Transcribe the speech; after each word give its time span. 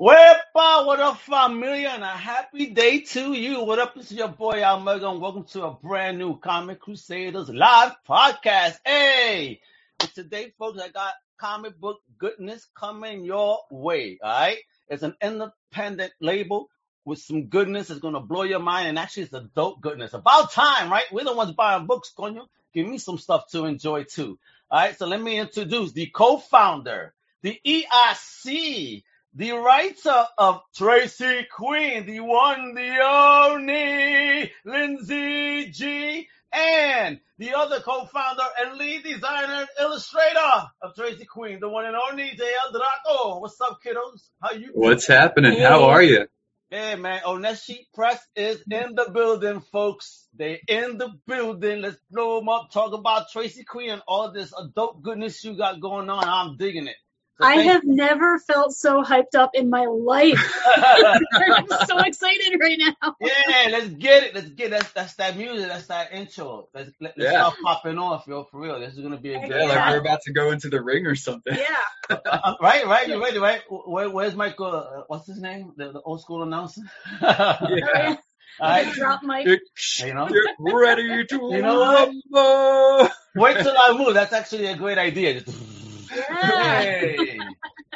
Wepa, 0.00 0.86
what 0.86 0.98
up, 0.98 1.20
familia, 1.20 1.90
and 1.90 2.02
a 2.02 2.08
happy 2.08 2.66
day 2.66 3.02
to 3.02 3.32
you. 3.32 3.62
What 3.62 3.78
up, 3.78 3.94
this 3.94 4.10
is 4.10 4.16
your 4.16 4.26
boy 4.26 4.54
Almega, 4.54 5.08
and 5.08 5.20
welcome 5.20 5.44
to 5.52 5.62
a 5.66 5.70
brand 5.70 6.18
new 6.18 6.36
Comic 6.36 6.80
Crusaders 6.80 7.48
live 7.48 7.92
podcast. 8.04 8.78
Hey! 8.84 9.60
And 10.00 10.12
today, 10.12 10.52
folks, 10.58 10.80
I 10.82 10.88
got 10.88 11.14
comic 11.38 11.78
book 11.78 12.00
goodness 12.18 12.66
coming 12.76 13.24
your 13.24 13.60
way, 13.70 14.18
alright? 14.20 14.58
It's 14.88 15.04
an 15.04 15.14
independent 15.22 16.12
label 16.20 16.70
with 17.04 17.20
some 17.20 17.44
goodness 17.46 17.86
that's 17.86 18.00
gonna 18.00 18.18
blow 18.18 18.42
your 18.42 18.58
mind, 18.58 18.88
and 18.88 18.98
actually 18.98 19.22
it's 19.22 19.32
a 19.32 19.48
dope 19.54 19.80
goodness. 19.80 20.12
About 20.12 20.50
time, 20.50 20.90
right? 20.90 21.04
We're 21.12 21.22
the 21.22 21.36
ones 21.36 21.52
buying 21.52 21.86
books, 21.86 22.12
coño. 22.18 22.48
Give 22.74 22.88
me 22.88 22.98
some 22.98 23.18
stuff 23.18 23.48
to 23.52 23.66
enjoy 23.66 24.02
too. 24.02 24.40
Alright, 24.72 24.98
so 24.98 25.06
let 25.06 25.22
me 25.22 25.38
introduce 25.38 25.92
the 25.92 26.06
co-founder, 26.06 27.14
the 27.42 27.60
EIC, 27.64 29.04
the 29.36 29.50
writer 29.52 30.26
of 30.38 30.60
Tracy 30.76 31.46
Queen, 31.52 32.06
the 32.06 32.20
one, 32.20 32.74
the 32.74 32.98
only, 33.02 34.52
Lindsay 34.64 35.70
G, 35.72 36.28
and 36.52 37.18
the 37.38 37.54
other 37.54 37.80
co-founder 37.80 38.44
and 38.60 38.78
lead 38.78 39.02
designer 39.02 39.54
and 39.54 39.68
illustrator 39.80 40.68
of 40.80 40.94
Tracy 40.94 41.24
Queen, 41.24 41.58
the 41.58 41.68
one 41.68 41.84
and 41.84 41.96
only 41.96 42.30
JL 42.30 42.72
Draco. 42.72 43.40
What's 43.40 43.60
up, 43.60 43.80
kiddos? 43.84 44.28
How 44.40 44.52
you? 44.52 44.70
What's 44.72 45.08
happening? 45.08 45.58
How 45.58 45.84
are 45.86 46.02
you? 46.02 46.26
Hey 46.70 46.94
man, 46.94 47.20
Oneshi 47.26 47.86
Press 47.92 48.24
is 48.36 48.62
in 48.70 48.94
the 48.94 49.10
building, 49.12 49.62
folks. 49.72 50.28
They 50.36 50.60
in 50.68 50.96
the 50.96 51.10
building. 51.26 51.82
Let's 51.82 51.98
blow 52.08 52.38
them 52.38 52.48
up. 52.48 52.70
Talk 52.72 52.92
about 52.92 53.30
Tracy 53.32 53.64
Queen 53.64 53.90
and 53.90 54.02
all 54.06 54.32
this 54.32 54.52
adult 54.56 55.02
goodness 55.02 55.42
you 55.42 55.56
got 55.56 55.80
going 55.80 56.08
on. 56.08 56.24
I'm 56.24 56.56
digging 56.56 56.86
it. 56.86 56.96
So 57.40 57.46
I 57.48 57.56
thank- 57.56 57.72
have 57.72 57.82
never 57.84 58.38
felt 58.38 58.72
so 58.74 59.02
hyped 59.02 59.34
up 59.34 59.50
in 59.54 59.68
my 59.68 59.86
life. 59.86 60.38
I'm 60.76 61.66
so 61.86 61.98
excited 61.98 62.56
right 62.60 62.78
now. 62.78 63.14
Yeah, 63.20 63.68
let's 63.70 63.88
get 63.88 64.22
it. 64.22 64.34
Let's 64.36 64.50
get 64.50 64.70
that's 64.70 64.92
that's 64.92 65.14
that 65.16 65.36
music. 65.36 65.66
That's 65.68 65.86
that 65.88 66.12
intro. 66.12 66.68
Let's 66.72 66.90
let, 67.00 67.18
let's 67.18 67.32
Yeah. 67.32 67.40
start 67.40 67.54
popping 67.64 67.98
off, 67.98 68.24
yo, 68.28 68.44
for 68.44 68.60
real. 68.60 68.78
This 68.78 68.94
is 68.94 69.00
gonna 69.00 69.20
be 69.20 69.34
a 69.34 69.40
good. 69.40 69.50
Yeah, 69.50 69.64
like 69.66 69.90
we're 69.90 70.00
about 70.00 70.20
to 70.26 70.32
go 70.32 70.52
into 70.52 70.68
the 70.68 70.80
ring 70.80 71.06
or 71.06 71.14
something. 71.16 71.54
Yeah. 71.56 71.64
Uh, 72.26 72.54
right, 72.60 72.86
right. 72.86 73.08
You 73.08 73.22
ready, 73.22 73.38
right? 73.38 73.62
Where, 73.70 74.10
where's 74.10 74.34
Michael? 74.36 74.66
Uh, 74.76 75.02
what's 75.06 75.26
his 75.26 75.40
name? 75.40 75.72
The, 75.76 75.90
the 75.92 76.00
old 76.02 76.20
school 76.20 76.42
announcer. 76.42 76.82
Yeah. 77.22 78.16
All 78.60 78.68
right. 78.68 78.92
Drop 78.92 79.22
mic. 79.22 79.46
You 79.46 80.12
know? 80.14 80.28
Get 80.28 80.44
ready 80.74 81.24
to 81.24 81.34
You 81.50 81.62
know 81.62 81.78
what? 81.80 82.12
rumble. 82.32 83.08
Wait 83.36 83.56
till 83.56 83.74
I 83.76 83.96
move. 83.96 84.12
That's 84.12 84.34
actually 84.34 84.66
a 84.66 84.76
great 84.76 84.98
idea. 84.98 85.40
Just- 85.40 85.56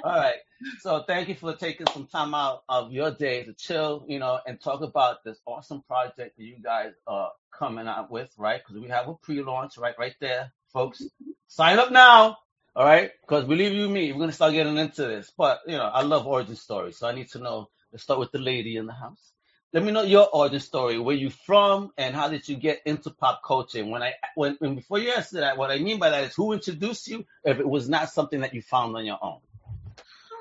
All 0.04 0.12
right. 0.12 0.36
So 0.80 1.02
thank 1.06 1.28
you 1.28 1.34
for 1.34 1.54
taking 1.54 1.86
some 1.92 2.06
time 2.06 2.34
out 2.34 2.62
of 2.68 2.92
your 2.92 3.10
day 3.10 3.44
to 3.44 3.52
chill, 3.52 4.04
you 4.08 4.18
know, 4.18 4.38
and 4.46 4.60
talk 4.60 4.80
about 4.82 5.24
this 5.24 5.38
awesome 5.46 5.82
project 5.82 6.36
that 6.36 6.42
you 6.42 6.56
guys 6.62 6.92
are 7.06 7.30
coming 7.52 7.86
out 7.86 8.10
with, 8.10 8.30
right? 8.36 8.60
Because 8.64 8.80
we 8.80 8.88
have 8.88 9.08
a 9.08 9.14
pre-launch, 9.14 9.78
right, 9.78 9.94
right 9.98 10.14
there, 10.20 10.52
folks. 10.72 11.02
Sign 11.48 11.78
up 11.78 11.90
now, 11.90 12.38
all 12.76 12.84
right? 12.84 13.10
Because 13.22 13.44
believe 13.44 13.72
you 13.72 13.88
me, 13.88 14.12
we're 14.12 14.20
gonna 14.20 14.32
start 14.32 14.52
getting 14.52 14.76
into 14.76 15.02
this. 15.02 15.32
But 15.36 15.60
you 15.66 15.76
know, 15.76 15.86
I 15.86 16.02
love 16.02 16.26
origin 16.26 16.56
stories, 16.56 16.98
so 16.98 17.08
I 17.08 17.14
need 17.14 17.30
to 17.30 17.38
know. 17.38 17.68
Let's 17.92 18.02
start 18.02 18.20
with 18.20 18.32
the 18.32 18.38
lady 18.38 18.76
in 18.76 18.86
the 18.86 18.92
house. 18.92 19.32
Let 19.72 19.84
me 19.84 19.92
know 19.92 20.02
your 20.02 20.28
origin 20.32 20.60
story. 20.60 20.98
Where 20.98 21.14
you 21.14 21.28
from, 21.28 21.92
and 21.98 22.14
how 22.14 22.28
did 22.28 22.48
you 22.48 22.56
get 22.56 22.80
into 22.86 23.10
pop 23.10 23.42
culture? 23.44 23.80
And 23.80 23.90
when 23.90 24.02
I, 24.02 24.14
when, 24.34 24.56
when 24.60 24.74
before 24.76 24.98
you 24.98 25.12
answer 25.12 25.40
that, 25.40 25.58
what 25.58 25.70
I 25.70 25.78
mean 25.78 25.98
by 25.98 26.08
that 26.10 26.24
is 26.24 26.34
who 26.34 26.52
introduced 26.52 27.06
you, 27.06 27.26
if 27.44 27.58
it 27.58 27.68
was 27.68 27.88
not 27.88 28.10
something 28.10 28.40
that 28.40 28.54
you 28.54 28.62
found 28.62 28.96
on 28.96 29.04
your 29.04 29.18
own. 29.20 29.40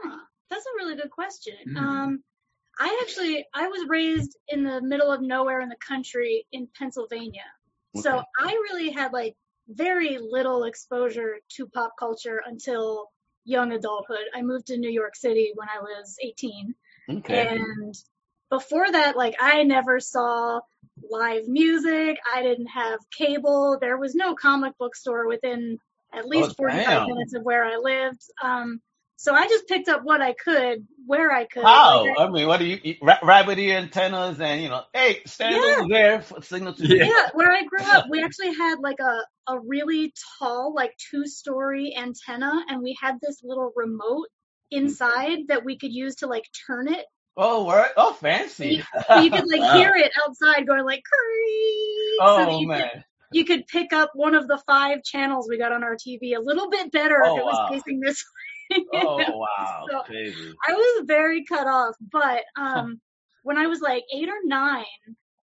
Huh. 0.03 0.19
That's 0.49 0.65
a 0.65 0.75
really 0.77 0.95
good 0.95 1.11
question. 1.11 1.55
Mm. 1.67 1.77
Um, 1.77 2.23
I 2.79 2.99
actually 3.01 3.45
I 3.53 3.67
was 3.67 3.87
raised 3.89 4.37
in 4.47 4.63
the 4.63 4.81
middle 4.81 5.11
of 5.11 5.21
nowhere 5.21 5.61
in 5.61 5.69
the 5.69 5.75
country 5.75 6.45
in 6.51 6.67
Pennsylvania, 6.77 7.45
so 7.95 8.23
I 8.39 8.51
really 8.69 8.91
had 8.91 9.11
like 9.13 9.35
very 9.67 10.17
little 10.19 10.63
exposure 10.63 11.37
to 11.49 11.67
pop 11.67 11.93
culture 11.99 12.41
until 12.45 13.09
young 13.43 13.71
adulthood. 13.71 14.25
I 14.33 14.41
moved 14.41 14.67
to 14.67 14.77
New 14.77 14.89
York 14.89 15.15
City 15.15 15.51
when 15.55 15.67
I 15.67 15.79
was 15.79 16.17
18. 16.21 16.75
Okay. 17.09 17.47
And 17.47 17.95
before 18.49 18.89
that, 18.91 19.15
like 19.17 19.35
I 19.39 19.63
never 19.63 19.99
saw 19.99 20.59
live 21.09 21.47
music. 21.47 22.17
I 22.33 22.41
didn't 22.43 22.67
have 22.67 22.99
cable. 23.17 23.77
There 23.79 23.97
was 23.97 24.15
no 24.15 24.35
comic 24.35 24.77
book 24.77 24.95
store 24.95 25.27
within 25.27 25.79
at 26.13 26.25
least 26.27 26.51
Oh, 26.51 26.53
45 26.57 26.85
damn. 26.85 27.07
minutes 27.07 27.33
of 27.33 27.43
where 27.43 27.65
I 27.65 27.77
lived. 27.77 28.21
Um, 28.41 28.81
so 29.19 29.33
I 29.33 29.47
just 29.47 29.67
picked 29.67 29.89
up 29.89 30.01
what 30.03 30.21
I 30.21 30.33
could, 30.33 30.85
where 31.07 31.31
I 31.31 31.45
could. 31.45 31.63
How? 31.63 32.05
Like, 32.05 32.19
I- 32.19 32.23
I 32.25 32.29
mean, 32.29 32.47
what 32.47 32.59
do 32.59 32.65
you 32.65 32.79
eat? 32.83 32.99
Ra- 33.01 33.17
rabbit 33.23 33.57
ear 33.57 33.77
antennas 33.79 34.39
and, 34.39 34.61
you 34.61 34.69
know, 34.69 34.83
hey, 34.93 35.21
stand 35.25 35.55
Yeah. 35.55 35.75
over 35.79 35.87
there 35.89 36.21
for 36.21 36.41
signal 36.41 36.73
to 36.75 36.87
Yeah. 36.87 37.05
yeah, 37.05 37.29
where 37.33 37.51
I 37.51 37.63
grew 37.63 37.81
up, 37.83 38.05
we 38.09 38.21
actually 38.23 38.53
had 38.53 38.79
like 38.79 38.99
a, 38.99 39.51
a 39.51 39.59
really 39.59 40.13
tall, 40.39 40.73
like 40.73 40.93
two 41.11 41.25
story 41.25 41.95
antenna, 41.97 42.63
and 42.69 42.81
we 42.83 42.95
had 43.01 43.15
this 43.21 43.41
little 43.43 43.71
remote 43.75 44.27
inside 44.71 45.47
that 45.47 45.65
we 45.65 45.77
could 45.77 45.91
use 45.93 46.15
to 46.17 46.27
like 46.27 46.45
turn 46.67 46.87
it. 46.87 47.05
Oh, 47.37 47.65
word. 47.65 47.89
Oh, 47.97 48.13
fancy. 48.13 48.81
So 49.09 49.19
you 49.21 49.31
could 49.31 49.47
like 49.47 49.61
Wow. 49.61 49.73
hear 49.73 49.93
it 49.95 50.11
outside 50.25 50.65
going 50.65 50.83
like, 50.83 51.03
"Curry." 51.11 51.97
so 52.17 52.35
that 52.35 52.49
oh, 52.49 52.59
you 52.59 52.67
could 52.67 52.79
man. 52.79 53.03
you 53.33 53.45
could 53.45 53.67
pick 53.67 53.93
up 53.93 54.11
one 54.15 54.33
of 54.33 54.47
the 54.47 54.57
five 54.65 55.03
channels 55.03 55.47
we 55.49 55.57
got 55.57 55.71
on 55.71 55.83
our 55.83 55.95
TV 55.95 56.35
a 56.35 56.39
little 56.39 56.69
bit 56.69 56.91
better 56.91 57.21
Oh, 57.23 57.33
if 57.33 57.37
it 57.39 57.45
was 57.45 57.59
wow. 57.59 57.67
facing 57.69 57.99
this 57.99 58.23
way. 58.71 58.85
Oh, 58.93 59.17
wow. 59.37 59.87
So, 59.89 60.01
Crazy. 60.03 60.55
I 60.67 60.73
was 60.73 61.05
very 61.05 61.43
cut 61.45 61.67
off, 61.67 61.95
but 62.11 62.43
um, 62.57 62.99
when 63.43 63.57
I 63.57 63.67
was 63.67 63.81
like 63.81 64.03
eight 64.13 64.29
or 64.29 64.39
nine, 64.43 64.85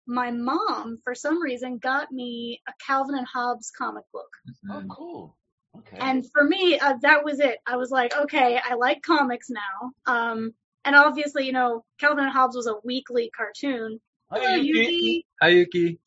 my 0.08 0.32
mom, 0.32 1.00
for 1.04 1.14
some 1.14 1.42
reason, 1.42 1.78
got 1.78 2.12
me 2.12 2.62
a 2.68 2.74
Calvin 2.86 3.16
and 3.16 3.28
Hobbes 3.28 3.72
comic 3.78 4.06
book. 4.14 4.30
Oh, 4.72 4.84
cool. 4.90 5.38
Okay. 5.78 5.98
And 6.00 6.26
for 6.32 6.44
me, 6.44 6.80
uh, 6.80 6.96
that 7.02 7.24
was 7.24 7.40
it. 7.40 7.60
I 7.68 7.76
was 7.76 7.92
like, 7.92 8.16
okay, 8.16 8.60
I 8.64 8.76
like 8.76 9.02
comics 9.02 9.50
now. 9.50 9.92
Um, 10.06 10.54
and 10.88 10.96
obviously, 10.96 11.46
you 11.46 11.52
know, 11.52 11.84
Calvin 12.00 12.24
and 12.24 12.34
Hobbes 12.34 12.56
was 12.56 12.66
a 12.66 12.76
weekly 12.82 13.30
cartoon. 13.36 14.00
Hey, 14.34 14.40
Hello, 14.42 14.56
Yuki. 14.56 14.80
Yuki. 14.80 15.26
Hi, 15.42 15.50
Yuki. 15.50 16.00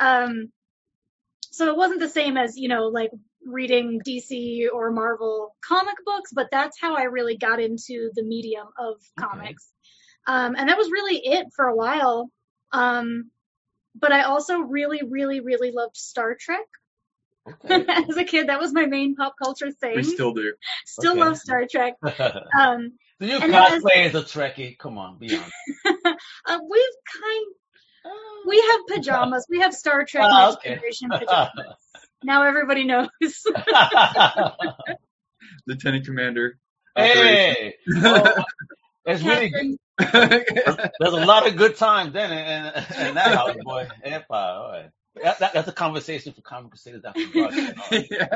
Um, 0.00 0.50
so 1.52 1.68
it 1.68 1.76
wasn't 1.76 2.00
the 2.00 2.08
same 2.08 2.36
as, 2.36 2.58
you 2.58 2.66
know, 2.68 2.88
like 2.88 3.12
reading 3.46 4.00
DC 4.04 4.66
or 4.74 4.90
Marvel 4.90 5.54
comic 5.64 5.94
books, 6.04 6.32
but 6.34 6.48
that's 6.50 6.76
how 6.80 6.96
I 6.96 7.04
really 7.04 7.36
got 7.36 7.60
into 7.60 8.10
the 8.16 8.24
medium 8.24 8.66
of 8.76 8.96
Okay. 9.16 9.28
comics. 9.28 9.70
Um, 10.26 10.56
and 10.58 10.68
that 10.68 10.76
was 10.76 10.90
really 10.90 11.18
it 11.24 11.46
for 11.54 11.66
a 11.66 11.76
while. 11.76 12.28
Um, 12.72 13.30
but 13.94 14.10
I 14.10 14.22
also 14.22 14.58
really, 14.58 15.02
really, 15.08 15.38
really 15.38 15.70
loved 15.70 15.96
Star 15.96 16.36
Trek. 16.38 16.66
Okay. 17.48 17.84
As 18.10 18.16
a 18.16 18.24
kid, 18.24 18.48
that 18.48 18.58
was 18.58 18.72
my 18.72 18.86
main 18.86 19.14
pop 19.14 19.36
culture 19.40 19.70
thing. 19.70 19.94
We 19.94 20.02
still 20.02 20.34
do. 20.34 20.52
Still 20.84 21.12
Okay. 21.12 21.20
love 21.20 21.38
Star 21.38 21.64
Trek. 21.70 21.94
Um, 22.60 22.98
Do 23.20 23.26
you 23.26 23.38
And 23.38 23.52
then 23.52 23.72
as- 23.72 23.82
cosplay 23.82 24.06
as 24.06 24.14
a 24.14 24.22
Trekkie? 24.22 24.76
Come 24.78 24.98
on, 24.98 25.18
be 25.18 25.34
honest. 25.34 25.52
uh, 26.46 26.58
we've 26.70 26.96
kind, 27.22 27.46
we 28.46 28.60
have 28.60 28.80
pajamas. 28.88 29.46
We 29.48 29.60
have 29.60 29.72
Star 29.74 30.04
Trek 30.04 30.24
Ah, 30.26 30.52
okay. 30.54 30.74
Generation 30.74 31.08
pajamas. 31.12 31.76
Now 32.22 32.42
everybody 32.44 32.84
knows. 32.84 33.08
Lieutenant 35.66 36.04
Commander. 36.04 36.58
hey, 36.96 37.74
oh, 37.96 38.44
it's 39.04 39.22
really 39.22 39.50
good. 39.50 39.76
There's 39.98 41.12
a 41.14 41.24
lot 41.24 41.46
of 41.46 41.56
good 41.56 41.76
times 41.76 42.12
then 42.12 42.30
in, 42.32 42.38
in, 42.38 43.06
in 43.08 43.14
that 43.14 43.34
house, 43.34 43.56
boy. 43.62 43.88
Epa, 44.04 44.24
all 44.30 44.70
right. 44.70 44.90
That, 45.22 45.38
that, 45.38 45.52
that's 45.54 45.68
a 45.68 45.72
conversation 45.72 46.32
for 46.34 46.42
Comic 46.42 46.70
Crusaders 46.72 47.04
after 47.04 47.26
broadcast. 47.32 48.10
yeah. 48.10 48.26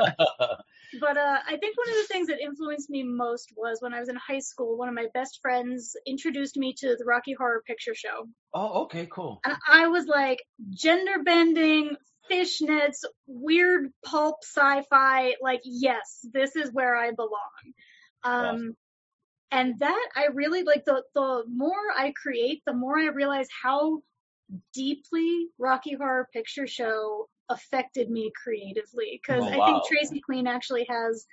But 0.99 1.17
uh, 1.17 1.37
I 1.47 1.57
think 1.57 1.77
one 1.77 1.89
of 1.89 1.95
the 1.95 2.07
things 2.13 2.27
that 2.27 2.39
influenced 2.41 2.89
me 2.89 3.03
most 3.03 3.53
was 3.55 3.77
when 3.81 3.93
I 3.93 3.99
was 3.99 4.09
in 4.09 4.15
high 4.17 4.39
school. 4.39 4.77
One 4.77 4.89
of 4.89 4.95
my 4.95 5.07
best 5.13 5.39
friends 5.41 5.95
introduced 6.05 6.57
me 6.57 6.73
to 6.79 6.95
the 6.97 7.05
Rocky 7.05 7.33
Horror 7.33 7.61
Picture 7.65 7.95
Show, 7.95 8.27
oh, 8.53 8.83
okay, 8.83 9.07
cool. 9.11 9.39
and 9.45 9.55
I 9.67 9.87
was 9.87 10.05
like, 10.05 10.39
gender 10.71 11.23
bending, 11.23 11.95
fishnets, 12.29 13.03
weird 13.27 13.89
pulp 14.05 14.37
sci-fi. 14.43 15.35
Like, 15.41 15.61
yes, 15.63 16.19
this 16.33 16.55
is 16.55 16.71
where 16.73 16.95
I 16.95 17.11
belong. 17.11 17.31
Um, 18.23 18.45
Awesome. 18.45 18.77
and 19.51 19.79
that 19.79 20.09
I 20.15 20.25
really 20.33 20.63
like. 20.63 20.85
The 20.85 21.03
the 21.15 21.43
more 21.47 21.73
I 21.97 22.13
create, 22.21 22.61
the 22.65 22.73
more 22.73 22.97
I 22.99 23.07
realize 23.07 23.47
how 23.63 24.01
deeply 24.73 25.47
Rocky 25.57 25.95
Horror 25.95 26.27
Picture 26.33 26.67
Show 26.67 27.27
affected 27.51 28.09
me 28.09 28.31
creatively 28.41 29.19
because 29.21 29.43
Oh, 29.43 29.47
I 29.49 29.65
think 29.65 29.83
Tracy 29.87 30.21
Queen 30.21 30.47
actually 30.47 30.85
has 30.89 31.25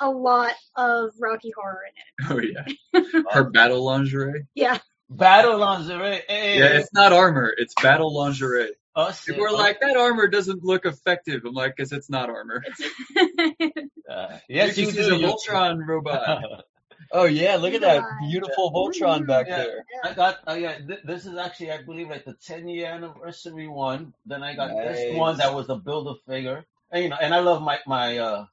a 0.00 0.10
lot 0.10 0.52
of 0.76 1.10
Rocky 1.18 1.52
Horror 1.56 1.82
in 1.88 2.36
it. 2.36 2.54
Oh 2.94 3.02
yeah. 3.02 3.22
Her 3.30 3.44
battle 3.50 3.84
lingerie. 3.84 4.46
Yeah, 4.54 4.78
Battle 5.08 5.58
lingerie. 5.58 6.22
Hey, 6.28 6.58
Yeah, 6.58 6.78
it's 6.78 6.92
not 6.92 7.12
armor. 7.12 7.54
It's 7.56 7.74
battle 7.80 8.12
lingerie. 8.14 8.72
us. 8.96 9.24
People 9.24 9.44
are 9.44 9.50
oh. 9.50 9.54
like, 9.54 9.80
that 9.80 9.96
armor 9.96 10.26
doesn't 10.26 10.64
look 10.64 10.84
effective. 10.86 11.42
I'm 11.44 11.54
like, 11.54 11.76
cause 11.76 11.92
it's 11.92 12.10
not 12.10 12.28
armor. 12.28 12.62
it's 12.66 13.82
Uh, 14.10 14.38
yes, 14.48 14.78
you 14.78 14.86
This 14.86 14.96
is 14.96 15.08
do. 15.08 15.14
a 15.14 15.18
you- 15.18 15.26
Voltron 15.26 15.86
robot. 15.86 16.64
Oh 17.12 17.24
yeah, 17.24 17.56
look 17.56 17.74
at 17.74 17.80
that 17.82 18.02
beautiful 18.28 18.72
Voltron 18.72 19.26
back 19.26 19.46
Yeah. 19.48 19.56
there. 19.58 19.84
I 20.04 20.14
got, 20.14 20.38
uh, 20.48 20.54
yeah, 20.54 20.78
th- 20.78 21.00
this 21.04 21.26
is 21.26 21.36
actually, 21.36 21.72
I 21.72 21.82
believe, 21.82 22.08
like 22.08 22.24
the 22.24 22.34
10 22.34 22.68
year 22.68 22.86
anniversary 22.86 23.68
one. 23.68 24.14
Then 24.26 24.42
I 24.42 24.54
got 24.54 24.70
this 24.70 25.16
one 25.16 25.38
that 25.38 25.54
was 25.54 25.68
a 25.68 25.76
build 25.76 26.08
a 26.08 26.14
figure. 26.30 26.64
And, 26.90 27.04
you 27.04 27.10
know, 27.10 27.16
and 27.20 27.34
I 27.34 27.40
love 27.40 27.62
my, 27.62 27.78
my, 27.86 28.18
uh, 28.18 28.46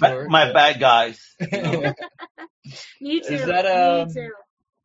ba- 0.00 0.18
Skeletor. 0.18 0.28
my 0.28 0.52
bad 0.52 0.80
guys. 0.80 1.20
you 1.52 1.62
know. 1.62 1.94
me 3.00 3.20
too. 3.20 3.34
Is 3.34 3.46
that, 3.46 3.66
um, 3.66 4.08
me 4.08 4.14
too. 4.14 4.30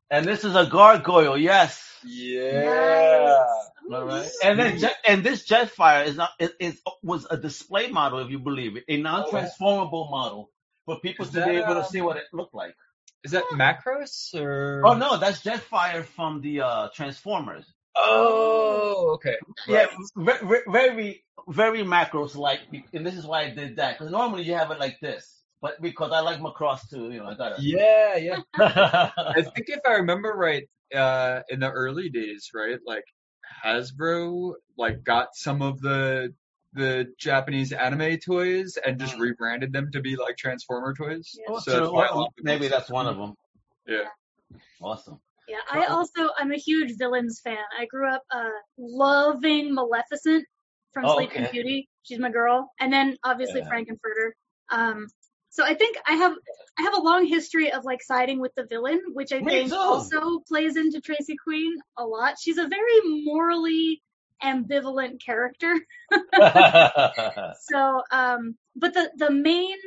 and 0.10 0.26
this 0.26 0.44
is 0.44 0.56
a 0.56 0.66
gargoyle, 0.66 1.38
yes. 1.38 1.84
yeah. 2.04 3.44
All 3.92 4.06
right. 4.06 4.30
And 4.44 4.60
then, 4.60 4.78
Jet, 4.80 4.96
and 5.08 5.24
this 5.24 5.48
Jetfire 5.48 6.06
is 6.08 6.16
not, 6.16 6.30
it, 6.40 6.54
it 6.60 6.76
was 7.04 7.28
a 7.30 7.38
display 7.38 7.90
model, 7.90 8.20
if 8.20 8.30
you 8.30 8.40
believe 8.40 8.78
it, 8.78 8.86
a 8.88 8.98
non-transformable 8.98 10.10
model 10.10 10.50
for 10.86 11.00
people 11.00 11.26
Is 11.26 11.32
to 11.32 11.40
that, 11.40 11.48
be 11.50 11.56
able 11.58 11.74
to 11.76 11.82
um, 11.82 11.86
see 11.86 12.02
what 12.02 12.18
it 12.18 12.24
looked 12.34 12.54
like. 12.56 12.76
Is 13.24 13.32
that 13.32 13.44
Macross 13.54 14.34
or? 14.34 14.82
Oh 14.86 14.96
no, 14.96 15.18
that's 15.18 15.42
Jetfire 15.42 16.04
from 16.04 16.42
the 16.42 16.62
uh, 16.62 16.88
Transformers. 16.94 17.66
Oh, 17.96 19.12
okay. 19.16 19.36
Yeah, 19.68 19.88
ve- 20.16 20.32
ve- 20.44 20.72
very, 20.72 21.24
very 21.48 21.84
Macross 21.84 22.36
like, 22.36 22.62
and 22.94 23.06
this 23.06 23.16
is 23.16 23.26
why 23.26 23.44
I 23.44 23.50
did 23.50 23.76
that. 23.76 23.98
Because 23.98 24.12
normally 24.12 24.44
you 24.44 24.54
have 24.54 24.72
it 24.72 24.80
like 24.80 25.00
this, 25.02 25.42
but 25.62 25.82
because 25.82 26.12
I 26.12 26.22
like 26.22 26.40
Macross 26.40 26.90
too, 26.90 27.12
you 27.12 27.20
know, 27.20 27.28
I 27.28 27.36
got 27.36 27.60
it. 27.60 27.60
Yeah, 27.60 28.16
yeah. 28.16 28.40
I 28.58 29.42
think 29.42 29.68
if 29.68 29.82
I 29.86 29.96
remember 29.96 30.34
right, 30.34 30.68
uh, 30.96 31.42
in 31.50 31.60
the 31.60 31.70
early 31.70 32.10
days, 32.10 32.50
right, 32.54 32.80
like 32.86 33.04
Hasbro 33.64 34.54
like 34.78 35.04
got 35.04 35.36
some 35.36 35.62
of 35.62 35.82
the 35.82 36.34
the 36.74 37.14
Japanese 37.18 37.72
anime 37.74 38.18
toys 38.20 38.78
and 38.86 39.00
just 39.00 39.16
Mm. 39.16 39.22
rebranded 39.22 39.74
them 39.74 39.92
to 39.92 40.02
be 40.02 40.16
like 40.16 40.38
Transformer 40.38 40.94
toys. 40.94 41.32
Yeah. 41.38 41.46
Oh, 41.50 41.60
So 41.60 41.72
true. 41.72 41.80
that's 41.82 41.92
why 41.92 42.06
a 42.06 42.10
Well, 42.12 42.18
lot 42.22 42.28
of 42.30 42.36
people 42.36 42.54
maybe 42.54 42.68
that's 42.68 42.90
one 42.90 43.08
of 43.08 43.18
them. 43.18 43.36
Yeah. 43.88 44.08
Awesome. 44.82 45.20
Yeah, 45.48 45.58
I 45.70 45.86
also 45.86 46.30
I'm 46.38 46.52
a 46.52 46.58
huge 46.58 46.98
villains 46.98 47.42
fan. 47.44 47.58
I 47.78 47.86
grew 47.86 48.10
up 48.10 48.24
uh 48.32 48.50
loving 48.78 49.74
Maleficent 49.74 50.46
from 50.94 51.06
Oh, 51.06 51.16
Sleeping 51.16 51.44
okay. 51.44 51.52
Beauty. 51.52 51.90
She's 52.04 52.20
my 52.20 52.30
girl, 52.30 52.72
and 52.80 52.92
then 52.92 53.18
obviously 53.24 53.60
Yeah. 53.62 53.68
Frank-N-Furter. 53.68 54.32
Um, 54.72 55.08
so 55.50 55.64
I 55.66 55.74
think 55.74 55.98
I 56.08 56.14
have 56.14 56.36
I 56.80 56.84
have 56.84 56.94
a 56.94 57.02
long 57.02 57.26
history 57.26 57.72
of 57.72 57.84
like 57.84 58.02
siding 58.02 58.40
with 58.40 58.54
the 58.56 58.66
villain, 58.66 59.02
which 59.14 59.34
I 59.34 59.40
Me 59.42 59.52
think 59.52 59.70
too. 59.72 59.76
also 59.78 60.40
plays 60.48 60.78
into 60.78 61.02
Tracy 61.02 61.36
Queen 61.44 61.76
a 61.98 62.06
lot. 62.06 62.36
She's 62.40 62.58
a 62.58 62.68
very 62.68 63.24
morally 63.26 64.02
ambivalent 64.44 65.24
character. 65.24 65.76
So, 67.62 68.02
um, 68.12 68.56
but 68.76 68.94
the 68.94 69.12
the 69.18 69.32
main 69.32 69.78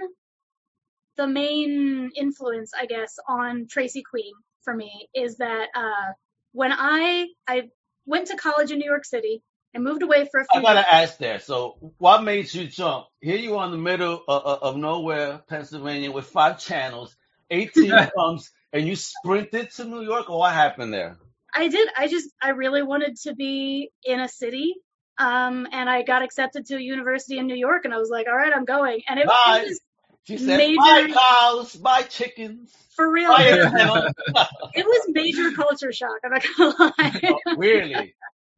the 1.16 1.26
main 1.26 2.10
influence, 2.16 2.72
I 2.78 2.86
guess, 2.86 3.18
on 3.28 3.66
Tracy 3.70 4.02
Queen 4.02 4.32
for 4.62 4.74
me 4.74 5.08
is 5.14 5.36
that 5.38 5.68
uh, 5.74 6.12
when 6.52 6.72
I 6.72 7.28
I 7.46 7.68
went 8.06 8.28
to 8.28 8.36
college 8.36 8.70
in 8.70 8.78
New 8.78 8.84
York 8.90 9.04
City, 9.04 9.42
I 9.74 9.78
moved 9.78 10.02
away 10.02 10.28
for 10.30 10.40
a 10.40 10.46
I 10.50 10.58
few. 10.58 10.60
I 10.60 10.62
gotta 10.62 10.78
years. 10.80 10.86
ask 10.90 11.18
there. 11.18 11.38
So, 11.40 11.92
what 11.98 12.22
made 12.22 12.52
you 12.52 12.66
jump? 12.66 13.06
Here 13.20 13.36
you 13.36 13.56
are 13.56 13.66
in 13.66 13.72
the 13.72 13.78
middle 13.78 14.22
of, 14.28 14.42
of, 14.42 14.62
of 14.62 14.76
nowhere, 14.76 15.42
Pennsylvania, 15.48 16.10
with 16.10 16.26
five 16.26 16.58
channels, 16.58 17.16
18 17.50 17.90
pumps, 18.16 18.50
and 18.72 18.86
you 18.86 18.96
sprinted 18.96 19.70
to 19.72 19.84
New 19.84 20.02
York, 20.02 20.30
or 20.30 20.38
what 20.38 20.52
happened 20.52 20.92
there? 20.92 21.18
I 21.54 21.68
did. 21.68 21.88
I 21.96 22.08
just 22.08 22.30
I 22.42 22.50
really 22.50 22.82
wanted 22.82 23.16
to 23.24 23.34
be 23.34 23.90
in 24.04 24.20
a 24.20 24.28
city. 24.28 24.74
Um, 25.16 25.68
and 25.70 25.88
I 25.88 26.02
got 26.02 26.22
accepted 26.22 26.66
to 26.66 26.76
a 26.76 26.80
university 26.80 27.38
in 27.38 27.46
New 27.46 27.54
York, 27.54 27.84
and 27.84 27.94
I 27.94 27.98
was 27.98 28.10
like, 28.10 28.26
"All 28.26 28.34
right, 28.34 28.52
I'm 28.52 28.64
going." 28.64 29.02
And 29.08 29.20
it, 29.20 29.26
Bye. 29.26 29.60
it 29.64 29.68
was 29.68 29.80
She 30.24 30.38
said, 30.38 30.56
Major- 30.56 30.76
"Buy 30.80 31.12
cows, 31.12 31.76
buy 31.76 32.02
chickens, 32.02 32.72
for 32.96 33.08
real. 33.10 33.28
buy 33.30 33.44
It, 34.74 34.84
was 34.84 35.06
major 35.10 35.52
culture 35.52 35.92
shock. 35.92 36.18
I'm 36.24 36.32
not 36.32 36.44
gonna 36.56 36.92
lie. 36.98 37.20
Oh, 37.46 37.54
really? 37.56 38.14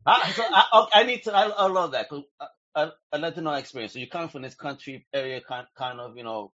I, 0.06 0.31
so 0.32 0.44
I, 0.49 0.87
I 0.94 1.02
need 1.02 1.25
to. 1.25 1.34
I, 1.37 1.49
I 1.49 1.66
love 1.66 1.90
that. 1.92 2.08
'cause 2.08 2.22
I, 2.40 2.46
I, 2.75 2.90
I'd 3.12 3.20
like 3.20 3.34
to 3.34 3.42
know 3.42 3.50
that 3.50 3.58
experience. 3.60 3.92
So 3.92 3.99
you 3.99 4.06
come 4.08 4.28
from 4.31 4.40
this 4.42 4.54
country 4.54 5.06
area, 5.12 5.40
kind, 5.46 5.66
kind 5.76 6.00
of, 6.00 6.16
you 6.16 6.22
know, 6.25 6.52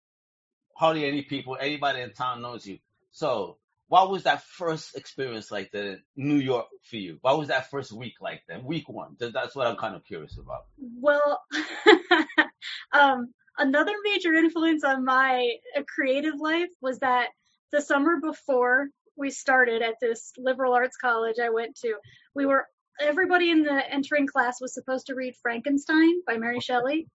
hardly 0.77 1.05
any 1.05 1.21
people, 1.23 1.57
everybody 1.59 2.01
in 2.01 2.13
town 2.13 2.41
knows 2.41 2.65
you. 2.65 2.79
So, 3.11 3.57
what 3.91 4.09
was 4.09 4.23
that 4.23 4.41
first 4.41 4.95
experience 4.95 5.51
like 5.51 5.69
the 5.71 5.99
New 6.15 6.37
York 6.37 6.67
for 6.89 6.95
you? 6.95 7.17
What 7.19 7.37
was 7.37 7.49
that 7.49 7.69
first 7.69 7.91
week 7.91 8.13
like 8.21 8.41
then? 8.47 8.63
Week 8.63 8.87
one. 8.87 9.17
That's 9.19 9.53
what 9.53 9.67
I'm 9.67 9.75
kind 9.75 9.97
of 9.97 10.05
curious 10.05 10.37
about. 10.37 10.61
Well, 10.79 11.41
um, 12.93 13.33
another 13.57 13.91
major 14.01 14.33
influence 14.33 14.85
on 14.85 15.03
my 15.03 15.55
uh, 15.77 15.81
creative 15.93 16.35
life 16.39 16.69
was 16.81 16.99
that 16.99 17.31
the 17.73 17.81
summer 17.81 18.21
before 18.21 18.87
we 19.17 19.29
started 19.29 19.81
at 19.81 19.95
this 19.99 20.31
liberal 20.37 20.73
arts 20.73 20.95
college 20.95 21.35
I 21.43 21.49
went 21.49 21.75
to, 21.81 21.95
we 22.33 22.45
were 22.45 22.67
everybody 22.97 23.51
in 23.51 23.63
the 23.63 23.93
entering 23.93 24.25
class 24.25 24.61
was 24.61 24.73
supposed 24.73 25.07
to 25.07 25.15
read 25.15 25.33
Frankenstein 25.41 26.21
by 26.25 26.37
Mary 26.37 26.61
Shelley. 26.61 27.09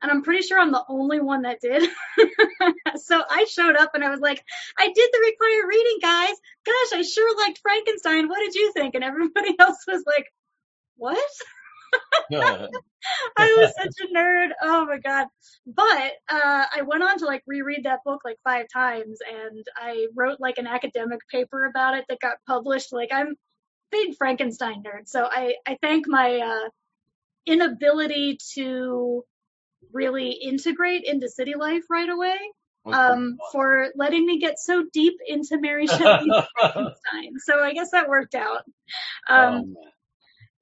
And 0.00 0.10
I'm 0.10 0.22
pretty 0.22 0.42
sure 0.42 0.58
I'm 0.58 0.72
the 0.72 0.84
only 0.88 1.20
one 1.20 1.42
that 1.42 1.60
did. 1.60 1.82
so 2.96 3.22
I 3.28 3.44
showed 3.44 3.76
up 3.76 3.90
and 3.94 4.04
I 4.04 4.10
was 4.10 4.20
like, 4.20 4.42
I 4.78 4.86
did 4.86 5.10
the 5.12 5.24
required 5.26 5.68
reading, 5.68 5.98
guys. 6.00 6.34
Gosh, 6.64 6.98
I 6.98 7.02
sure 7.02 7.36
liked 7.36 7.58
Frankenstein. 7.58 8.28
What 8.28 8.38
did 8.38 8.54
you 8.54 8.72
think? 8.72 8.94
And 8.94 9.02
everybody 9.02 9.56
else 9.58 9.84
was 9.88 10.04
like, 10.06 10.26
what? 10.96 11.18
I 13.38 13.56
was 13.58 13.72
such 13.76 14.06
a 14.06 14.14
nerd. 14.14 14.48
Oh 14.62 14.86
my 14.86 14.98
god. 14.98 15.26
But 15.66 16.12
uh 16.28 16.66
I 16.76 16.82
went 16.86 17.02
on 17.02 17.18
to 17.18 17.24
like 17.26 17.42
reread 17.46 17.84
that 17.84 18.00
book 18.04 18.20
like 18.24 18.36
five 18.44 18.66
times 18.72 19.18
and 19.26 19.64
I 19.76 20.08
wrote 20.14 20.38
like 20.40 20.58
an 20.58 20.66
academic 20.66 21.20
paper 21.30 21.64
about 21.64 21.96
it 21.96 22.04
that 22.08 22.20
got 22.20 22.36
published. 22.46 22.92
Like 22.92 23.10
I'm 23.12 23.36
big 23.90 24.16
Frankenstein 24.16 24.82
nerd. 24.82 25.06
So 25.08 25.26
I 25.30 25.54
I 25.66 25.78
thank 25.80 26.06
my 26.06 26.38
uh 26.38 26.68
inability 27.46 28.38
to 28.54 29.24
really 29.92 30.30
integrate 30.32 31.04
into 31.04 31.28
city 31.28 31.54
life 31.54 31.84
right 31.90 32.08
away 32.08 32.36
um 32.86 33.36
for 33.52 33.88
letting 33.96 34.24
me 34.24 34.38
get 34.38 34.58
so 34.58 34.82
deep 34.94 35.14
into 35.26 35.58
Mary 35.60 35.86
Shelley's 35.94 36.32
Frankenstein. 36.58 37.32
So 37.38 37.60
I 37.62 37.74
guess 37.74 37.90
that 37.90 38.08
worked 38.08 38.34
out. 38.34 38.62
Um 39.28 39.74
Oh, 39.76 39.84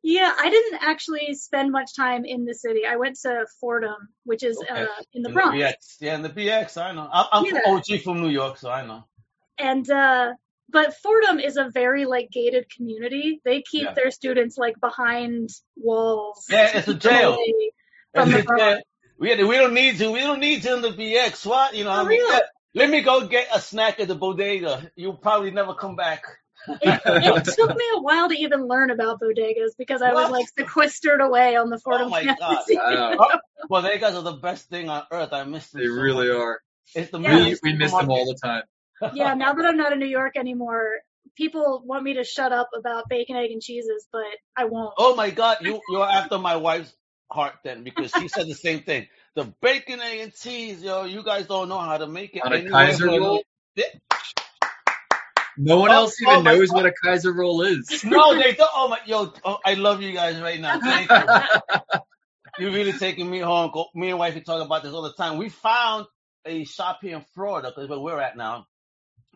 yeah, 0.03 0.33
I 0.39 0.51
didn't 0.51 0.81
actually 0.83 1.35
spend 1.35 1.73
much 1.73 1.97
time 1.97 2.25
in 2.25 2.45
the 2.45 2.55
city. 2.55 2.83
I 2.89 2.95
went 2.97 3.17
to 3.23 3.45
Fordham, 3.61 4.09
which 4.25 4.45
is 4.45 4.57
Okay. 4.57 4.83
uh, 4.83 4.87
in 5.15 5.23
the 5.23 5.31
In 5.31 5.35
Bronx. 5.35 5.57
BX. 5.57 5.75
Yeah, 6.01 6.15
in 6.15 6.23
the 6.23 6.29
BX, 6.29 6.81
I 6.81 6.93
know. 6.93 7.09
I, 7.13 7.27
I'm 7.33 7.45
Yeah. 7.45 7.61
OG 7.67 8.03
from 8.05 8.23
New 8.23 8.29
York, 8.29 8.57
so 8.59 8.71
I 8.71 8.87
know. 8.87 9.05
And 9.59 9.89
uh 9.91 10.33
but 10.69 10.95
Fordham 11.03 11.39
is 11.39 11.57
a 11.57 11.71
very 11.71 12.07
like 12.07 12.31
gated 12.33 12.69
community. 12.71 13.41
They 13.45 13.63
keep 13.63 13.85
Yeah. 13.85 13.95
their 13.95 14.11
students 14.11 14.57
like 14.59 14.75
behind 14.81 15.51
walls. 15.77 16.47
Yeah, 16.51 16.77
it's 16.77 16.89
a 16.89 16.95
jail. 16.95 17.37
From 18.15 18.31
the 18.31 18.43
Bronx. 18.43 18.83
We, 19.19 19.45
we 19.45 19.57
don't 19.57 19.75
need 19.75 19.99
to. 19.99 20.11
We 20.11 20.21
don't 20.21 20.41
need 20.41 20.63
to 20.63 20.75
in 20.75 20.83
the 20.83 20.91
BX. 20.91 21.47
What? 21.47 21.75
You 21.75 21.85
know, 21.85 21.91
I 21.91 22.05
mean, 22.05 22.21
let, 22.29 22.45
let 22.75 22.91
me 22.91 23.03
go 23.03 23.27
get 23.27 23.49
a 23.55 23.61
snack 23.61 24.01
at 24.01 24.09
the 24.09 24.15
bodega. 24.15 24.91
You'll 24.97 25.17
probably 25.17 25.51
never 25.51 25.75
come 25.75 25.97
back. 25.97 26.25
It, 26.69 27.01
it 27.05 27.45
took 27.57 27.71
me 27.77 27.85
a 27.95 28.01
while 28.01 28.29
to 28.29 28.35
even 28.35 28.67
learn 28.67 28.91
about 28.91 29.21
bodegas 29.21 29.71
because 29.79 30.03
I 30.03 30.13
was 30.13 30.31
like 30.31 30.47
sequestered 30.59 31.21
away 31.21 31.57
on 31.57 31.71
the 31.71 31.79
Fordham 31.79 32.09
Oh 32.09 32.11
my 32.11 32.25
campus. 32.25 32.39
God. 32.41 32.65
Wow. 32.71 33.17
Oh, 33.21 33.39
bodegas 33.71 34.15
are 34.15 34.23
the 34.23 34.33
best 34.33 34.69
thing 34.69 34.89
on 34.89 35.05
earth. 35.11 35.33
I 35.33 35.45
miss 35.45 35.69
them. 35.71 35.81
They 35.81 35.87
so 35.87 35.93
really 35.93 36.29
much. 36.29 36.37
are. 36.37 36.61
It's 36.95 37.11
the 37.11 37.21
Yeah. 37.21 37.37
We, 37.37 37.57
we 37.63 37.73
miss 37.75 37.93
them 37.93 38.11
all 38.11 38.27
the 38.27 38.39
time. 38.43 38.63
yeah, 39.15 39.35
now 39.35 39.53
that 39.55 39.65
I'm 39.65 39.77
not 39.77 39.93
in 39.93 39.99
New 39.99 40.07
York 40.07 40.37
anymore, 40.37 40.99
people 41.37 41.83
want 41.85 42.03
me 42.03 42.15
to 42.15 42.25
shut 42.25 42.53
up 42.53 42.71
about 42.77 43.09
bacon, 43.09 43.37
egg, 43.37 43.51
and 43.51 43.63
cheeses, 43.63 44.07
but 44.13 44.23
I 44.57 44.65
won't. 44.65 44.95
Oh 44.99 45.15
my 45.15 45.31
God, 45.31 45.59
you 45.61 45.81
you're 45.89 46.09
after 46.09 46.39
my 46.39 46.57
wife's 46.57 46.95
heart 47.31 47.55
then 47.65 47.85
because 47.85 48.13
she 48.13 48.29
said 48.29 48.47
the 48.49 48.55
same 48.55 48.83
thing. 48.83 49.07
The 49.35 49.53
bacon, 49.61 50.01
egg, 50.01 50.21
and 50.21 50.35
cheese, 50.35 50.83
yo. 50.83 51.05
You 51.05 51.23
guys 51.23 51.47
don't 51.47 51.69
know 51.69 51.79
how 51.79 51.99
to 51.99 52.07
make 52.07 52.37
it. 52.37 52.45
On 52.45 52.53
a 52.53 52.63
Kaiser 52.63 53.07
roll? 53.07 53.43
No 55.57 55.79
one 55.79 55.91
Oh, 55.91 55.95
else 55.95 56.21
oh 56.27 56.33
even 56.33 56.45
my 56.45 56.53
knows 56.53 56.69
God. 56.69 56.77
what 56.77 56.87
a 56.87 56.93
Kaiser 57.05 57.33
roll 57.33 57.63
is. 57.63 58.05
No, 58.05 58.35
they 58.35 58.55
don't. 58.55 58.71
Oh 58.75 58.89
my, 58.89 58.99
yo, 59.07 59.33
oh, 59.45 59.59
I 59.65 59.75
love 59.75 60.03
you 60.03 60.13
guys 60.13 60.41
right 60.41 60.61
now. 60.61 60.81
Thank 60.81 61.13
you. 61.13 61.29
You're 62.59 62.73
really 62.73 62.93
taking 62.95 63.31
me 63.31 63.41
home. 63.41 63.73
Me 63.95 64.11
and 64.11 64.19
wife 64.19 64.35
wifey 64.35 64.45
talk 64.45 64.65
about 64.65 64.83
this 64.83 64.93
all 64.93 65.03
the 65.03 65.13
time. 65.13 65.39
We 65.39 65.49
found 65.51 66.07
a 66.47 66.65
shop 66.65 67.01
here 67.03 67.17
in 67.17 67.25
Florida, 67.35 67.71
because 67.75 67.89
where 67.89 67.99
we're 67.99 68.21
at 68.21 68.37
now, 68.37 68.67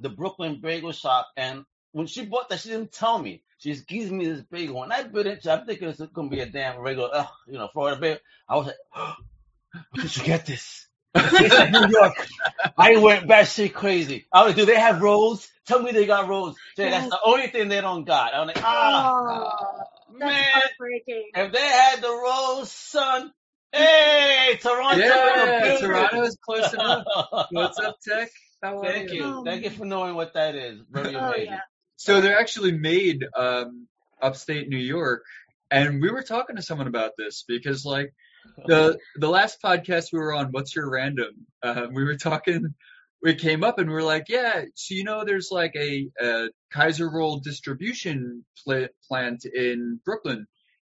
the 0.00 0.08
Brooklyn 0.08 0.60
Bagel 0.62 0.92
Shop. 0.92 1.28
And 1.36 1.64
when 1.92 2.06
she 2.06 2.24
bought 2.24 2.48
that, 2.48 2.60
she 2.60 2.70
didn't 2.70 2.92
tell 2.92 3.18
me. 3.18 3.42
She 3.60 3.72
just 3.72 3.86
gives 3.86 4.10
me 4.10 4.24
this 4.26 4.42
big 4.42 4.70
one. 4.70 4.90
I 4.90 5.02
bit 5.02 5.26
into. 5.26 5.52
I'm 5.52 5.66
thinking 5.66 5.88
it's 5.88 6.00
gonna 6.00 6.30
be 6.30 6.40
a 6.40 6.46
damn 6.46 6.80
regular, 6.80 7.10
uh, 7.12 7.26
you 7.46 7.58
know, 7.58 7.68
Florida 7.72 8.00
bear. 8.00 8.18
I 8.48 8.56
was 8.56 8.66
like, 8.68 8.76
where 8.94 9.14
did 10.02 10.16
you 10.16 10.24
get 10.24 10.46
this? 10.46 10.86
It's 11.14 11.54
like 11.58 11.70
New 11.70 11.86
York. 11.88 12.14
I 12.78 12.96
went 12.96 13.28
batshit 13.28 13.74
crazy. 13.74 14.26
I 14.32 14.44
was, 14.44 14.50
like, 14.50 14.56
do 14.56 14.64
they 14.64 14.78
have 14.80 15.02
rolls? 15.02 15.46
Tell 15.66 15.82
me 15.82 15.92
they 15.92 16.06
got 16.06 16.26
rolls. 16.28 16.56
Jay, 16.76 16.88
that's 16.88 17.10
the 17.10 17.18
only 17.24 17.48
thing 17.48 17.68
they 17.68 17.80
don't 17.82 18.04
got. 18.04 18.34
I'm 18.34 18.46
like, 18.46 18.62
ah, 18.62 19.12
Oh, 19.12 19.82
that's 20.18 20.32
man. 20.32 20.44
heartbreaking. 20.52 21.24
If 21.34 21.52
they 21.52 21.60
had 21.60 22.00
the 22.00 22.08
rolls, 22.08 22.72
son. 22.72 23.32
Hey, 23.72 24.58
Toronto. 24.60 24.98
Yeah. 25.04 25.76
Toronto 25.80 26.22
is 26.22 26.36
close 26.44 26.72
enough. 26.72 27.04
What's 27.50 27.78
up, 27.78 27.98
Tech? 28.00 28.30
How 28.62 28.80
are 28.80 28.86
Thank 28.86 29.12
you. 29.12 29.22
Oh, 29.24 29.44
Thank 29.44 29.64
you 29.64 29.70
for 29.70 29.84
knowing 29.84 30.14
what 30.14 30.34
that 30.34 30.54
is. 30.54 30.80
Very 30.90 31.14
Oh 31.14 31.28
amazing. 31.28 31.46
yeah. 31.52 31.60
So 32.00 32.22
they're 32.22 32.40
actually 32.40 32.72
made 32.72 33.26
um, 33.36 33.86
upstate 34.22 34.70
New 34.70 34.78
York, 34.78 35.22
and 35.70 36.00
we 36.00 36.10
were 36.10 36.22
talking 36.22 36.56
to 36.56 36.62
someone 36.62 36.86
about 36.86 37.10
this 37.18 37.44
because 37.46 37.84
like 37.84 38.14
the 38.64 38.98
the 39.16 39.28
last 39.28 39.60
podcast 39.62 40.06
we 40.10 40.18
were 40.18 40.32
on, 40.32 40.46
what's 40.46 40.74
your 40.74 40.88
random? 40.88 41.46
Uh, 41.62 41.88
we 41.92 42.02
were 42.02 42.16
talking. 42.16 42.74
We 43.22 43.34
came 43.34 43.62
up 43.62 43.78
and 43.78 43.90
we 43.90 43.96
are 43.96 44.02
like, 44.02 44.30
yeah, 44.30 44.62
so 44.74 44.94
you 44.94 45.04
know, 45.04 45.26
there's 45.26 45.50
like 45.50 45.76
a, 45.76 46.08
a 46.18 46.48
Kaiser 46.72 47.10
roll 47.10 47.36
distribution 47.36 48.46
pla- 48.64 48.88
plant 49.06 49.44
in 49.44 50.00
Brooklyn, 50.02 50.46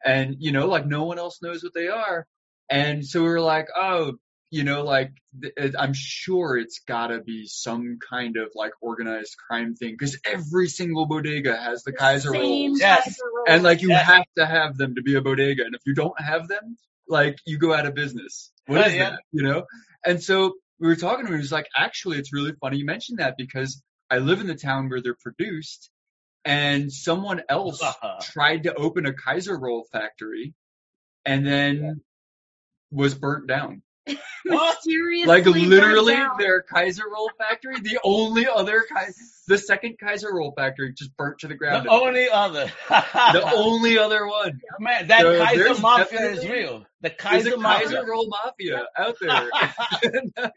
and 0.04 0.34
you 0.40 0.50
know, 0.50 0.66
like 0.66 0.88
no 0.88 1.04
one 1.04 1.20
else 1.20 1.40
knows 1.40 1.62
what 1.62 1.72
they 1.72 1.86
are, 1.86 2.26
and 2.68 3.06
so 3.06 3.22
we 3.22 3.28
were 3.28 3.40
like, 3.40 3.68
oh, 3.76 4.14
you 4.50 4.62
know, 4.64 4.82
like 4.84 5.12
it- 5.42 5.74
I'm 5.78 5.92
sure 5.94 6.56
it's 6.56 6.80
gotta 6.86 7.20
be 7.20 7.46
some 7.46 7.98
kind 8.08 8.36
of 8.36 8.52
like 8.54 8.72
organized 8.80 9.36
crime 9.48 9.74
thing 9.74 9.92
because 9.98 10.18
every 10.24 10.68
single 10.68 11.06
bodega 11.06 11.56
has 11.56 11.82
the 11.82 11.92
Kaiser 11.92 12.30
Same 12.30 12.70
rolls, 12.70 12.80
Yes. 12.80 13.04
Kaiser 13.04 13.22
rolls. 13.34 13.46
and 13.48 13.62
like 13.62 13.82
you 13.82 13.88
Yes. 13.88 14.06
have 14.06 14.24
to 14.36 14.46
have 14.46 14.76
them 14.76 14.94
to 14.94 15.02
be 15.02 15.14
a 15.16 15.20
bodega, 15.20 15.64
and 15.64 15.74
if 15.74 15.80
you 15.86 15.94
don't 15.94 16.18
have 16.20 16.48
them, 16.48 16.76
like 17.08 17.36
you 17.44 17.58
go 17.58 17.74
out 17.74 17.86
of 17.86 17.94
business. 17.94 18.52
What 18.66 18.76
Right, 18.78 18.86
is 18.88 18.94
yeah. 18.94 19.10
that? 19.10 19.20
You 19.32 19.42
know? 19.42 19.66
And 20.04 20.22
so 20.22 20.54
we 20.78 20.88
were 20.88 20.96
talking 20.96 21.26
to 21.26 21.32
him. 21.32 21.38
He 21.38 21.42
was 21.42 21.52
like, 21.52 21.68
actually, 21.76 22.18
it's 22.18 22.32
really 22.32 22.52
funny 22.60 22.78
you 22.78 22.84
mentioned 22.84 23.18
that 23.18 23.36
because 23.36 23.82
I 24.10 24.18
live 24.18 24.40
in 24.40 24.46
the 24.46 24.54
town 24.54 24.88
where 24.88 25.00
they're 25.02 25.16
produced, 25.20 25.90
and 26.44 26.92
someone 26.92 27.42
else 27.48 27.82
uh-huh. 27.82 28.20
tried 28.22 28.64
to 28.64 28.74
open 28.74 29.06
a 29.06 29.12
Kaiser 29.12 29.58
roll 29.58 29.84
factory, 29.90 30.54
and 31.24 31.44
then 31.46 32.00
was 32.92 33.14
burnt 33.16 33.48
down. 33.48 33.82
What? 34.48 34.76
Mysteriously 34.76 35.26
Like 35.26 35.44
burned 35.44 35.56
literally, 35.68 36.14
down. 36.14 36.36
their 36.38 36.62
Kaiser 36.62 37.02
roll 37.12 37.30
factory, 37.36 37.80
the 37.80 37.98
only 38.04 38.46
other 38.46 38.84
Kaiser, 38.88 39.24
the 39.48 39.58
second 39.58 39.98
Kaiser 39.98 40.32
roll 40.32 40.52
factory, 40.52 40.92
just 40.92 41.16
burnt 41.16 41.40
to 41.40 41.48
the 41.48 41.56
ground. 41.56 41.86
The 41.86 41.90
only 41.90 42.28
other. 42.30 42.70
the 42.88 43.52
only 43.56 43.98
other 43.98 44.28
one. 44.28 44.60
Man, 44.78 45.08
that 45.08 45.22
So 45.22 45.44
Kaiser 45.44 45.80
Mafia 45.80 46.20
is 46.30 46.48
real. 46.48 46.86
The 47.00 47.10
Kaiser 47.10 47.54
a 47.54 47.58
Mafia. 47.58 47.86
Kaiser 47.88 48.06
roll 48.08 48.28
mafia 48.28 48.86
out 48.96 49.16
there. 49.20 49.50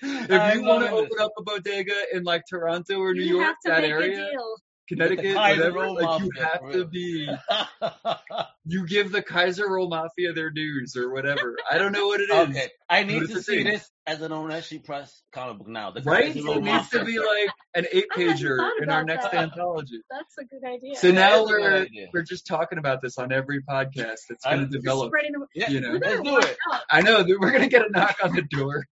if 0.00 0.54
you 0.54 0.62
want 0.64 0.84
to 0.84 0.90
open 0.90 1.18
up 1.20 1.30
a 1.38 1.42
bodega 1.42 1.94
in 2.12 2.24
like 2.24 2.42
Toronto 2.50 2.98
or 2.98 3.14
New 3.14 3.22
you 3.22 3.36
York, 3.36 3.46
have 3.46 3.56
to 3.64 3.68
that 3.70 3.82
make 3.82 3.90
area, 3.92 4.26
a 4.26 4.30
deal. 4.32 4.56
Connecticut, 4.88 5.34
Kaiser 5.34 5.58
whatever, 5.72 5.78
roll 5.80 5.94
like 5.94 6.20
you 6.22 6.30
have 6.38 6.60
for 6.60 6.72
to 6.72 6.84
be, 6.86 7.28
you 8.64 8.86
give 8.86 9.12
the 9.12 9.22
Kaiser 9.22 9.68
roll 9.70 9.88
mafia 9.88 10.32
their 10.32 10.50
dues 10.50 10.96
or 10.96 11.12
whatever. 11.12 11.56
I 11.70 11.78
don't 11.78 11.92
know 11.92 12.06
what 12.08 12.20
it 12.20 12.30
is. 12.30 12.48
okay, 12.50 12.68
I 12.88 13.04
need 13.04 13.20
to 13.28 13.42
see 13.42 13.62
thing. 13.62 13.66
this 13.72 13.88
as 14.06 14.20
an 14.22 14.32
Oneshi 14.32 14.84
Press 14.84 15.22
comic 15.32 15.58
book 15.58 15.68
now. 15.68 15.90
The 15.92 16.02
Right? 16.02 16.32
Kaiser 16.32 16.38
It 16.40 16.44
Roll 16.44 16.60
needs 16.60 16.88
to 16.90 17.04
be 17.04 17.18
like 17.18 17.50
an 17.74 17.86
eight 17.92 18.06
pager 18.14 18.58
in 18.82 18.90
our 18.90 19.04
next 19.04 19.30
that. 19.30 19.34
anthology. 19.34 20.00
That's 20.10 20.36
a 20.38 20.44
good 20.44 20.64
idea. 20.68 20.96
So 20.96 21.10
now 21.10 21.38
that's 21.38 21.50
we're 21.50 21.82
idea. 21.82 22.08
we're 22.12 22.22
just 22.22 22.46
talking 22.46 22.78
about 22.78 23.00
this 23.02 23.18
on 23.18 23.32
every 23.32 23.62
podcast. 23.62 24.18
It's 24.30 24.44
I- 24.44 24.56
going 24.56 24.66
to 24.66 24.72
Just 24.72 24.84
develop. 24.84 25.08
Spreading 25.10 25.32
the, 25.32 25.46
Yeah, 25.54 25.70
you 25.70 25.80
know. 25.80 25.92
let's 25.92 26.20
do 26.22 26.38
it. 26.38 26.56
I 26.90 27.02
know 27.02 27.24
we're 27.26 27.50
going 27.50 27.62
to 27.62 27.68
get 27.68 27.86
a 27.86 27.90
knock 27.90 28.16
on 28.22 28.34
the 28.34 28.42
door. 28.42 28.86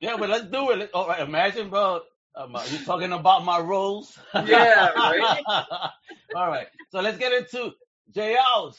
Yeah, 0.00 0.16
but 0.18 0.28
let's 0.28 0.46
do 0.46 0.70
it. 0.72 0.90
All 0.92 1.06
right, 1.08 1.20
imagine, 1.20 1.70
bro. 1.70 2.00
Um, 2.36 2.56
uh, 2.56 2.64
you 2.70 2.84
talking 2.84 3.12
about 3.12 3.44
my 3.44 3.60
roles? 3.60 4.18
Yeah, 4.34 4.88
right. 4.90 5.42
All 6.36 6.48
right, 6.48 6.66
so 6.90 7.00
let's 7.00 7.18
get 7.18 7.32
into 7.32 7.72
JL's 8.12 8.78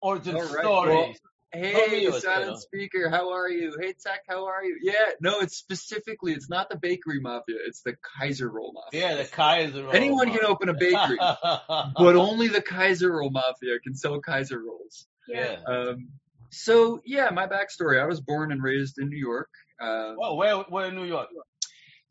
origin 0.00 0.34
right, 0.36 0.46
stories. 0.46 1.18
Tell 1.52 1.62
me 1.62 2.00
Hey, 2.00 2.10
silent 2.10 2.58
speaker, 2.60 3.08
how 3.10 3.32
are 3.32 3.48
you? 3.48 3.76
Hey, 3.80 3.94
Tech, 4.04 4.22
how 4.28 4.46
are 4.46 4.64
you? 4.64 4.76
Yeah, 4.82 4.92
no, 5.20 5.38
it's 5.40 5.56
specifically, 5.56 6.32
it's 6.32 6.48
not 6.50 6.68
the 6.68 6.76
bakery 6.76 7.20
mafia, 7.20 7.56
it's 7.66 7.82
the 7.82 7.96
Kaiser 8.18 8.48
roll 8.48 8.72
mafia. 8.72 9.00
yeah, 9.00 9.16
the 9.16 9.24
Kaiser 9.24 9.84
roll. 9.84 9.92
Anyone 9.94 10.30
can 10.32 10.44
open 10.44 10.68
a 10.68 10.74
bakery, 10.74 11.18
but 11.18 12.16
only 12.16 12.48
the 12.48 12.62
Kaiser 12.62 13.12
roll 13.12 13.30
mafia 13.30 13.78
can 13.82 13.94
sell 13.94 14.20
Kaiser 14.20 14.60
rolls. 14.60 15.06
yeah. 15.28 15.56
Um, 15.66 16.08
so 16.50 17.00
yeah, 17.04 17.30
my 17.30 17.46
backstory: 17.48 18.00
I 18.00 18.06
was 18.06 18.20
born 18.20 18.52
and 18.52 18.62
raised 18.62 18.98
in 18.98 19.08
New 19.08 19.16
York. 19.18 19.48
Uh, 19.80 20.14
Well, 20.16 20.36
where, 20.36 20.56
where 20.58 20.86
in 20.86 20.94
New 20.94 21.04
York? 21.04 21.28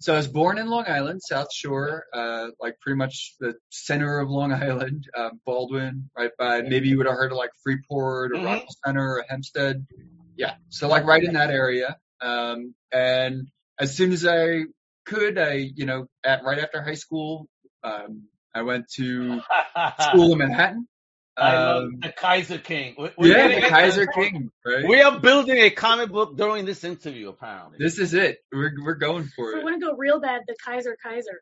So 0.04 0.14
I 0.14 0.18
was 0.18 0.28
born 0.28 0.58
in 0.58 0.68
Long 0.68 0.84
Island, 0.86 1.22
South 1.24 1.48
Shore, 1.54 2.04
uh, 2.14 2.48
like 2.60 2.78
pretty 2.82 2.98
much 2.98 3.36
the 3.40 3.54
center 3.70 4.20
of 4.20 4.30
Long 4.30 4.52
Island, 4.68 5.06
uh, 5.18 5.30
Baldwin, 5.46 6.10
right 6.18 6.32
by. 6.38 6.62
Maybe 6.62 6.90
you 6.90 6.98
would 6.98 7.06
have 7.06 7.16
heard 7.16 7.32
of 7.32 7.38
like 7.38 7.52
Freeport 7.64 8.34
or 8.34 8.36
Mhm. 8.36 8.46
Rockville 8.46 8.76
Center 8.86 9.14
or 9.16 9.26
Hempstead. 9.30 9.88
Yeah, 10.36 10.56
so 10.68 10.90
like 10.90 11.06
right 11.06 11.24
in 11.24 11.36
that 11.36 11.52
area. 11.52 11.96
Um, 12.20 12.76
and 12.92 13.48
as 13.80 13.96
soon 13.96 14.12
as 14.12 14.26
I 14.26 14.64
could, 15.06 15.38
I, 15.38 15.72
you 15.74 15.86
know, 15.86 16.08
at 16.26 16.44
right 16.44 16.60
after 16.60 16.82
high 16.82 16.96
school, 16.96 17.48
um, 17.86 18.24
I 18.54 18.64
went 18.64 18.90
to 18.96 19.40
school 20.00 20.34
in 20.34 20.38
Manhattan. 20.38 20.86
I 21.36 21.56
love 21.56 21.84
Um, 21.86 22.00
the 22.00 22.12
Kaiser 22.12 22.60
King. 22.60 22.96
We- 22.98 23.10
we're 23.18 23.36
yeah, 23.38 23.60
the 23.62 23.68
Kaiser. 23.68 24.06
King, 24.08 24.52
right? 24.66 24.88
We 24.88 25.02
are 25.02 25.20
building 25.20 25.58
a 25.58 25.70
comic 25.72 26.12
book 26.12 26.38
during 26.38 26.66
this 26.66 26.84
interview, 26.84 27.30
apparently. 27.30 27.78
This 27.80 27.98
is 27.98 28.13
it. 28.13 28.38
We're 28.52 28.74
we're 28.84 28.96
going 28.96 29.25
for 29.36 29.52
it. 29.52 29.56
we 29.56 29.62
it. 29.62 29.63
want 29.63 29.82
to 29.82 29.88
go 29.88 29.96
real 29.96 30.20
bad, 30.20 30.42
the 30.48 30.56
Kaiser 30.63 30.96
Kaiser. 31.04 31.42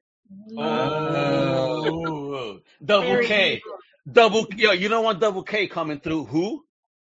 Oh, 0.57 2.59
double 2.83 3.07
Very 3.07 3.25
K, 3.27 3.55
evil. 3.57 3.77
double. 4.11 4.47
Yo, 4.55 4.71
you 4.71 4.87
don't 4.87 5.03
want 5.03 5.19
double 5.19 5.43
K 5.43 5.67
coming 5.67 5.99
through. 5.99 6.25
Who? 6.25 6.63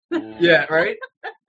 Yeah, 0.40 0.66
right. 0.70 0.96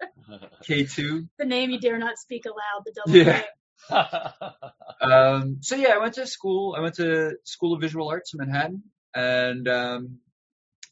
K 0.65 0.85
two. 0.85 1.29
The 1.39 1.45
name 1.45 1.71
you 1.71 1.79
dare 1.79 1.99
not 1.99 2.19
speak 2.19 2.45
aloud. 2.47 2.83
The 2.85 2.93
double 2.97 3.17
Yeah. 3.17 3.43
K. 3.43 3.47
Um, 5.01 5.59
so 5.61 5.77
yeah, 5.77 5.91
I 5.91 5.99
went 5.99 6.15
to 6.15 6.27
school. 6.27 6.75
I 6.77 6.81
went 6.81 6.97
to 6.97 7.37
School 7.45 7.75
of 7.75 7.81
Visual 7.81 8.09
Arts 8.09 8.35
in 8.35 8.39
Manhattan, 8.39 8.83
and 9.15 9.69
um, 9.69 10.19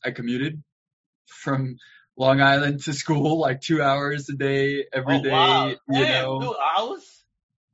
I 0.07 0.13
commuted 0.13 0.63
from 1.27 1.77
Long 2.17 2.41
Island 2.41 2.85
to 2.85 2.93
school 2.95 3.41
like 3.41 3.61
two 3.61 3.83
hours 3.83 4.29
a 4.31 4.35
day 4.37 4.85
every 4.93 5.17
oh, 5.17 5.23
day. 5.23 5.31
wow. 5.31 5.67
You 5.67 5.77
Damn, 5.93 6.25
know, 6.25 6.41
two 6.41 6.55
hours? 6.79 7.25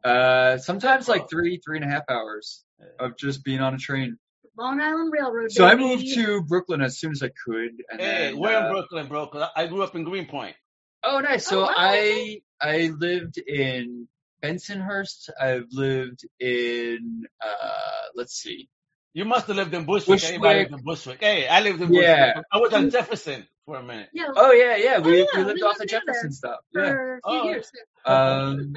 uh, 0.02 0.58
sometimes 0.58 1.08
like 1.08 1.28
three, 1.28 1.60
three 1.64 1.76
and 1.78 1.84
a 1.84 1.88
half 1.88 2.04
hours 2.08 2.64
of 2.98 3.16
just 3.18 3.44
being 3.44 3.60
on 3.60 3.74
a 3.74 3.78
train. 3.78 4.16
Long 4.58 4.80
Island 4.80 5.12
Railroad. 5.12 5.52
So 5.52 5.64
I 5.64 5.74
moved 5.76 6.06
to 6.14 6.42
Brooklyn 6.42 6.80
as 6.82 6.98
soon 6.98 7.12
as 7.12 7.22
I 7.22 7.28
could. 7.44 7.70
And 7.90 8.00
Hey, 8.00 8.32
then, 8.32 8.38
we're 8.40 8.52
in 8.56 8.64
uh, 8.64 8.70
Brooklyn, 8.70 9.06
bro. 9.08 9.26
'cause 9.26 9.48
I 9.54 9.62
I 9.62 9.66
grew 9.66 9.82
up 9.82 9.94
in 9.94 10.04
Greenpoint. 10.04 10.56
Oh, 11.04 11.20
nice. 11.20 11.46
So 11.46 11.60
Oh, 11.60 11.66
wow, 11.66 11.74
I. 11.76 12.40
I 12.60 12.90
lived 12.96 13.38
in 13.38 14.06
Bensonhurst. 14.42 15.30
I've 15.40 15.66
lived 15.72 16.24
in 16.38 17.26
uh 17.44 18.02
let's 18.14 18.34
see. 18.34 18.68
You 19.14 19.24
must 19.26 19.46
have 19.48 19.56
lived 19.56 19.74
in 19.74 19.84
Bushwick. 19.84 20.20
Bushwick. 20.20 20.34
Everybody 20.34 20.58
lived 20.60 20.72
in 20.72 20.82
Bushwick. 20.84 21.20
Hey, 21.20 21.46
I 21.46 21.60
lived 21.60 21.80
in 21.82 21.88
Bushwick. 21.88 22.04
Yeah. 22.04 22.40
I 22.50 22.56
was 22.58 22.72
on 22.72 22.88
Jefferson 22.90 23.46
for 23.66 23.76
a 23.76 23.82
minute. 23.82 24.08
Yeah, 24.14 24.28
Oh 24.34 24.52
yeah, 24.52 24.76
yeah. 24.76 24.98
We 25.00 25.18
yeah, 25.20 25.24
we 25.34 25.38
we 25.40 25.44
lived 25.44 25.62
off 25.62 25.78
lived 25.78 25.80
the 25.80 25.86
Jefferson 25.86 26.32
stuff. 26.32 26.60
Yeah. 26.74 26.82
a 26.82 26.94
few 26.94 27.20
Oh. 27.24 27.44
years. 27.44 27.70
Um 28.06 28.74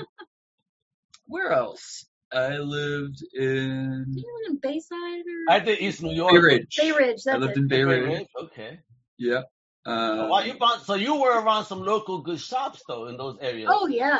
where 1.27 1.51
else? 1.51 2.06
I 2.34 2.58
lived 2.58 3.24
in 3.34 4.06
Did 4.13 4.24
you 4.24 4.39
live 4.44 4.51
in 4.51 4.58
Bayside 4.62 4.98
or 4.98 5.54
I 5.54 5.60
did 5.60 5.80
East 5.80 6.01
New 6.04 6.13
York. 6.13 6.34
Bay 6.34 6.39
Ridge. 6.39 6.77
Bay 6.77 6.92
Ridge? 6.92 7.22
I 7.30 7.38
lived 7.38 7.51
it. 7.54 7.58
in 7.60 7.68
Bay 7.68 7.77
Bay 7.77 7.84
Ridge. 7.84 8.08
Ridge, 8.20 8.27
Okay. 8.44 8.80
Yeah. 9.18 9.42
Um, 9.86 10.30
wow, 10.30 10.39
you 10.39 10.56
found, 10.56 10.82
so 10.82 10.96
you 10.96 11.22
were 11.22 11.39
around 11.39 11.65
some 11.65 11.84
local 11.84 12.20
good 12.22 12.39
shops 12.42 12.82
though 12.88 13.06
in 13.08 13.18
those 13.18 13.38
areas. 13.39 13.70
Oh 13.72 13.88
yeah. 13.88 14.18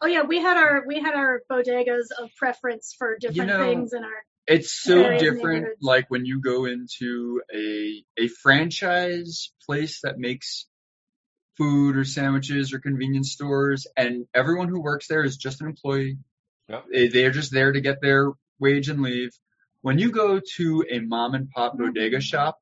Oh 0.00 0.06
yeah, 0.06 0.22
we 0.22 0.40
had 0.40 0.56
our 0.56 0.84
we 0.86 0.98
had 1.00 1.14
our 1.14 1.42
bodegas 1.50 2.06
of 2.18 2.30
preference 2.36 2.94
for 2.98 3.16
different 3.18 3.50
know, 3.50 3.58
things 3.60 3.92
in 3.92 4.02
our 4.02 4.24
it's 4.46 4.72
so 4.72 4.96
Various 5.02 5.22
different 5.22 5.62
neighborhoods. 5.62 5.82
like 5.82 6.06
when 6.08 6.24
you 6.26 6.40
go 6.40 6.64
into 6.64 7.40
a 7.54 8.04
a 8.18 8.28
franchise 8.28 9.52
place 9.66 10.00
that 10.02 10.18
makes 10.18 10.66
food 11.56 11.96
or 11.96 12.04
sandwiches 12.04 12.72
or 12.72 12.78
convenience 12.80 13.32
stores 13.32 13.86
and 13.96 14.26
everyone 14.34 14.68
who 14.68 14.80
works 14.82 15.06
there 15.08 15.22
is 15.24 15.36
just 15.36 15.60
an 15.60 15.68
employee 15.68 16.18
Yep. 16.68 16.84
they, 16.92 17.08
they're 17.08 17.30
just 17.30 17.52
there 17.52 17.72
to 17.72 17.80
get 17.80 18.00
their 18.00 18.30
wage 18.58 18.88
and 18.88 19.02
leave 19.02 19.30
when 19.82 19.98
you 19.98 20.10
go 20.10 20.40
to 20.56 20.84
a 20.90 21.00
mom 21.00 21.34
and 21.34 21.50
pop 21.50 21.76
bodega 21.76 22.16
mm-hmm. 22.16 22.20
shop 22.20 22.58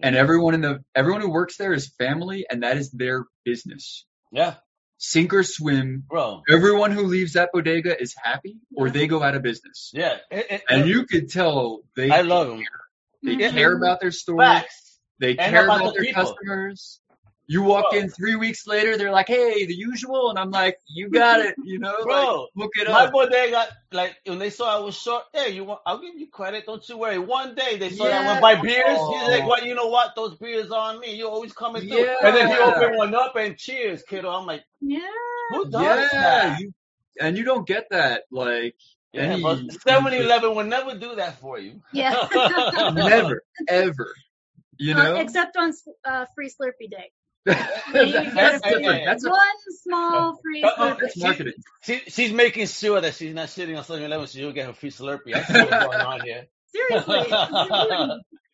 and 0.00 0.14
everyone 0.14 0.54
in 0.54 0.60
the 0.60 0.78
everyone 0.94 1.20
who 1.20 1.30
works 1.30 1.56
there 1.56 1.72
is 1.72 1.92
family 1.98 2.46
and 2.48 2.62
that 2.62 2.76
is 2.76 2.90
their 2.92 3.24
business 3.44 4.04
Yeah, 4.30 4.54
sink 4.98 5.32
or 5.32 5.42
swim 5.44 6.04
bro. 6.08 6.42
everyone 6.48 6.90
who 6.90 7.04
leaves 7.04 7.34
that 7.34 7.50
bodega 7.52 8.00
is 8.00 8.14
happy 8.20 8.58
or 8.76 8.90
they 8.90 9.06
go 9.06 9.22
out 9.22 9.34
of 9.36 9.42
business 9.42 9.90
Yeah. 9.94 10.18
It- 10.30 10.46
it- 10.50 10.62
and 10.68 10.80
it- 10.82 10.86
you 10.88 11.06
could 11.06 11.30
tell 11.30 11.82
they 11.96 12.10
I 12.10 12.22
love 12.22 12.48
them. 12.48 12.62
they 13.22 13.32
Yeah. 13.34 13.50
care 13.52 13.76
about 13.76 14.00
their 14.00 14.10
store. 14.10 14.40
Facts. 14.42 14.98
They 15.20 15.30
And 15.36 15.52
care 15.52 15.64
about 15.64 15.80
about 15.80 15.94
the 15.94 16.00
their 16.00 16.04
people. 16.04 16.22
customers. 16.24 17.00
You 17.50 17.62
walk 17.62 17.92
Bro. 17.92 18.00
in 18.00 18.10
three 18.10 18.36
weeks 18.36 18.66
later, 18.66 18.98
they're 18.98 19.10
like, 19.10 19.26
"Hey, 19.28 19.64
the 19.64 19.74
usual," 19.74 20.28
and 20.28 20.38
I'm 20.38 20.50
like, 20.50 20.76
"You 20.86 21.08
got 21.08 21.40
it," 21.40 21.54
you 21.64 21.78
know, 21.78 21.96
Bro, 22.02 22.14
like 22.42 22.48
look 22.56 22.70
it 22.78 22.88
My 22.88 23.04
up. 23.04 23.12
boy, 23.12 23.24
they 23.26 23.50
got 23.50 23.70
like 23.90 24.16
when 24.26 24.38
they 24.38 24.50
saw 24.50 24.76
I 24.76 24.80
was 24.84 24.94
short. 24.94 25.24
Hey, 25.32 25.52
you 25.52 25.64
want? 25.64 25.80
I'll 25.86 25.98
give 25.98 26.14
you 26.14 26.26
credit. 26.28 26.66
Don't 26.66 26.86
you 26.86 26.98
worry. 26.98 27.18
One 27.18 27.54
day 27.54 27.78
they 27.78 27.88
saw 27.88 28.04
that 28.04 28.20
I 28.22 28.26
went 28.28 28.42
by 28.42 28.54
beers. 28.60 28.98
He's 28.98 29.28
like, 29.32 29.44
Oh. 29.44 29.46
"What? 29.48 29.64
You 29.64 29.74
know 29.74 29.86
what? 29.88 30.14
Those 30.14 30.36
beers 30.36 30.70
are 30.70 30.92
on 30.92 31.00
me. 31.00 31.14
You're 31.16 31.30
always 31.30 31.54
coming 31.54 31.88
through." 31.88 32.04
Yeah. 32.04 32.16
And 32.22 32.36
then 32.36 32.48
he 32.48 32.54
opened 32.58 32.96
one 32.98 33.14
up 33.14 33.34
and 33.36 33.56
cheers, 33.56 34.02
kiddo. 34.02 34.28
I'm 34.28 34.44
like, 34.44 34.62
Yeah. 34.82 35.00
who 35.52 35.70
does 35.70 35.72
Yeah, 35.72 36.08
that? 36.20 36.60
you, 36.60 36.74
and 37.18 37.38
you 37.38 37.44
don't 37.44 37.66
get 37.66 37.88
that 37.90 38.24
like 38.30 38.76
Yeah, 39.14 39.22
any 39.22 39.42
7-Eleven 39.42 40.54
will 40.54 40.64
never 40.64 40.94
do 40.98 41.14
that 41.16 41.40
for 41.40 41.58
you. 41.58 41.80
Yeah. 41.94 42.28
never 42.92 43.42
ever. 43.68 44.14
You 44.76 44.94
Uh, 44.94 45.02
know, 45.02 45.16
except 45.16 45.56
on 45.56 45.72
uh, 46.04 46.26
Free 46.34 46.50
Slurpee 46.50 46.90
Day. 46.90 47.10
That's 47.44 47.94
You 47.94 48.12
get 48.12 48.54
a 48.54 48.60
different. 48.62 49.04
That's 49.06 49.24
a, 49.24 49.30
one 49.30 49.40
small 49.82 50.38
free 50.42 50.62
Uh, 50.62 50.70
Slurpee. 50.76 51.00
that's 51.00 51.16
marketing. 51.16 51.52
She, 51.82 52.00
she's 52.08 52.32
making 52.32 52.66
sure 52.66 53.00
that 53.00 53.14
she's 53.14 53.34
not 53.34 53.48
sitting 53.48 53.76
on 53.76 53.84
7-Eleven, 53.84 54.26
so 54.26 54.38
you'll 54.38 54.52
get 54.52 54.66
her 54.66 54.72
free 54.72 54.90
Slurpee. 54.90 55.34
I 55.34 55.42
see 55.42 55.52
what's 55.54 55.70
going 55.70 56.00
on 56.00 56.20
here. 56.22 56.46
Seriously. 56.66 57.26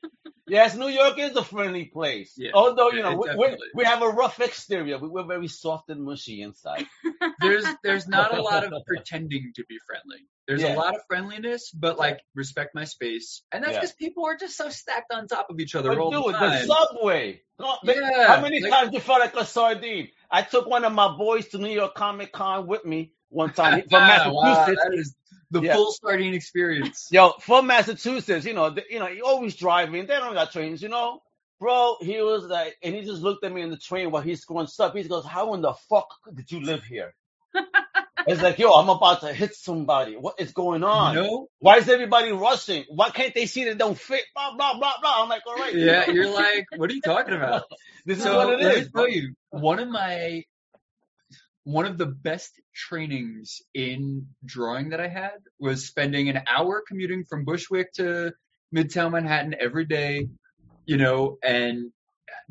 it's 0.46 0.74
important. 0.74 0.74
Yes, 0.74 0.76
New 0.76 0.88
York 0.88 1.18
is 1.18 1.36
a 1.36 1.44
friendly 1.44 1.86
place. 1.86 2.34
Yeah, 2.36 2.50
Although, 2.54 2.90
you 2.92 3.02
know, 3.02 3.16
we, 3.16 3.56
we, 3.74 3.84
have 3.84 4.02
a 4.02 4.08
rough 4.08 4.40
exterior. 4.40 4.98
We, 4.98 5.08
we're 5.08 5.24
very 5.24 5.48
soft 5.48 5.88
and 5.90 6.02
mushy 6.04 6.42
inside. 6.42 6.86
There's 7.40 7.64
there's 7.82 8.06
not 8.08 8.36
a 8.36 8.42
lot 8.42 8.64
of 8.64 8.72
pretending 8.86 9.52
to 9.56 9.64
be 9.68 9.78
friendly. 9.86 10.26
There's 10.46 10.60
Yeah. 10.60 10.74
a 10.74 10.76
lot 10.76 10.94
of 10.94 11.00
friendliness, 11.08 11.70
but 11.70 11.98
like 11.98 12.20
respect 12.34 12.74
my 12.74 12.84
space, 12.84 13.42
and 13.50 13.64
that's 13.64 13.74
Yeah. 13.74 13.80
because 13.80 13.94
people 13.94 14.26
are 14.26 14.36
just 14.36 14.56
so 14.56 14.68
stacked 14.68 15.10
on 15.12 15.26
top 15.26 15.48
of 15.48 15.58
each 15.58 15.74
other 15.74 15.88
But 15.90 15.98
all 15.98 16.10
dude, 16.10 16.34
the 16.34 16.38
the 16.38 16.46
time. 16.46 16.66
subway. 16.66 17.40
No, 17.58 17.76
they- 17.84 17.94
Yeah, 17.96 18.26
How 18.36 18.40
many 18.42 18.60
like- 18.60 18.70
times 18.70 18.90
you 18.92 19.00
felt 19.00 19.20
like 19.20 19.34
a 19.36 19.46
sardine? 19.46 20.08
I 20.30 20.42
took 20.42 20.66
one 20.66 20.84
of 20.84 20.92
my 20.92 21.16
boys 21.16 21.48
to 21.48 21.58
New 21.58 21.70
York 21.72 21.94
Comic 21.94 22.32
Con 22.32 22.66
with 22.66 22.84
me 22.84 23.12
one 23.30 23.52
time 23.54 23.82
from 23.88 24.02
Ah, 24.02 24.30
wow, 24.30 24.66
that 24.66 24.90
is 24.92 25.14
the 25.54 25.62
Yeah. 25.62 25.75
full 25.75 25.92
sardine 25.92 26.34
experience. 26.34 27.08
Yo, 27.12 27.32
from 27.40 27.68
Massachusetts, 27.68 28.46
you 28.46 28.54
know, 28.54 28.75
th- 28.75 28.88
you 28.90 29.00
know, 29.00 29.08
you 29.08 29.25
always 29.25 29.56
driving. 29.56 30.06
They 30.06 30.16
don't 30.16 30.34
got 30.34 30.52
trains, 30.52 30.82
you 30.82 30.90
know. 30.90 31.23
Bro, 31.61 31.99
he 32.02 32.20
was 32.20 32.44
like, 32.44 32.76
and 32.82 32.94
he 32.94 33.02
just 33.02 33.23
looked 33.23 33.44
at 33.44 33.52
me 33.52 33.62
in 33.62 33.70
the 33.70 33.78
train 33.78 34.11
while 34.12 34.23
he's 34.23 34.44
going 34.44 34.68
stuff. 34.68 34.94
He 34.94 35.04
goes, 35.04 35.25
"How 35.26 35.54
in 35.54 35.62
the 35.62 35.75
fuck 35.88 36.08
did 36.34 36.52
you 36.52 36.61
live 36.61 36.84
here?" 36.84 37.14
it's 38.26 38.42
like, 38.42 38.58
yo, 38.58 38.73
I'm 38.73 38.90
about 38.90 39.23
to 39.23 39.32
hit 39.32 39.54
somebody. 39.54 40.16
What 40.16 40.40
is 40.40 40.52
going 40.52 40.84
on? 40.84 41.14
Know? 41.14 41.49
Why 41.61 41.78
is 41.78 41.88
everybody 41.88 42.32
rushing? 42.32 42.84
Why 42.90 43.11
can't 43.11 43.34
they 43.34 43.46
see 43.46 43.64
that 43.64 43.78
don't 43.78 43.99
fit? 43.99 44.25
Blah 44.34 44.56
blah 44.56 44.78
blah 44.78 44.94
blah. 45.00 45.23
I'm 45.23 45.28
like, 45.30 45.42
all 45.46 45.56
right, 45.56 45.75
Yeah, 45.75 46.06
you're 46.11 46.30
like, 46.34 46.66
what 46.76 46.90
are 46.90 46.94
you 46.94 47.02
talking 47.02 47.34
about? 47.34 47.64
this 48.06 48.18
is 48.18 48.25
So 48.25 48.37
what 48.37 48.61
it 48.61 48.61
let 48.61 48.76
me 48.76 48.87
tell 48.94 49.08
you, 49.08 49.34
one 49.50 49.78
of 49.78 49.88
my 49.88 50.44
one 51.64 51.87
of 51.87 51.97
the 51.99 52.06
best 52.06 52.61
trainings 52.75 53.62
in 53.75 54.28
drawing 54.44 54.90
that 54.90 55.00
I 55.00 55.09
had 55.09 55.38
was 55.59 55.87
spending 55.87 56.28
an 56.28 56.42
hour 56.47 56.83
commuting 56.87 57.25
from 57.25 57.44
Bushwick 57.44 57.92
to 57.94 58.33
Midtown 58.75 59.12
Manhattan 59.12 59.54
every 59.59 59.87
day, 59.87 60.28
you 60.85 60.99
know, 60.99 61.38
and 61.42 61.90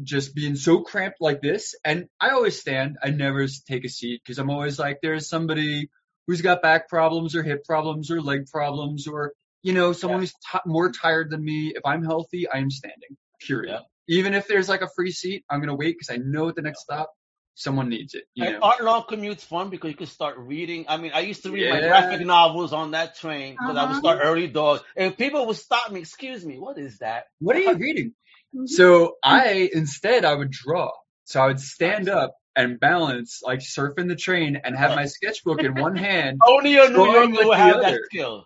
just 0.01 0.33
being 0.33 0.55
so 0.55 0.81
cramped 0.81 1.17
like 1.21 1.41
this. 1.41 1.75
And 1.85 2.07
I 2.19 2.31
always 2.31 2.59
stand. 2.59 2.97
I 3.03 3.11
never 3.11 3.45
take 3.67 3.85
a 3.85 3.89
seat 3.89 4.21
because 4.23 4.39
I'm 4.39 4.49
always 4.49 4.79
like, 4.79 4.99
there's 5.01 5.29
somebody 5.29 5.89
who's 6.25 6.41
got 6.41 6.61
back 6.61 6.89
problems 6.89 7.35
or 7.35 7.43
hip 7.43 7.65
problems 7.65 8.09
or 8.09 8.21
leg 8.21 8.47
problems 8.47 9.07
or, 9.07 9.33
you 9.61 9.73
know, 9.73 9.93
someone 9.93 10.21
who's 10.21 10.33
t- 10.51 10.59
more 10.65 10.91
tired 10.91 11.29
than 11.29 11.43
me. 11.43 11.73
If 11.75 11.85
I'm 11.85 12.03
healthy, 12.03 12.47
I 12.49 12.57
am 12.57 12.71
standing, 12.71 13.17
period. 13.45 13.73
Yeah. 13.73 13.79
Even 14.07 14.33
if 14.33 14.47
there's 14.47 14.67
like 14.69 14.81
a 14.81 14.89
free 14.95 15.11
seat, 15.11 15.45
I'm 15.49 15.59
going 15.59 15.69
to 15.69 15.75
wait 15.75 15.95
because 15.99 16.09
I 16.09 16.17
know 16.17 16.49
at 16.49 16.55
the 16.55 16.61
next 16.61 16.81
stop, 16.81 17.11
someone 17.55 17.89
needs 17.89 18.13
it, 18.15 18.25
you 18.33 18.45
And 18.45 18.53
know. 18.53 18.59
art 18.61 18.83
long 18.83 19.03
commute's 19.07 19.43
fun 19.43 19.69
because 19.69 19.91
you 19.91 19.97
can 19.97 20.07
start 20.07 20.37
reading. 20.37 20.85
I 20.87 20.97
mean, 20.97 21.11
I 21.13 21.19
used 21.21 21.43
to 21.43 21.51
read 21.51 21.69
my 21.69 21.79
graphic 21.81 22.21
novels 22.25 22.73
on 22.73 22.91
that 22.91 23.15
train 23.15 23.53
because 23.55 23.77
I 23.77 23.83
would 23.83 23.91
Uh-huh. 23.91 23.99
start 23.99 24.19
early 24.23 24.47
dogs, 24.47 24.81
and 24.95 25.17
people 25.17 25.45
would 25.47 25.57
stop 25.57 25.91
me. 25.91 25.99
Excuse 26.01 26.45
me, 26.45 26.57
what 26.57 26.77
is 26.77 26.99
that? 26.99 27.25
What 27.39 27.55
are 27.55 27.59
you 27.61 27.75
reading? 27.87 28.13
Mhm. 28.55 28.67
So 28.67 29.17
I, 29.23 29.69
instead, 29.73 30.25
I 30.25 30.33
would 30.35 30.51
draw. 30.51 30.91
So 31.25 31.41
I 31.41 31.47
would 31.47 31.59
stand 31.59 32.09
up 32.09 32.35
and 32.55 32.79
balance, 32.79 33.41
like 33.43 33.59
surfing 33.59 34.07
the 34.07 34.15
train 34.15 34.57
and 34.63 34.75
have 34.75 34.95
my 34.95 35.05
sketchbook 35.05 35.61
in 35.63 35.75
one 35.75 35.95
hand 36.07 36.39
Only 36.45 36.77
a 36.77 36.89
New 36.89 36.95
Drawing 36.95 37.11
Yorker 37.11 37.31
with 37.31 37.47
will 37.47 37.55
the 37.55 37.57
have 37.57 37.81
that 37.81 38.01
skill. 38.05 38.45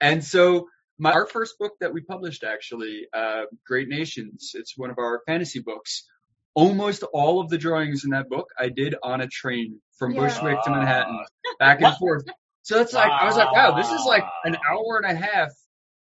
And 0.00 0.24
so 0.24 0.68
my 0.98 1.12
our 1.12 1.26
first 1.26 1.58
book 1.58 1.72
that 1.80 1.92
we 1.92 2.00
published 2.02 2.44
actually, 2.44 3.06
uh, 3.12 3.42
Great 3.66 3.88
Nations, 3.88 4.52
it's 4.54 4.76
one 4.76 4.90
of 4.90 4.98
our 4.98 5.22
fantasy 5.26 5.60
books. 5.60 6.06
Almost 6.54 7.02
all 7.12 7.40
of 7.40 7.50
the 7.50 7.58
drawings 7.58 8.04
in 8.04 8.10
that 8.10 8.28
book 8.28 8.48
I 8.58 8.68
did 8.68 8.94
on 9.02 9.20
a 9.20 9.28
train 9.28 9.80
from 9.98 10.12
Yeah. 10.12 10.20
Bushwick 10.22 10.62
to 10.64 10.70
Manhattan, 10.70 11.18
Ah. 11.20 11.54
back 11.58 11.80
and 11.82 11.96
forth. 11.96 12.24
So 12.62 12.80
it's 12.80 12.92
like 12.92 13.10
I 13.10 13.24
was 13.24 13.36
like, 13.36 13.52
wow, 13.52 13.76
this 13.76 13.90
is 13.90 14.04
like 14.04 14.24
an 14.44 14.56
hour 14.68 14.98
and 15.02 15.06
a 15.06 15.14
half 15.14 15.50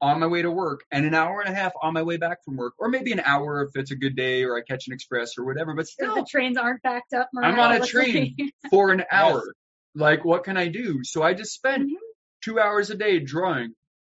on 0.01 0.19
my 0.19 0.27
way 0.27 0.41
to 0.41 0.51
work 0.51 0.81
and 0.91 1.05
an 1.05 1.13
hour 1.13 1.41
and 1.41 1.49
a 1.49 1.55
half 1.57 1.71
on 1.81 1.93
my 1.93 2.03
way 2.03 2.17
back 2.17 2.43
from 2.43 2.57
work, 2.57 2.73
or 2.77 2.89
maybe 2.89 3.11
an 3.13 3.21
hour 3.21 3.63
if 3.63 3.69
it's 3.75 3.91
a 3.91 3.95
good 3.95 4.15
day 4.15 4.43
or 4.43 4.57
I 4.57 4.61
catch 4.61 4.87
an 4.87 4.93
express 4.93 5.37
or 5.37 5.45
whatever. 5.45 5.73
But 5.73 5.81
Because 5.83 5.91
still, 5.91 6.15
the 6.15 6.27
trains 6.29 6.57
aren't 6.57 6.81
backed 6.83 7.13
up. 7.13 7.29
I'm 7.41 7.57
on 7.59 7.71
a 7.81 7.85
train 7.85 8.35
for 8.69 8.91
an 8.91 9.03
hour. 9.11 9.43
Like, 9.95 10.25
what 10.25 10.43
can 10.43 10.57
I 10.57 10.67
do? 10.67 11.03
So 11.03 11.23
I 11.23 11.33
just 11.33 11.53
spent 11.53 11.83
Mhm. 11.89 11.95
two 12.43 12.59
hours 12.59 12.89
a 12.89 12.95
day 12.95 13.19
drawing 13.19 13.75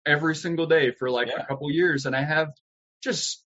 every 0.07 0.35
single 0.37 0.67
day 0.67 0.91
for 0.93 1.11
like 1.11 1.29
Yeah. 1.29 1.43
a 1.43 1.47
couple 1.47 1.71
years, 1.71 2.07
and 2.07 2.17
I 2.17 2.23
have 2.23 2.49
just 3.03 3.44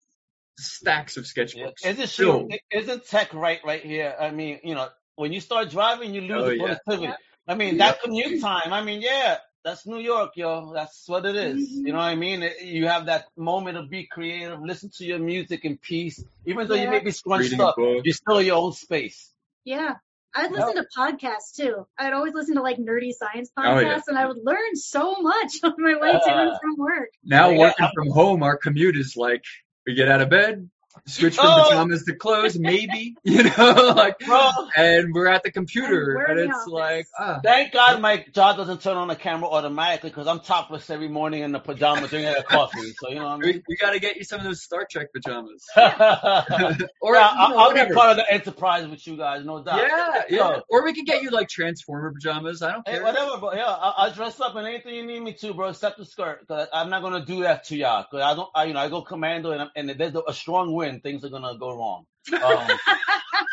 stacks 0.62 1.16
of 1.16 1.24
Yeah. 1.24 1.44
sketchbooks. 1.44 1.84
Isn't 1.84 2.08
she, 2.08 2.60
isn't 2.72 3.06
tech 3.06 3.34
right 3.34 3.60
right 3.64 3.82
here? 3.84 4.14
I 4.18 4.30
mean, 4.30 4.60
you 4.64 4.74
know, 4.74 4.88
when 5.16 5.32
you 5.32 5.40
start 5.40 5.70
driving, 5.70 6.14
you 6.14 6.22
lose 6.22 6.42
Oh, 6.42 6.46
the 6.46 6.56
yeah. 6.56 6.62
productivity. 6.62 7.12
I 7.48 7.54
mean, 7.54 7.76
Yeah. 7.76 7.86
that 7.92 8.02
commute 8.02 8.40
time. 8.40 8.72
I 8.72 8.82
mean, 8.82 9.02
yeah, 9.02 9.38
that's 9.64 9.86
New 9.86 9.98
York, 9.98 10.32
yo. 10.36 10.72
That's 10.72 11.04
what 11.08 11.26
it 11.26 11.36
is. 11.36 11.68
Mhm. 11.70 11.86
You 11.86 11.92
know 11.92 11.98
what 11.98 12.04
I 12.04 12.14
mean? 12.14 12.48
You 12.62 12.86
have 12.88 13.06
that 13.06 13.26
moment 13.36 13.76
to 13.76 13.82
be 13.84 14.06
creative, 14.06 14.60
listen 14.60 14.90
to 14.98 15.04
your 15.04 15.18
music 15.18 15.64
in 15.64 15.76
peace. 15.78 16.24
Even 16.46 16.66
though 16.68 16.74
you 16.74 16.88
may 16.88 17.00
be 17.00 17.10
scrunched 17.10 17.50
Reading 17.50 17.60
up, 17.60 17.74
you're 17.78 18.14
still 18.14 18.38
in 18.38 18.46
your 18.46 18.56
own 18.58 18.72
space. 18.72 19.32
Yeah. 19.64 19.96
I'd 20.34 20.50
No. 20.50 20.60
listen 20.66 20.76
to 20.76 20.86
podcasts 20.96 21.54
too. 21.54 21.86
I'd 21.98 22.14
always 22.14 22.32
listen 22.32 22.54
to 22.54 22.62
like 22.62 22.78
nerdy 22.78 23.12
science 23.12 23.50
Oh, 23.54 23.60
podcasts 23.60 23.84
yeah. 23.84 24.00
and 24.08 24.18
I 24.18 24.24
would 24.26 24.38
learn 24.42 24.74
so 24.76 25.16
much 25.20 25.52
on 25.62 25.74
my 25.76 25.94
way 26.00 26.10
to 26.12 26.20
and 26.34 26.50
Uh, 26.52 26.58
from 26.58 26.76
work. 26.78 27.10
Now 27.22 27.50
Yeah, 27.50 27.58
working 27.58 27.84
I'm- 27.84 27.92
from 27.94 28.08
home, 28.10 28.42
our 28.42 28.56
commute 28.56 28.96
is 28.96 29.14
like 29.14 29.44
we 29.86 29.94
get 29.94 30.08
out 30.08 30.20
of 30.20 30.30
bed, 30.30 30.68
switch 31.06 31.38
from 31.38 31.54
Oh. 31.54 31.54
pajamas 31.54 32.04
to 32.04 32.14
clothes, 32.16 32.58
maybe, 32.58 33.18
you 33.24 33.42
know, 33.44 33.92
like, 33.96 34.16
Bro, 34.24 34.50
and 34.76 35.12
we're 35.14 35.28
at 35.28 35.42
the 35.42 35.50
computer, 35.52 36.14
we're 36.14 36.26
and 36.26 36.38
it's 36.40 36.66
like, 36.66 37.06
ah, 37.18 37.40
thank 37.42 37.72
God 37.72 38.00
my 38.00 38.24
job 38.34 38.56
doesn't 38.56 38.80
turn 38.82 38.96
on 38.96 39.08
the 39.08 39.16
camera 39.16 39.48
automatically 39.48 40.10
because 40.10 40.26
I'm 40.26 40.40
topless 40.40 40.90
every 40.90 41.08
morning 41.08 41.42
in 41.42 41.52
the 41.52 41.60
pajamas 41.60 42.10
drinking 42.10 42.34
a 42.38 42.42
coffee. 42.42 42.92
So, 42.98 43.08
you 43.10 43.16
know 43.16 43.24
what 43.24 43.32
I 43.32 43.36
we, 43.38 43.52
mean? 43.54 43.62
we 43.68 43.76
got 43.76 43.92
to 43.92 44.00
get 44.00 44.16
you 44.16 44.24
some 44.24 44.40
of 44.40 44.44
those 44.46 44.62
Star 44.62 44.86
Trek 44.90 45.08
pajamas, 45.12 45.64
or 45.76 47.16
I'll, 47.16 47.48
you 47.48 47.48
know, 47.48 47.58
I'll 47.58 47.74
be 47.74 47.92
part 47.94 48.10
of 48.10 48.16
the 48.16 48.32
enterprise 48.32 48.86
with 48.86 49.06
you 49.06 49.16
guys, 49.16 49.44
no 49.44 49.62
doubt. 49.62 49.78
Yeah, 49.78 50.22
yeah. 50.28 50.38
So, 50.38 50.62
Or 50.68 50.84
we 50.84 50.92
could 50.94 51.06
get 51.06 51.22
you 51.22 51.30
like 51.30 51.48
Transformer 51.48 52.12
pajamas. 52.12 52.62
I 52.62 52.72
don't 52.72 52.86
Hey, 52.86 52.94
care. 52.94 53.02
whatever, 53.02 53.38
bro. 53.38 53.52
Yeah, 53.54 53.64
I'll, 53.66 53.94
I'll 53.96 54.12
dress 54.12 54.40
up 54.40 54.56
in 54.56 54.66
anything 54.66 54.94
you 54.94 55.06
need 55.06 55.20
me 55.20 55.32
to, 55.34 55.54
bro, 55.54 55.68
except 55.68 55.98
the 55.98 56.04
skirt. 56.04 56.46
Cause 56.48 56.68
I'm 56.72 56.90
not 56.90 57.02
gonna 57.02 57.24
do 57.24 57.42
that 57.42 57.64
to 57.64 57.76
y'all. 57.76 58.04
Cause 58.10 58.20
I 58.20 58.34
don't, 58.34 58.48
I, 58.54 58.64
you 58.64 58.74
know, 58.74 58.80
I 58.80 58.88
go 58.88 59.02
commando, 59.02 59.52
and, 59.52 59.70
and 59.76 59.90
there's 59.98 60.14
a 60.14 60.32
strong 60.32 60.72
wind, 60.72 60.81
things 61.02 61.24
are 61.24 61.30
gonna 61.30 61.58
go 61.58 61.76
wrong. 61.76 62.06
Um, 62.32 62.78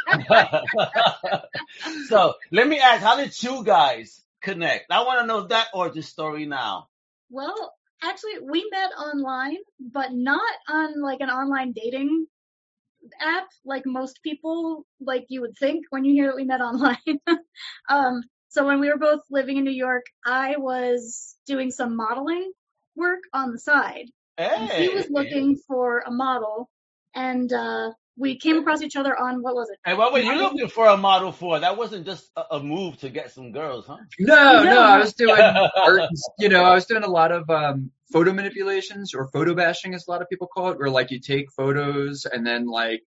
so 2.07 2.33
let 2.51 2.67
me 2.67 2.79
ask, 2.79 3.01
how 3.01 3.17
did 3.17 3.41
you 3.41 3.63
guys 3.63 4.21
connect? 4.41 4.91
I 4.91 5.03
want 5.03 5.21
to 5.21 5.27
know 5.27 5.47
that 5.47 5.67
origin 5.73 6.03
story 6.03 6.45
now. 6.45 6.87
Well, 7.29 7.73
actually, 8.03 8.39
we 8.41 8.67
met 8.71 8.91
online, 8.97 9.57
but 9.79 10.11
not 10.11 10.41
on 10.67 11.01
like 11.01 11.21
an 11.21 11.29
online 11.29 11.73
dating 11.73 12.27
app 13.21 13.47
like 13.65 13.83
most 13.85 14.21
people 14.23 14.85
like 14.99 15.25
you 15.29 15.41
would 15.41 15.57
think 15.57 15.85
when 15.89 16.03
you 16.03 16.13
hear 16.13 16.27
that 16.27 16.35
we 16.35 16.43
met 16.43 16.61
online. 16.61 16.97
um, 17.89 18.23
so 18.49 18.65
when 18.65 18.79
we 18.79 18.89
were 18.89 18.97
both 18.97 19.21
living 19.29 19.57
in 19.57 19.63
New 19.63 19.71
York, 19.71 20.05
I 20.25 20.57
was 20.57 21.35
doing 21.45 21.71
some 21.71 21.95
modeling 21.95 22.51
work 22.95 23.21
on 23.33 23.51
the 23.51 23.59
side. 23.59 24.05
And 24.37 24.69
Hey, 24.69 24.83
he 24.83 24.89
was 24.89 25.09
looking 25.09 25.57
for 25.67 25.99
a 25.99 26.11
model, 26.11 26.69
and 27.15 27.52
uh, 27.52 27.91
we 28.17 28.38
came 28.38 28.58
across 28.58 28.82
each 28.82 28.95
other 28.95 29.17
on 29.17 29.41
what 29.41 29.56
was 29.56 29.69
it? 29.69 29.80
Hey, 29.86 29.95
what 29.95 30.12
were 30.12 30.19
you 30.19 30.36
looking 30.36 30.67
for 30.67 30.88
a 30.88 30.98
model 30.98 31.32
for? 31.32 31.60
That 31.60 31.78
wasn't 31.78 32.06
just 32.06 32.30
a, 32.36 32.56
a 32.56 32.63
move 32.63 32.98
to 33.00 33.10
get 33.10 33.32
some 33.32 33.52
girls, 33.52 33.86
huh? 33.88 33.98
No, 34.19 34.63
no, 34.63 34.63
No. 34.63 34.82
I 34.82 34.98
was 35.00 35.13
doing 35.13 35.39
art. 35.39 36.02
You 36.38 36.50
know, 36.50 36.63
I 36.63 36.74
was 36.74 36.86
doing 36.86 37.04
a 37.04 37.10
lot 37.10 37.32
of 37.32 37.50
um, 37.50 37.91
photo 38.12 38.34
manipulations 38.34 39.13
or 39.13 39.28
photo 39.28 39.56
bashing, 39.56 39.93
as 39.93 40.08
a 40.08 40.12
lot 40.12 40.22
of 40.22 40.30
people 40.30 40.48
call 40.48 40.69
it, 40.69 40.78
where 40.78 40.89
like 40.89 41.12
you 41.12 41.19
take 41.19 41.52
photos 41.52 42.26
and 42.26 42.45
then 42.45 42.67
like 42.67 43.02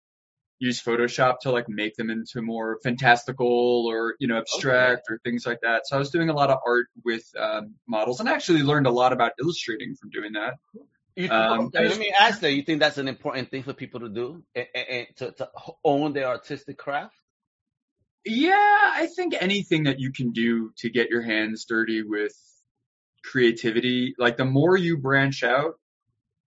use 0.62 0.80
Photoshop 0.80 1.40
to 1.40 1.50
like 1.50 1.68
make 1.68 1.96
them 1.96 2.08
into 2.08 2.40
more 2.40 2.78
fantastical 2.84 3.86
or 3.86 4.14
you 4.20 4.28
know 4.28 4.38
abstract 4.38 5.02
or 5.10 5.18
things 5.24 5.44
like 5.44 5.58
that. 5.62 5.86
So 5.86 5.96
I 5.96 5.98
was 5.98 6.10
doing 6.10 6.28
a 6.30 6.32
lot 6.32 6.50
of 6.50 6.58
art 6.64 6.86
with 7.04 7.24
um, 7.38 7.74
models, 7.86 8.20
and 8.20 8.28
I 8.28 8.32
actually 8.32 8.62
learned 8.62 8.86
a 8.86 8.90
lot 8.90 9.12
about 9.12 9.32
illustrating 9.40 9.96
from 9.96 10.10
doing 10.10 10.32
that. 10.34 10.54
You, 11.14 11.28
Um, 11.28 11.70
let 11.74 11.98
me 11.98 12.12
ask 12.18 12.40
that. 12.40 12.52
You 12.52 12.62
think 12.62 12.80
that's 12.80 12.98
an 12.98 13.08
important 13.08 13.50
thing 13.50 13.62
for 13.62 13.72
people 13.72 14.00
to 14.00 14.08
do, 14.08 14.42
and, 14.54 14.66
and 14.74 15.06
to, 15.16 15.32
to 15.32 15.50
own 15.84 16.12
their 16.12 16.26
artistic 16.26 16.78
craft? 16.78 17.14
Yeah, 18.24 18.54
I 18.56 19.08
think 19.14 19.34
anything 19.38 19.84
that 19.84 19.98
you 19.98 20.12
can 20.12 20.30
do 20.30 20.72
to 20.78 20.90
get 20.90 21.10
your 21.10 21.22
hands 21.22 21.64
dirty 21.64 22.02
with 22.02 22.34
creativity, 23.24 24.14
like 24.18 24.36
the 24.36 24.44
more 24.44 24.76
you 24.76 24.96
branch 24.96 25.42
out, 25.42 25.74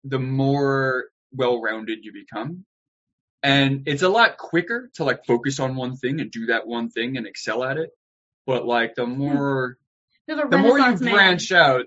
the 0.03 0.19
more 0.19 1.05
well-rounded 1.31 1.99
you 2.03 2.11
become. 2.11 2.65
And 3.41 3.87
it's 3.87 4.01
a 4.01 4.09
lot 4.09 4.37
quicker 4.37 4.89
to 4.95 5.03
like 5.03 5.25
focus 5.25 5.59
on 5.59 5.75
one 5.75 5.95
thing 5.95 6.19
and 6.19 6.31
do 6.31 6.47
that 6.47 6.67
one 6.67 6.89
thing 6.89 7.17
and 7.17 7.25
excel 7.25 7.63
at 7.63 7.77
it. 7.77 7.91
But 8.45 8.65
like 8.65 8.95
the 8.95 9.05
more 9.05 9.77
the, 10.27 10.35
more 10.57 10.77
you 10.77 10.85
Renaissance 10.85 11.01
man. 11.01 11.13
branch 11.13 11.51
out, 11.51 11.85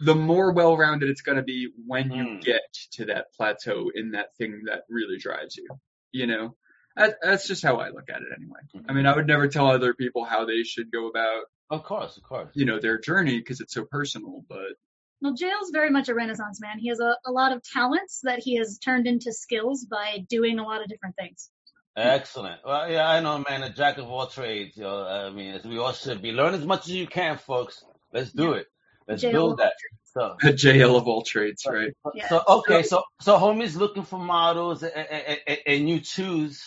the 0.00 0.14
more 0.14 0.52
well-rounded 0.52 1.08
it's 1.08 1.22
going 1.22 1.36
to 1.36 1.42
be 1.42 1.68
when 1.86 2.10
you 2.12 2.24
Mm. 2.24 2.42
get 2.44 2.60
to 2.92 3.06
that 3.06 3.26
plateau 3.36 3.90
in 3.94 4.10
that 4.12 4.36
thing 4.36 4.62
that 4.66 4.82
really 4.90 5.18
drives 5.18 5.56
you. 5.56 5.66
You 6.12 6.26
know, 6.26 6.56
that, 6.96 7.16
that's 7.22 7.46
just 7.46 7.62
how 7.62 7.76
I 7.76 7.88
look 7.90 8.08
at 8.10 8.22
it 8.22 8.28
anyway. 8.36 8.84
I 8.88 8.92
mean, 8.92 9.06
I 9.06 9.14
would 9.16 9.26
never 9.26 9.48
tell 9.48 9.68
other 9.68 9.94
people 9.94 10.24
how 10.24 10.44
they 10.44 10.62
should 10.62 10.90
go 10.92 11.08
about, 11.08 11.44
Of 11.70 11.82
course, 11.84 12.16
of 12.16 12.22
course. 12.22 12.50
you 12.54 12.64
know, 12.66 12.78
their 12.80 12.98
journey 12.98 13.38
because 13.38 13.60
it's 13.60 13.74
so 13.74 13.84
personal. 13.84 14.44
But 14.48 14.76
Well, 15.22 15.34
JL's 15.34 15.70
very 15.72 15.90
much 15.90 16.08
a 16.08 16.14
Renaissance 16.14 16.60
man. 16.60 16.78
He 16.78 16.88
has 16.88 17.00
a, 17.00 17.16
a 17.26 17.32
lot 17.32 17.52
of 17.52 17.62
talents 17.62 18.20
that 18.24 18.40
he 18.42 18.56
has 18.56 18.78
turned 18.78 19.06
into 19.06 19.32
skills 19.32 19.84
by 19.84 20.24
doing 20.28 20.58
a 20.58 20.62
lot 20.64 20.82
of 20.82 20.88
different 20.88 21.16
things. 21.16 21.50
Excellent. 21.96 22.60
Well, 22.64 22.90
yeah, 22.90 23.08
I 23.08 23.20
know, 23.20 23.42
man. 23.48 23.62
A 23.62 23.70
jack 23.72 23.96
of 23.96 24.04
all 24.10 24.26
trades. 24.26 24.76
You 24.76 24.82
know, 24.82 25.02
I 25.06 25.30
mean, 25.30 25.54
as 25.54 25.64
we 25.64 25.78
all 25.78 25.92
should 25.94 26.20
be. 26.20 26.32
Learn 26.32 26.52
as 26.54 26.64
much 26.66 26.80
as 26.82 26.90
you 26.90 27.06
can, 27.06 27.38
folks. 27.38 27.82
Let's 28.12 28.32
do 28.32 28.52
it. 28.52 28.66
Let's 29.08 29.22
Jail 29.22 29.32
build 29.32 29.58
that. 29.58 29.72
So, 30.04 30.36
a 30.42 30.46
JL 30.46 30.96
of 30.96 31.06
all 31.06 31.22
trades, 31.22 31.64
right? 31.68 31.92
Yeah. 32.14 32.28
so 32.28 32.42
okay, 32.48 32.82
so 32.82 33.02
so 33.20 33.38
homie's 33.38 33.76
looking 33.76 34.02
for 34.02 34.18
models, 34.18 34.82
and, 34.82 34.92
and, 34.94 35.38
and, 35.46 35.58
and 35.66 35.88
you 35.88 36.00
choose, 36.00 36.64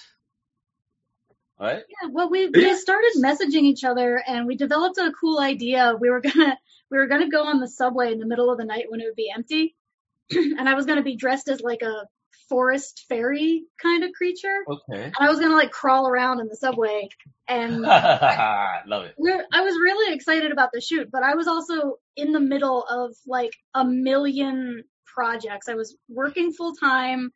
right? 1.59 1.83
Yeah, 2.01 2.09
well, 2.11 2.29
we 2.29 2.43
Yeah. 2.43 2.49
we 2.53 2.75
started 2.75 3.11
messaging 3.17 3.63
each 3.63 3.83
other, 3.83 4.23
and 4.25 4.45
we 4.47 4.55
developed 4.55 4.97
a 4.97 5.11
cool 5.19 5.39
idea. 5.39 5.95
We 5.99 6.09
were 6.09 6.21
gonna 6.27 6.57
we 6.91 6.97
were 6.97 7.07
gonna 7.07 7.29
go 7.29 7.43
on 7.43 7.59
the 7.59 7.67
subway 7.67 8.11
in 8.11 8.19
the 8.19 8.27
middle 8.27 8.51
of 8.51 8.57
the 8.57 8.65
night 8.65 8.85
when 8.89 9.01
it 9.01 9.05
would 9.05 9.15
be 9.15 9.31
empty, 9.35 9.75
and 10.31 10.69
I 10.69 10.75
was 10.75 10.85
gonna 10.85 11.03
be 11.03 11.15
dressed 11.15 11.49
as 11.49 11.61
like 11.61 11.81
a 11.81 12.07
forest 12.47 13.05
fairy 13.07 13.63
kind 13.81 14.03
of 14.03 14.11
creature, 14.13 14.59
Okay. 14.67 15.03
and 15.03 15.13
I 15.19 15.29
was 15.29 15.39
gonna 15.39 15.55
like 15.55 15.71
crawl 15.71 16.07
around 16.07 16.39
in 16.39 16.47
the 16.47 16.55
subway. 16.55 17.09
And 17.47 17.81
Love 17.81 19.05
it. 19.05 19.15
I 19.53 19.61
was 19.61 19.73
really 19.75 20.13
excited 20.13 20.51
about 20.51 20.69
the 20.73 20.81
shoot, 20.81 21.09
but 21.11 21.23
I 21.23 21.35
was 21.35 21.47
also 21.47 21.95
in 22.15 22.31
the 22.31 22.39
middle 22.39 22.83
of 22.83 23.15
like 23.25 23.51
a 23.73 23.83
million 23.85 24.83
projects. 25.05 25.67
I 25.67 25.75
was 25.75 25.95
working 26.07 26.51
full 26.53 26.75
time, 26.75 27.31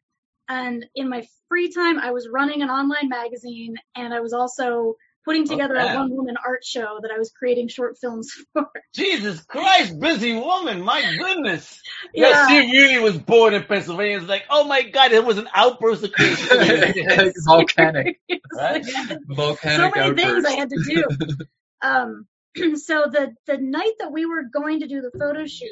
and 0.50 0.86
in 0.96 1.10
my 1.10 1.26
free 1.50 1.72
time, 1.72 2.00
I 2.00 2.12
was 2.12 2.28
running 2.32 2.62
an 2.62 2.70
online 2.70 3.10
magazine, 3.10 3.76
and 3.96 4.14
I 4.14 4.20
was 4.20 4.34
also 4.34 4.96
putting 5.26 5.48
together 5.48 5.76
a 5.76 5.96
one 5.96 6.16
woman 6.16 6.36
art 6.46 6.64
show 6.64 7.00
that 7.02 7.12
I 7.12 7.18
was 7.18 7.32
creating 7.32 7.68
short 7.68 7.98
films 8.00 8.32
for. 8.54 8.70
Jesus 8.94 9.42
Christ, 9.44 10.00
busy 10.00 10.34
woman. 10.34 10.82
My 10.82 11.02
goodness. 11.18 11.80
Yeah. 12.14 12.30
Yeah, 12.30 12.48
she 12.48 12.72
really 12.72 13.00
was 13.00 13.18
born 13.18 13.54
in 13.54 13.64
Pennsylvania. 13.64 14.18
It's 14.18 14.28
like, 14.28 14.44
oh 14.50 14.66
my 14.66 14.84
God, 14.84 15.14
it 15.14 15.24
was 15.24 15.38
an 15.38 15.48
outburst 15.54 16.04
of 16.04 16.12
creativity. 16.12 17.06
Volcanic, 17.46 18.20
Right? 18.54 18.86
so 18.86 19.18
volcanic 19.28 19.96
many 19.96 20.16
things. 20.16 20.46
I 20.46 20.52
had 20.52 20.70
to 20.70 20.84
do. 20.84 21.38
um, 21.82 22.28
so 22.76 23.06
the 23.12 23.34
the 23.48 23.58
night 23.58 23.94
that 24.00 24.12
we 24.12 24.26
were 24.26 24.44
going 24.44 24.82
to 24.82 24.88
do 24.88 25.02
the 25.02 25.12
photo 25.18 25.46
shoot, 25.46 25.70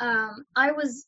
um, 0.00 0.44
I 0.56 0.72
was 0.72 1.06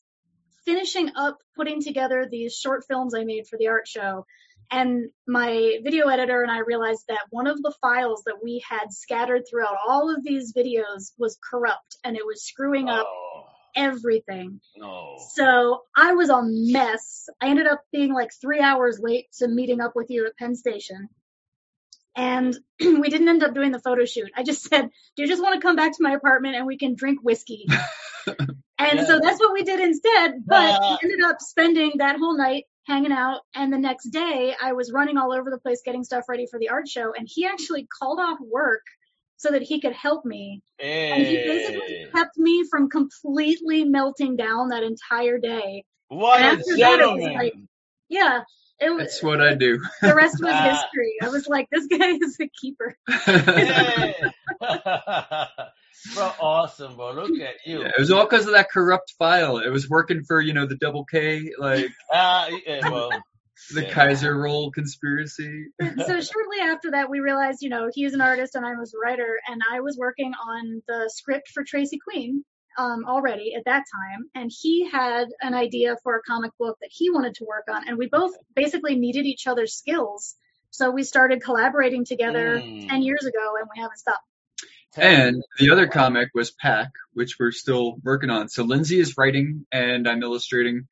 finishing 0.65 1.11
up 1.15 1.37
putting 1.55 1.81
together 1.81 2.27
these 2.29 2.55
short 2.55 2.85
films 2.87 3.13
I 3.15 3.23
made 3.23 3.47
for 3.47 3.57
the 3.57 3.67
art 3.69 3.87
show, 3.87 4.25
and 4.71 5.09
my 5.27 5.77
video 5.83 6.07
editor 6.07 6.41
and 6.41 6.51
I 6.51 6.59
realized 6.59 7.03
that 7.09 7.19
one 7.29 7.47
of 7.47 7.61
the 7.61 7.73
files 7.81 8.23
that 8.25 8.37
we 8.43 8.63
had 8.67 8.91
scattered 8.91 9.43
throughout 9.49 9.75
all 9.87 10.13
of 10.13 10.23
these 10.23 10.53
videos 10.53 11.11
was 11.17 11.37
corrupt, 11.49 11.97
and 12.03 12.15
it 12.17 12.25
was 12.25 12.43
screwing 12.43 12.89
up 12.89 13.05
Oh, 13.07 13.43
everything. 13.75 14.59
no. 14.77 15.15
So 15.35 15.81
I 15.95 16.13
was 16.13 16.29
a 16.29 16.41
mess. 16.43 17.27
I 17.41 17.47
ended 17.49 17.67
up 17.67 17.81
being 17.91 18.13
like 18.13 18.31
three 18.41 18.59
hours 18.61 18.99
late 18.99 19.27
to 19.39 19.47
meeting 19.47 19.81
up 19.81 19.93
with 19.95 20.09
you 20.09 20.25
at 20.25 20.37
Penn 20.37 20.55
Station. 20.55 21.09
And 22.17 22.57
we 22.79 23.09
didn't 23.09 23.27
end 23.27 23.43
up 23.43 23.53
doing 23.53 23.71
the 23.71 23.79
photo 23.81 24.05
shoot. 24.05 24.31
I 24.35 24.43
just 24.43 24.63
said, 24.69 24.89
Do 25.15 25.23
you 25.23 25.27
just 25.27 25.41
want 25.43 25.55
to 25.55 25.61
come 25.61 25.75
back 25.75 25.91
to 25.91 26.03
my 26.03 26.13
apartment 26.13 26.55
and 26.55 26.65
we 26.65 26.77
can 26.77 26.95
drink 26.95 27.19
whiskey? 27.21 27.65
and 28.79 29.05
so 29.07 29.19
that's 29.21 29.39
what 29.39 29.53
we 29.53 29.63
did 29.63 29.79
instead. 29.79 30.35
But 30.45 30.75
Ah. 30.75 30.97
we 31.01 31.09
ended 31.09 31.25
up 31.25 31.37
spending 31.39 31.93
that 31.97 32.17
whole 32.17 32.37
night 32.37 32.63
hanging 32.85 33.11
out. 33.11 33.41
And 33.55 33.71
the 33.73 33.77
next 33.77 34.09
day, 34.09 34.55
I 34.61 34.73
was 34.73 34.91
running 34.91 35.17
all 35.17 35.33
over 35.33 35.49
the 35.49 35.57
place 35.59 35.81
getting 35.83 36.03
stuff 36.03 36.25
ready 36.29 36.47
for 36.49 36.59
the 36.59 36.69
art 36.69 36.87
show. 36.87 37.13
And 37.17 37.27
he 37.29 37.45
actually 37.45 37.87
called 37.99 38.19
off 38.19 38.39
work 38.41 38.83
so 39.37 39.51
that 39.51 39.61
he 39.61 39.81
could 39.81 39.93
help 39.93 40.23
me. 40.25 40.61
And 40.79 41.25
he 41.25 41.35
basically 41.37 42.07
kept 42.15 42.37
me 42.37 42.63
from 42.69 42.89
completely 42.89 43.83
melting 43.83 44.35
down 44.37 44.69
that 44.69 44.83
entire 44.83 45.37
day. 45.37 45.83
what 46.09 46.39
And 46.41 46.61
a 46.61 46.63
that, 46.63 46.77
gentleman. 46.77 47.33
like- 47.33 47.55
Yeah, 48.09 48.43
it 48.79 48.89
was. 48.89 48.99
That's 48.99 49.23
what 49.23 49.41
I 49.41 49.55
do. 49.55 49.79
The 50.01 50.15
rest 50.15 50.37
was 50.41 50.53
history. 50.73 51.15
I 51.21 51.29
was 51.29 51.47
like, 51.47 51.67
this 51.71 51.87
guy 51.87 52.11
is 52.11 52.37
a 52.41 52.47
keeper. 52.47 52.97
Hey. 53.25 54.13
bro, 56.13 56.31
awesome, 56.39 56.95
bro. 56.95 57.13
Look 57.13 57.39
at 57.39 57.55
you. 57.65 57.81
Yeah, 57.81 57.87
it 57.87 57.99
was 57.99 58.11
all 58.11 58.25
because 58.25 58.45
of 58.47 58.53
that 58.53 58.69
corrupt 58.69 59.13
file. 59.17 59.57
It 59.57 59.69
was 59.69 59.89
working 59.89 60.23
for, 60.23 60.39
you 60.41 60.53
know, 60.53 60.65
the 60.65 60.75
double 60.75 61.05
K, 61.05 61.51
like 61.57 61.89
Ah, 62.11 62.47
yeah, 62.65 62.89
well, 62.89 63.09
the 63.73 63.83
Yeah. 63.83 63.91
Kaiser 63.91 64.35
roll 64.37 64.71
conspiracy. 64.71 65.67
so 65.81 66.21
shortly 66.21 66.59
after 66.61 66.91
that, 66.91 67.09
we 67.09 67.19
realized, 67.19 67.61
you 67.61 67.69
know, 67.69 67.89
he 67.93 68.03
was 68.03 68.13
an 68.13 68.21
artist 68.21 68.55
and 68.55 68.65
I 68.65 68.75
was 68.75 68.93
a 68.93 68.97
writer, 68.99 69.39
and 69.49 69.61
I 69.71 69.79
was 69.81 69.97
working 69.97 70.33
on 70.33 70.81
the 70.87 71.09
script 71.13 71.49
for 71.53 71.63
Tracy 71.63 71.97
Queen 71.97 72.43
um, 72.77 73.05
already 73.05 73.53
at 73.55 73.65
that 73.65 73.83
time, 73.91 74.29
and 74.35 74.51
he 74.53 74.89
had 74.89 75.27
an 75.41 75.53
idea 75.53 75.95
for 76.03 76.15
a 76.15 76.21
comic 76.21 76.51
book 76.59 76.77
that 76.81 76.89
he 76.91 77.09
wanted 77.09 77.35
to 77.35 77.45
work 77.45 77.65
on, 77.69 77.87
and 77.87 77.97
we 77.97 78.07
both 78.07 78.33
basically 78.55 78.95
needed 78.95 79.25
each 79.25 79.47
other's 79.47 79.73
skills. 79.73 80.35
So 80.71 80.91
we 80.91 81.03
started 81.03 81.41
collaborating 81.41 82.03
together 82.05 82.61
Mm. 82.61 82.87
10 82.89 83.01
years 83.01 83.25
ago, 83.25 83.53
and 83.59 83.69
we 83.73 83.81
haven't 83.81 83.97
stopped. 83.97 84.27
And 84.97 85.43
the 85.59 85.71
other 85.71 85.87
comic 85.87 86.29
was 86.33 86.51
Pack, 86.51 86.91
which 87.13 87.37
we're 87.39 87.51
still 87.51 87.95
working 88.03 88.29
on. 88.29 88.47
So 88.47 88.63
Lindsay 88.63 88.99
is 88.99 89.17
writing 89.17 89.65
and 89.71 90.07
I'm 90.07 90.23
illustrating 90.23 90.87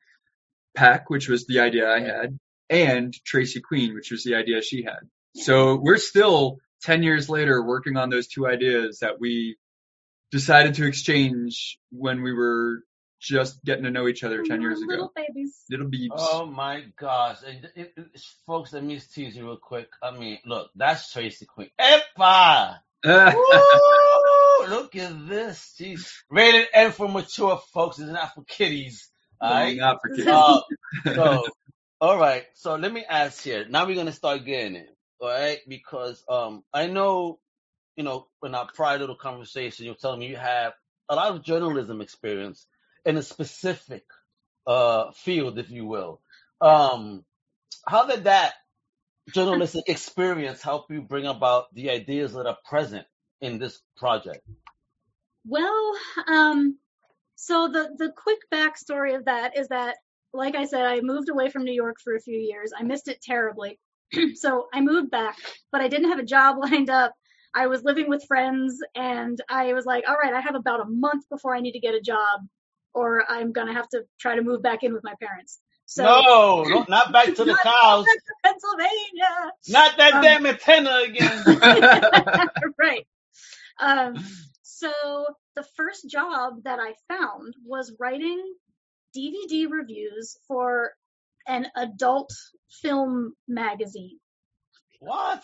Pack, 0.75 1.09
which 1.09 1.29
was 1.29 1.45
the 1.47 1.61
idea 1.61 1.89
I 1.89 2.01
had, 2.01 2.37
and 2.69 3.13
Tracy 3.23 3.61
Queen, 3.61 3.93
which 3.93 4.11
was 4.11 4.23
the 4.23 4.35
idea 4.35 4.61
she 4.61 4.83
had. 4.83 4.99
So 5.35 5.75
we're 5.77 5.97
still 5.97 6.59
10 6.81 7.03
years 7.03 7.29
later 7.29 7.63
working 7.63 7.95
on 7.95 8.09
those 8.09 8.27
two 8.27 8.45
ideas 8.45 8.99
that 8.99 9.19
we 9.21 9.55
decided 10.33 10.73
to 10.73 10.87
exchange 10.87 11.77
when 11.91 12.23
we 12.23 12.33
were 12.33 12.81
just 13.21 13.63
getting 13.63 13.83
to 13.83 13.91
know 13.91 14.07
each 14.07 14.23
other 14.23 14.43
10 14.43 14.61
years 14.61 14.81
ago. 14.81 14.89
Little 14.89 15.11
babies. 15.15 15.61
Little 15.69 15.85
beeps. 15.85 16.09
Oh 16.17 16.47
my 16.47 16.85
gosh. 16.99 17.37
And 17.47 17.69
it, 17.75 17.93
it, 17.95 18.21
folks, 18.47 18.73
let 18.73 18.83
me 18.83 18.99
tease 18.99 19.37
you 19.37 19.45
real 19.45 19.57
quick. 19.57 19.89
I 20.01 20.17
mean, 20.17 20.39
look, 20.43 20.71
that's 20.75 21.13
Tracy 21.13 21.45
Queen. 21.45 21.69
Epa! 21.79 22.79
Woo! 23.05 24.67
Look 24.69 24.95
at 24.95 25.29
this. 25.29 25.75
Jeez. 25.79 26.11
Rated 26.31 26.67
M 26.73 26.91
for 26.91 27.07
mature 27.07 27.61
folks. 27.71 27.99
It's 27.99 28.11
not 28.11 28.33
for 28.33 28.43
kiddies. 28.43 29.07
Alright? 29.41 29.77
Not 29.77 29.99
for 30.01 30.09
kiddies. 30.09 30.27
Uh, 30.27 30.61
so, 31.13 31.47
all 32.01 32.17
right. 32.17 32.45
So 32.55 32.75
let 32.75 32.91
me 32.91 33.05
ask 33.07 33.43
here. 33.43 33.67
Now 33.69 33.85
we're 33.85 33.95
gonna 33.95 34.11
start 34.11 34.45
getting 34.45 34.77
it, 34.77 34.89
all 35.21 35.29
right? 35.29 35.59
Because 35.67 36.23
um, 36.27 36.63
I 36.73 36.87
know, 36.87 37.39
you 37.95 38.03
know, 38.03 38.27
in 38.43 38.55
our 38.55 38.67
prior 38.73 38.97
little 38.97 39.15
conversation, 39.15 39.85
you're 39.85 39.95
telling 39.95 40.19
me 40.19 40.27
you 40.27 40.35
have 40.35 40.73
a 41.09 41.15
lot 41.15 41.35
of 41.35 41.43
journalism 41.43 42.01
experience 42.01 42.65
in 43.05 43.17
a 43.17 43.23
specific 43.23 44.03
uh 44.65 45.11
field, 45.11 45.59
if 45.59 45.69
you 45.69 45.85
will. 45.85 46.21
Um, 46.61 47.25
how 47.85 48.07
did 48.07 48.25
that 48.25 48.53
journalistic 49.31 49.85
experience 49.87 50.61
help 50.61 50.89
you 50.91 51.01
bring 51.01 51.25
about 51.25 51.73
the 51.73 51.89
ideas 51.89 52.33
that 52.33 52.45
are 52.45 52.57
present 52.65 53.05
in 53.41 53.59
this 53.59 53.79
project? 53.97 54.41
Well, 55.45 55.93
um, 56.27 56.77
so 57.35 57.67
the 57.67 57.89
the 57.97 58.11
quick 58.15 58.39
backstory 58.51 59.15
of 59.15 59.25
that 59.25 59.57
is 59.57 59.67
that, 59.69 59.97
like 60.33 60.55
I 60.55 60.65
said, 60.65 60.85
I 60.85 61.01
moved 61.01 61.29
away 61.29 61.49
from 61.49 61.65
New 61.65 61.73
York 61.73 61.97
for 62.03 62.15
a 62.15 62.21
few 62.21 62.37
years. 62.37 62.71
I 62.77 62.83
missed 62.83 63.07
it 63.07 63.21
terribly, 63.21 63.79
so 64.35 64.67
I 64.73 64.81
moved 64.81 65.11
back, 65.11 65.37
but 65.71 65.81
I 65.81 65.87
didn't 65.87 66.09
have 66.09 66.19
a 66.19 66.25
job 66.25 66.57
lined 66.59 66.89
up. 66.89 67.13
I 67.55 67.67
was 67.67 67.83
living 67.83 68.09
with 68.09 68.23
friends, 68.27 68.79
and 68.95 69.39
I 69.49 69.73
was 69.73 69.85
like, 69.85 70.05
all 70.07 70.15
right, 70.15 70.33
I 70.33 70.41
have 70.41 70.55
about 70.55 70.81
a 70.81 70.85
month 70.85 71.25
before 71.29 71.55
I 71.55 71.59
need 71.61 71.73
to 71.73 71.79
get 71.79 71.93
a 71.95 72.01
job, 72.01 72.41
or 72.93 73.23
I'm 73.29 73.51
gonna 73.51 73.73
have 73.73 73.87
to 73.89 74.03
try 74.19 74.35
to 74.35 74.41
move 74.41 74.61
back 74.63 74.83
in 74.83 74.93
with 74.93 75.03
my 75.03 75.13
parents. 75.21 75.59
So 75.85 76.03
no, 76.03 76.63
no, 76.63 76.85
not 76.89 77.11
back 77.11 77.25
to 77.27 77.31
the 77.45 77.45
Not 77.45 77.61
cows. 77.61 78.05
back 78.05 78.15
to 78.15 78.33
Pennsylvania. 78.43 79.51
Not 79.69 79.97
that 79.97 80.13
Um, 80.15 80.21
damn 80.23 80.45
antenna 80.45 81.01
again. 81.05 81.43
right. 82.79 83.05
Um, 83.79 84.15
so 84.63 84.91
the 85.55 85.65
first 85.75 86.09
job 86.09 86.63
that 86.63 86.79
I 86.79 86.93
found 87.13 87.53
was 87.65 87.93
writing 87.99 88.41
DVD 89.15 89.69
reviews 89.69 90.37
for 90.47 90.91
an 91.47 91.67
adult 91.75 92.31
film 92.81 93.33
magazine. 93.47 94.19
What? 95.03 95.43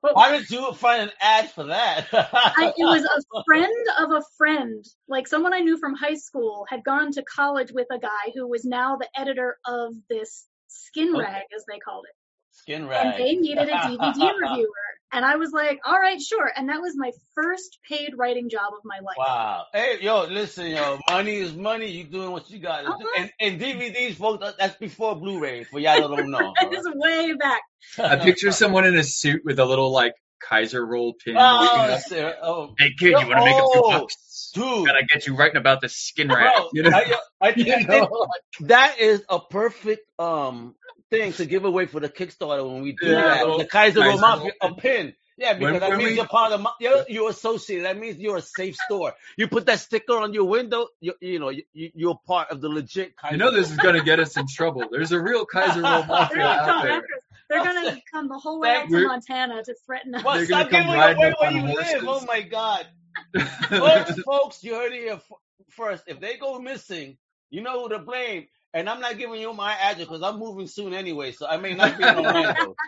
Why 0.00 0.36
did 0.36 0.50
you 0.50 0.72
find 0.74 1.02
an 1.04 1.10
ad 1.20 1.50
for 1.50 1.64
that? 1.64 2.06
I, 2.12 2.72
it 2.76 2.84
was 2.84 3.04
a 3.04 3.42
friend 3.46 3.86
of 3.98 4.12
a 4.12 4.22
friend, 4.36 4.84
like 5.08 5.26
someone 5.26 5.54
I 5.54 5.60
knew 5.60 5.78
from 5.78 5.94
high 5.94 6.16
school, 6.16 6.66
had 6.68 6.84
gone 6.84 7.10
to 7.12 7.22
college 7.22 7.72
with 7.72 7.86
a 7.90 7.98
guy 7.98 8.32
who 8.34 8.46
was 8.46 8.64
now 8.64 8.96
the 8.96 9.08
editor 9.18 9.56
of 9.66 9.94
this 10.10 10.46
skin 10.68 11.14
Okay. 11.14 11.20
rag, 11.20 11.44
as 11.56 11.64
they 11.66 11.78
called 11.78 12.04
it. 12.08 12.14
Skin 12.62 12.88
And 12.90 13.14
they 13.18 13.34
needed 13.36 13.68
a 13.68 13.72
DVD 13.72 14.32
reviewer. 14.40 14.68
And 15.12 15.24
I 15.24 15.36
was 15.36 15.50
like, 15.50 15.80
all 15.84 15.98
right, 15.98 16.20
sure. 16.20 16.52
And 16.56 16.68
that 16.68 16.80
was 16.80 16.92
my 16.96 17.10
first 17.34 17.78
paid 17.88 18.10
writing 18.16 18.48
job 18.48 18.72
of 18.72 18.84
my 18.84 18.98
life. 19.00 19.16
Wow. 19.18 19.64
Hey, 19.72 19.98
yo, 20.00 20.26
listen, 20.26 20.68
yo, 20.68 21.00
money 21.10 21.34
is 21.36 21.52
money. 21.52 21.90
You 21.90 22.04
doing 22.04 22.30
what 22.30 22.48
you 22.48 22.60
got 22.60 22.82
to 22.82 22.86
do. 22.86 22.92
Uh-huh. 22.92 23.08
And, 23.18 23.30
and 23.40 23.60
DVDs, 23.60 24.14
folks, 24.14 24.54
that's 24.56 24.76
before 24.76 25.16
Blu-ray, 25.16 25.64
for 25.64 25.80
y'all 25.80 26.08
that 26.08 26.16
don't 26.16 26.30
know. 26.30 26.52
That 26.60 26.72
is 26.72 26.88
way 26.94 27.34
back. 27.34 27.62
I 27.98 28.16
picture 28.16 28.52
someone 28.62 28.84
in 28.86 28.96
a 28.96 29.02
suit 29.02 29.42
with 29.44 29.58
a 29.58 29.64
little 29.64 29.90
like 29.90 30.14
Kaiser 30.48 30.84
roll 30.86 31.14
pin. 31.24 31.34
Oh, 31.36 31.40
up. 31.40 32.00
sir, 32.02 32.36
oh, 32.40 32.74
Hey 32.78 32.92
kid, 32.96 33.08
you 33.10 33.14
want 33.16 33.30
to 33.30 33.44
make 33.44 33.54
a 33.54 33.58
few 33.58 33.82
Oh, 33.84 33.90
bucks? 34.00 34.50
dude. 34.54 34.86
Gotta 34.86 35.04
get 35.04 35.26
you 35.26 35.34
writing 35.36 35.56
about 35.58 35.80
the 35.80 35.88
skin 35.88 36.28
rag. 36.28 36.54
Bro, 36.56 36.68
You 36.72 36.82
know? 36.84 36.90
I, 36.96 37.14
I, 37.40 37.52
You 37.56 37.86
know? 37.86 38.26
that 38.60 38.98
is 39.00 39.22
a 39.28 39.38
perfect 39.40 40.02
um 40.18 40.74
thing 41.10 41.32
to 41.34 41.44
give 41.46 41.64
away 41.64 41.86
for 41.86 42.00
the 42.00 42.08
Kickstarter 42.08 42.66
when 42.70 42.82
we 42.82 42.92
do 42.92 43.06
Yeah, 43.08 43.20
that. 43.22 43.40
little 43.42 43.58
The 43.58 43.64
Kaiser 43.66 44.00
Kaiser 44.00 44.20
Roll 44.22 44.50
a 44.62 44.74
pin. 44.74 45.14
Yeah, 45.36 45.54
because 45.54 45.72
When- 45.72 45.80
that 45.80 45.88
when 45.90 45.98
means 45.98 46.10
we- 46.10 46.16
you're 46.16 46.26
part 46.26 46.52
of 46.52 46.60
my, 46.60 46.70
you're, 46.80 47.04
you're 47.08 47.30
associated. 47.30 47.86
That 47.86 47.96
means 47.98 48.18
you're 48.18 48.36
a 48.36 48.42
safe 48.42 48.76
store. 48.76 49.14
You 49.38 49.48
put 49.48 49.66
that 49.66 49.80
sticker 49.80 50.18
on 50.18 50.34
your 50.34 50.44
window, 50.44 50.88
you, 51.00 51.14
you 51.20 51.38
know, 51.38 51.48
you, 51.48 51.62
you're 51.72 52.20
part 52.26 52.50
of 52.50 52.60
the 52.60 52.68
legit 52.68 53.16
Kaiser. 53.16 53.34
You 53.34 53.38
know 53.38 53.50
this 53.50 53.70
is 53.70 53.76
gonna 53.78 54.04
get 54.04 54.20
us 54.20 54.36
in 54.36 54.46
trouble. 54.46 54.84
There's 54.90 55.12
a 55.12 55.20
real 55.20 55.46
Kaiser 55.46 55.80
roll 55.82 56.04
mafia 56.04 56.42
out 56.46 56.82
there. 56.82 56.92
after. 56.92 57.08
They're 57.48 57.64
gonna 57.64 58.00
come 58.12 58.28
the 58.28 58.38
whole 58.38 58.60
way 58.60 58.70
out 58.76 58.88
to 58.88 59.06
Montana 59.06 59.64
to 59.64 59.74
threaten 59.86 60.14
us. 60.14 60.22
Well, 60.22 60.36
They're 60.36 60.46
stop 60.46 60.70
giving 60.70 60.86
away 60.86 61.14
where 61.16 61.34
on 61.42 61.56
you 61.56 61.62
live. 61.74 62.04
Oh 62.06 62.24
my 62.26 62.42
God. 62.42 62.86
folks, 63.68 64.20
folks, 64.22 64.62
you 64.64 64.74
heard 64.74 64.92
it 64.92 65.00
here 65.02 65.12
f- 65.14 65.32
first. 65.70 66.04
If 66.06 66.20
they 66.20 66.36
go 66.36 66.58
missing, 66.60 67.16
you 67.50 67.62
know 67.62 67.82
who 67.82 67.88
to 67.90 67.98
blame. 67.98 68.46
And 68.72 68.88
I'm 68.88 69.00
not 69.00 69.18
giving 69.18 69.40
you 69.40 69.52
my 69.52 69.72
address 69.74 70.06
because 70.06 70.22
I'm 70.22 70.38
moving 70.38 70.68
soon 70.68 70.94
anyway, 70.94 71.32
so 71.32 71.46
I 71.46 71.56
may 71.56 71.74
not 71.74 71.98
be 71.98 72.04
in 72.04 72.16
Orlando. 72.16 72.76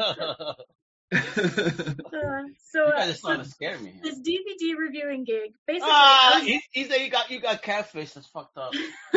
Uh, 0.00 0.54
Uh, 1.10 2.42
so 2.70 2.80
you 2.84 2.92
uh, 2.92 2.96
guys 2.98 3.10
are 3.10 3.14
so 3.14 3.36
to 3.38 3.44
scare 3.44 3.78
me. 3.78 3.94
this 4.02 4.18
DVD 4.20 4.76
reviewing 4.78 5.24
gig, 5.24 5.52
basically, 5.66 5.88
Ah, 5.90 6.32
I 6.32 6.38
was- 6.38 6.46
he, 6.46 6.60
he 6.72 6.84
said 6.84 6.98
you 7.00 7.08
got 7.10 7.30
you 7.30 7.40
got 7.40 7.62
catfish. 7.62 8.12
That's 8.12 8.26
fucked 8.26 8.58
up. 8.58 8.72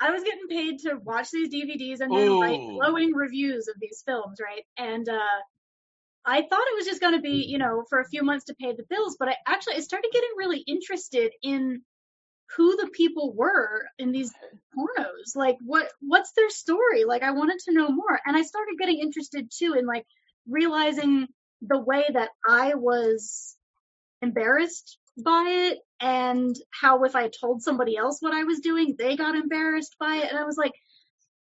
I 0.00 0.10
was 0.10 0.22
getting 0.22 0.46
paid 0.48 0.78
to 0.80 0.94
watch 1.02 1.30
these 1.32 1.48
DVDs 1.52 2.00
and 2.00 2.10
then 2.16 2.38
write 2.38 2.60
Ooh. 2.60 2.78
glowing 2.78 3.12
reviews 3.14 3.66
of 3.68 3.74
these 3.80 4.02
films, 4.06 4.38
right? 4.40 4.62
And 4.78 5.08
uh, 5.08 5.40
I 6.24 6.42
thought 6.42 6.66
it 6.68 6.76
was 6.76 6.86
just 6.86 7.00
going 7.00 7.14
to 7.14 7.20
be, 7.20 7.44
you 7.48 7.58
know, 7.58 7.84
for 7.88 8.00
a 8.00 8.08
few 8.08 8.22
months 8.22 8.44
to 8.46 8.54
pay 8.54 8.72
the 8.72 8.84
bills, 8.88 9.16
but 9.18 9.28
I 9.28 9.36
actually 9.46 9.74
I 9.76 9.80
started 9.80 10.10
getting 10.12 10.30
really 10.36 10.62
interested 10.66 11.32
in 11.42 11.82
who 12.56 12.76
the 12.76 12.88
people 12.88 13.32
were 13.32 13.86
in 13.98 14.12
these 14.12 14.32
pornos. 14.76 15.36
Like, 15.36 15.56
what 15.64 15.90
what's 16.00 16.32
their 16.32 16.50
story? 16.50 17.04
Like, 17.04 17.22
I 17.22 17.30
wanted 17.32 17.58
to 17.60 17.72
know 17.72 17.88
more, 17.90 18.20
and 18.26 18.36
I 18.36 18.42
started 18.42 18.78
getting 18.78 18.98
interested 18.98 19.50
too 19.50 19.74
in 19.78 19.86
like 19.86 20.06
realizing 20.48 21.28
the 21.62 21.78
way 21.78 22.04
that 22.12 22.30
I 22.48 22.74
was 22.74 23.56
embarrassed 24.22 24.98
by 25.22 25.44
it 25.48 25.78
and 26.00 26.56
how 26.70 27.04
if 27.04 27.14
I 27.14 27.28
told 27.28 27.62
somebody 27.62 27.96
else 27.96 28.18
what 28.20 28.34
I 28.34 28.44
was 28.44 28.60
doing, 28.60 28.96
they 28.98 29.16
got 29.16 29.34
embarrassed 29.34 29.96
by 29.98 30.16
it. 30.16 30.30
And 30.30 30.38
I 30.38 30.44
was 30.44 30.56
like, 30.56 30.72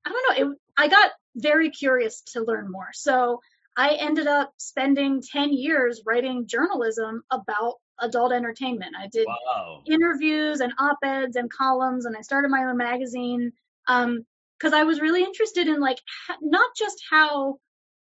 I 0.05 0.11
don't 0.11 0.39
know. 0.39 0.51
It, 0.53 0.59
I 0.77 0.89
got 0.89 1.11
very 1.37 1.71
curious 1.71 2.23
to 2.33 2.43
learn 2.43 2.71
more. 2.71 2.89
So 2.93 3.41
I 3.79 3.95
ended 3.95 4.27
up 4.27 4.53
spending 4.59 5.23
10 5.23 5.53
years 5.53 6.03
writing 6.05 6.49
journalism 6.49 7.23
about 7.31 7.75
adult 8.01 8.33
entertainment. 8.33 8.95
I 8.99 9.07
did 9.07 9.27
wow. 9.27 9.83
interviews 9.87 10.61
and 10.61 10.73
op-eds 10.79 11.37
and 11.37 11.51
columns 11.51 12.05
and 12.05 12.17
I 12.17 12.23
started 12.23 12.51
my 12.51 12.65
own 12.65 12.77
magazine 12.77 13.53
um 13.87 14.27
cuz 14.61 14.73
I 14.73 14.83
was 14.83 15.01
really 15.01 15.23
interested 15.23 15.69
in 15.69 15.81
like 15.81 15.99
not 16.41 16.71
just 16.77 17.03
how 17.09 17.59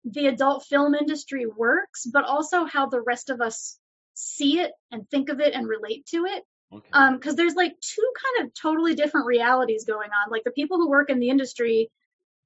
the 0.05 0.27
adult 0.27 0.65
film 0.65 0.95
industry 0.95 1.45
works 1.45 2.05
but 2.05 2.23
also 2.23 2.65
how 2.65 2.87
the 2.87 3.01
rest 3.01 3.29
of 3.29 3.41
us 3.41 3.77
see 4.13 4.59
it 4.59 4.71
and 4.91 5.09
think 5.09 5.29
of 5.29 5.39
it 5.41 5.53
and 5.53 5.67
relate 5.67 6.05
to 6.07 6.25
it 6.25 6.43
Okay. 6.73 6.89
um 6.93 7.19
there's 7.21 7.55
like 7.55 7.79
two 7.79 8.13
kind 8.23 8.47
of 8.47 8.53
totally 8.53 8.95
different 8.95 9.27
realities 9.27 9.85
going 9.85 10.09
on 10.09 10.31
like 10.31 10.43
the 10.43 10.51
people 10.51 10.77
who 10.77 10.89
work 10.89 11.09
in 11.09 11.19
the 11.19 11.29
industry 11.29 11.89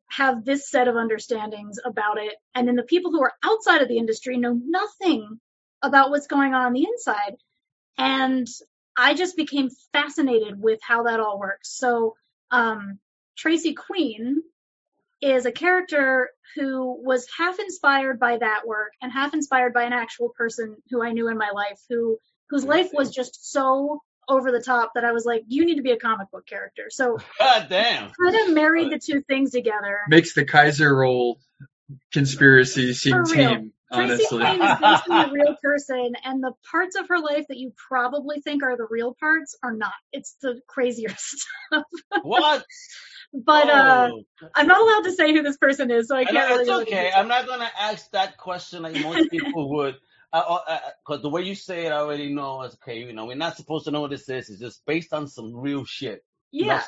have 0.09 0.43
this 0.43 0.69
set 0.69 0.87
of 0.87 0.95
understandings 0.95 1.79
about 1.83 2.17
it 2.17 2.35
and 2.55 2.67
then 2.67 2.75
the 2.75 2.83
people 2.83 3.11
who 3.11 3.21
are 3.21 3.33
outside 3.43 3.81
of 3.81 3.87
the 3.87 3.97
industry 3.97 4.37
know 4.37 4.59
nothing 4.65 5.39
about 5.81 6.09
what's 6.09 6.27
going 6.27 6.53
on 6.53 6.65
on 6.65 6.73
the 6.73 6.83
inside 6.83 7.35
and 7.97 8.47
I 8.99 9.13
just 9.13 9.37
became 9.37 9.69
fascinated 9.93 10.61
with 10.61 10.79
how 10.81 11.03
that 11.03 11.21
all 11.21 11.39
works. 11.39 11.69
So, 11.69 12.15
um, 12.51 12.99
Tracy 13.37 13.73
Queen 13.73 14.43
is 15.21 15.45
a 15.45 15.53
character 15.53 16.29
who 16.55 16.97
was 17.01 17.27
half 17.37 17.59
inspired 17.59 18.19
by 18.19 18.37
that 18.37 18.67
work 18.67 18.91
and 19.01 19.11
half 19.11 19.33
inspired 19.33 19.73
by 19.73 19.83
an 19.83 19.93
actual 19.93 20.29
person 20.29 20.75
who 20.89 21.01
I 21.01 21.13
knew 21.13 21.29
in 21.29 21.37
my 21.37 21.51
life 21.51 21.79
who 21.89 22.17
whose 22.49 22.65
life 22.65 22.91
was 22.93 23.11
just 23.11 23.51
so 23.51 24.01
over 24.29 24.51
the 24.51 24.61
top 24.61 24.91
that 24.95 25.03
I 25.03 25.11
was 25.11 25.25
like, 25.25 25.43
you 25.47 25.65
need 25.65 25.75
to 25.75 25.81
be 25.81 25.91
a 25.91 25.97
comic 25.97 26.29
book 26.31 26.45
character. 26.45 26.83
So 26.89 27.17
God 27.39 27.67
damn. 27.69 28.11
kind 28.11 28.35
of 28.49 28.53
married 28.53 28.91
the 28.91 28.99
two 28.99 29.21
things 29.21 29.51
together. 29.51 29.99
Makes 30.07 30.33
the 30.33 30.45
Kaiser 30.45 30.95
roll 30.95 31.39
conspiracy 32.13 32.93
seem 32.93 33.13
For 33.13 33.23
real. 33.23 33.49
tame, 33.49 33.73
Tracy 33.93 34.11
honestly. 34.27 34.39
Queen 34.39 34.61
is 34.61 34.79
based 34.79 35.09
on 35.09 35.29
a 35.29 35.33
real 35.33 35.55
person, 35.61 36.13
and 36.23 36.43
the 36.43 36.53
parts 36.71 36.95
of 36.95 37.07
her 37.09 37.19
life 37.19 37.45
that 37.49 37.57
you 37.57 37.73
probably 37.89 38.41
think 38.41 38.63
are 38.63 38.77
the 38.77 38.87
real 38.89 39.15
parts 39.19 39.55
are 39.63 39.73
not. 39.73 39.93
It's 40.11 40.35
the 40.41 40.61
crazier 40.67 41.09
stuff. 41.17 41.83
What? 42.21 42.63
But 43.33 43.69
uh, 43.69 44.09
Oh. 44.11 44.23
I'm 44.55 44.67
not 44.67 44.79
allowed 44.81 45.03
to 45.09 45.11
say 45.13 45.33
who 45.33 45.43
this 45.43 45.57
person 45.57 45.91
is, 45.91 46.07
so 46.07 46.15
I 46.15 46.21
I 46.21 46.23
can't 46.25 46.35
know, 46.35 46.47
really. 46.57 46.61
it's 46.61 46.69
okay. 46.89 47.11
I'm 47.15 47.27
not 47.27 47.45
gonna 47.47 47.69
ask 47.79 48.09
that 48.11 48.37
question 48.37 48.81
like 48.83 48.99
most 49.03 49.29
people 49.29 49.69
would, 49.75 49.95
because 50.31 51.21
the 51.21 51.29
way 51.29 51.41
you 51.43 51.55
say 51.55 51.85
it, 51.85 51.91
I 51.91 51.97
already 51.97 52.33
know. 52.33 52.61
It's 52.63 52.75
okay. 52.75 52.99
You 52.99 53.13
know, 53.13 53.25
we're 53.25 53.35
not 53.35 53.57
supposed 53.57 53.85
to 53.85 53.91
know 53.91 54.01
what 54.01 54.11
this 54.11 54.29
is. 54.29 54.49
It's 54.49 54.59
just 54.59 54.85
based 54.85 55.13
on 55.13 55.27
some 55.27 55.55
real 55.55 55.85
shit. 55.85 56.23
Yeah, 56.51 56.83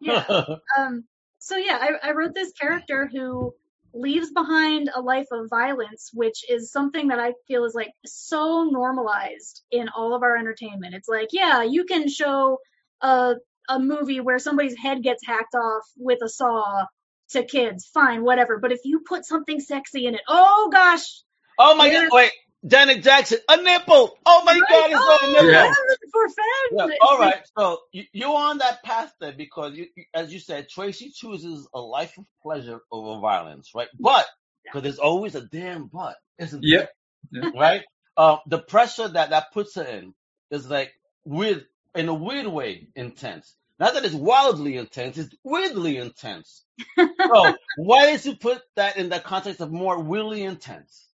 yeah. 0.00 0.24
Um, 0.78 1.04
so 1.38 1.56
yeah, 1.56 1.78
I, 1.80 2.08
I 2.08 2.12
wrote 2.12 2.34
this 2.34 2.52
character 2.52 3.08
who 3.10 3.54
leaves 3.92 4.30
behind 4.30 4.90
a 4.94 5.00
life 5.00 5.26
of 5.32 5.48
violence, 5.48 6.10
which 6.12 6.48
is 6.48 6.70
something 6.70 7.08
that 7.08 7.18
I 7.18 7.34
feel 7.48 7.64
is 7.64 7.74
like 7.74 7.92
so 8.06 8.64
normalized 8.64 9.62
in 9.70 9.88
all 9.88 10.14
of 10.14 10.22
our 10.22 10.36
entertainment. 10.36 10.94
It's 10.94 11.08
like, 11.08 11.28
yeah, 11.32 11.62
you 11.62 11.84
can 11.84 12.08
show 12.08 12.58
a 13.00 13.36
a 13.68 13.78
movie 13.78 14.20
where 14.20 14.38
somebody's 14.38 14.76
head 14.76 15.02
gets 15.02 15.24
hacked 15.24 15.54
off 15.54 15.84
with 15.96 16.18
a 16.22 16.28
saw 16.28 16.86
to 17.30 17.44
kids, 17.44 17.86
fine, 17.86 18.24
whatever. 18.24 18.58
But 18.58 18.72
if 18.72 18.80
you 18.84 19.00
put 19.00 19.24
something 19.24 19.60
sexy 19.60 20.06
in 20.06 20.14
it, 20.14 20.22
oh 20.28 20.68
gosh, 20.72 21.22
oh 21.58 21.76
my 21.76 21.90
God! 21.90 22.08
Wait, 22.10 22.32
Janet 22.66 23.02
Jackson, 23.02 23.38
a 23.48 23.56
nipple. 23.62 24.16
Oh 24.26 24.44
my 24.44 24.52
right? 24.52 24.62
God, 24.68 24.90
it's 24.90 25.00
oh, 25.02 25.18
a 25.22 25.32
nipple. 25.32 25.50
Yeah. 25.50 25.62
heaven 25.62 25.74
forfend. 26.12 26.36
Yeah, 26.72 26.86
It's 26.86 26.96
all 27.00 27.18
like- 27.18 27.34
right. 27.36 27.44
So 27.58 27.78
you, 27.92 28.04
you're 28.12 28.36
on 28.36 28.58
that 28.58 28.82
path 28.82 29.12
there 29.20 29.32
because, 29.32 29.74
you, 29.76 29.86
you- 29.96 30.04
as 30.14 30.32
you 30.32 30.40
said, 30.40 30.68
Tracy 30.68 31.10
chooses 31.14 31.66
a 31.74 31.80
life 31.80 32.16
of 32.18 32.24
pleasure 32.42 32.80
over 32.92 33.20
violence, 33.20 33.70
right? 33.74 33.88
But 33.98 34.26
because 34.64 34.82
there's 34.82 34.98
always 34.98 35.34
a 35.34 35.42
damn 35.46 35.86
but, 35.86 36.16
isn't 36.38 36.62
Yep. 36.62 36.90
there? 37.32 37.50
Right. 37.54 37.82
Uh, 38.16 38.36
the 38.46 38.58
pressure 38.58 39.08
that 39.08 39.30
that 39.30 39.52
puts 39.52 39.74
her 39.76 39.84
in 39.84 40.14
is 40.50 40.68
like 40.68 40.92
weird, 41.24 41.64
in 41.94 42.08
a 42.08 42.14
weird 42.14 42.46
way, 42.46 42.88
intense. 42.94 43.54
Not 43.78 43.94
that 43.94 44.04
it's 44.04 44.14
wildly 44.14 44.76
intense; 44.76 45.16
it's 45.16 45.34
weirdly 45.42 45.96
intense. 45.96 46.64
so 46.98 47.54
why 47.78 48.12
did 48.12 48.24
you 48.26 48.36
put 48.36 48.60
that 48.76 48.98
in 48.98 49.08
the 49.08 49.20
context 49.20 49.60
of 49.62 49.72
more 49.72 49.98
weirdly 50.02 50.42
intense? 50.42 51.08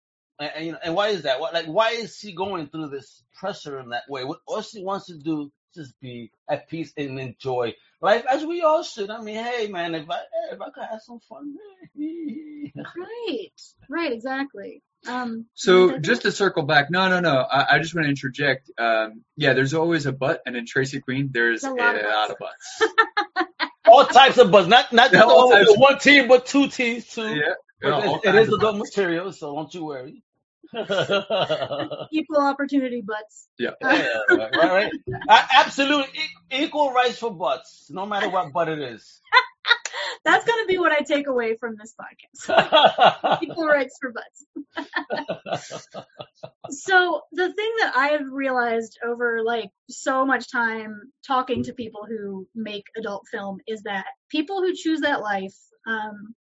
And, 0.42 0.52
and, 0.56 0.66
you 0.66 0.72
know, 0.72 0.78
and 0.82 0.94
why 0.94 1.08
is 1.08 1.22
that? 1.22 1.40
What, 1.40 1.54
like, 1.54 1.66
why 1.66 1.90
is 1.90 2.16
she 2.16 2.34
going 2.34 2.68
through 2.68 2.88
this 2.88 3.22
pressure 3.38 3.78
in 3.78 3.90
that 3.90 4.02
way? 4.08 4.24
What 4.24 4.40
all 4.46 4.62
she 4.62 4.82
wants 4.82 5.06
to 5.06 5.16
do 5.16 5.42
is 5.42 5.48
just 5.74 6.00
be 6.00 6.30
at 6.48 6.68
peace 6.68 6.92
and 6.96 7.18
enjoy 7.18 7.74
life, 8.00 8.24
as 8.30 8.44
we 8.44 8.62
all 8.62 8.82
should. 8.82 9.10
I 9.10 9.22
mean, 9.22 9.42
hey, 9.42 9.68
man, 9.68 9.94
if 9.94 10.10
I 10.10 10.18
if 10.52 10.60
I 10.60 10.70
could 10.70 10.84
have 10.90 11.00
some 11.00 11.20
fun, 11.20 11.54
Right, 12.74 13.50
right, 13.88 14.12
exactly. 14.12 14.82
Um, 15.06 15.46
So 15.54 15.98
just 15.98 16.22
to 16.22 16.32
circle 16.32 16.62
back, 16.62 16.90
no, 16.90 17.08
no, 17.08 17.20
no. 17.20 17.36
I, 17.36 17.76
I 17.76 17.78
just 17.80 17.94
want 17.94 18.06
to 18.06 18.10
interject. 18.10 18.70
Um, 18.78 19.24
yeah, 19.36 19.52
there's 19.52 19.74
always 19.74 20.06
a 20.06 20.12
butt, 20.12 20.42
and 20.46 20.56
in 20.56 20.66
Tracy 20.66 21.00
Queen, 21.00 21.30
there's 21.32 21.64
A 21.64 21.70
a 21.70 21.74
lot 21.74 21.96
of 21.96 22.02
lot 22.04 22.30
of 22.30 22.36
butts. 22.38 23.48
all 23.86 24.06
types 24.06 24.38
of 24.38 24.50
buzz, 24.50 24.68
not 24.68 24.92
not 24.92 25.10
just 25.10 25.24
All 25.28 25.48
the, 25.48 25.56
types 25.56 25.76
one 25.76 25.98
T, 25.98 26.26
but 26.26 26.46
two 26.46 26.68
T's 26.68 27.08
too. 27.08 27.34
yeah, 27.34 27.54
But 27.80 27.92
all 27.92 28.16
it, 28.16 28.20
it 28.28 28.32
kinds 28.32 28.48
is 28.48 28.52
of 28.54 28.60
adult 28.60 28.76
material, 28.78 29.32
so 29.32 29.54
don't 29.54 29.74
you 29.74 29.84
worry. 29.84 30.22
Equal 32.12 32.40
opportunity 32.40 33.02
butts. 33.06 33.48
Yeah. 33.58 33.70
Yeah, 33.82 34.36
right, 34.36 34.50
right, 34.56 34.72
right. 34.72 34.92
A- 35.28 35.46
Absolute 35.58 36.06
e- 36.14 36.62
equal 36.64 36.92
rights 36.92 37.18
for 37.18 37.30
butts, 37.30 37.88
no 37.90 38.06
matter 38.06 38.28
what 38.28 38.52
butt 38.52 38.68
it 38.68 38.78
is. 38.78 39.20
That's 40.24 40.44
gonna 40.44 40.66
be 40.66 40.78
what 40.78 40.92
I 40.92 41.00
take 41.00 41.26
away 41.26 41.56
from 41.56 41.76
this 41.78 41.94
podcast. 42.00 43.42
Equal 43.42 43.66
rights 43.66 43.98
for 44.00 44.12
butts. 44.12 45.88
So 46.70 47.22
the 47.32 47.52
thing 47.52 47.72
that 47.80 47.92
I've 47.96 48.30
realized 48.30 48.98
over 49.04 49.42
like 49.44 49.70
so 49.90 50.24
much 50.24 50.50
time 50.50 51.12
talking 51.26 51.64
to 51.64 51.72
people 51.72 52.06
who 52.08 52.46
make 52.54 52.84
adult 52.96 53.26
film 53.30 53.58
is 53.66 53.82
that 53.82 54.06
people 54.30 54.62
who 54.62 54.74
choose 54.74 55.00
that 55.00 55.20
life, 55.20 55.54
um, 55.86 56.34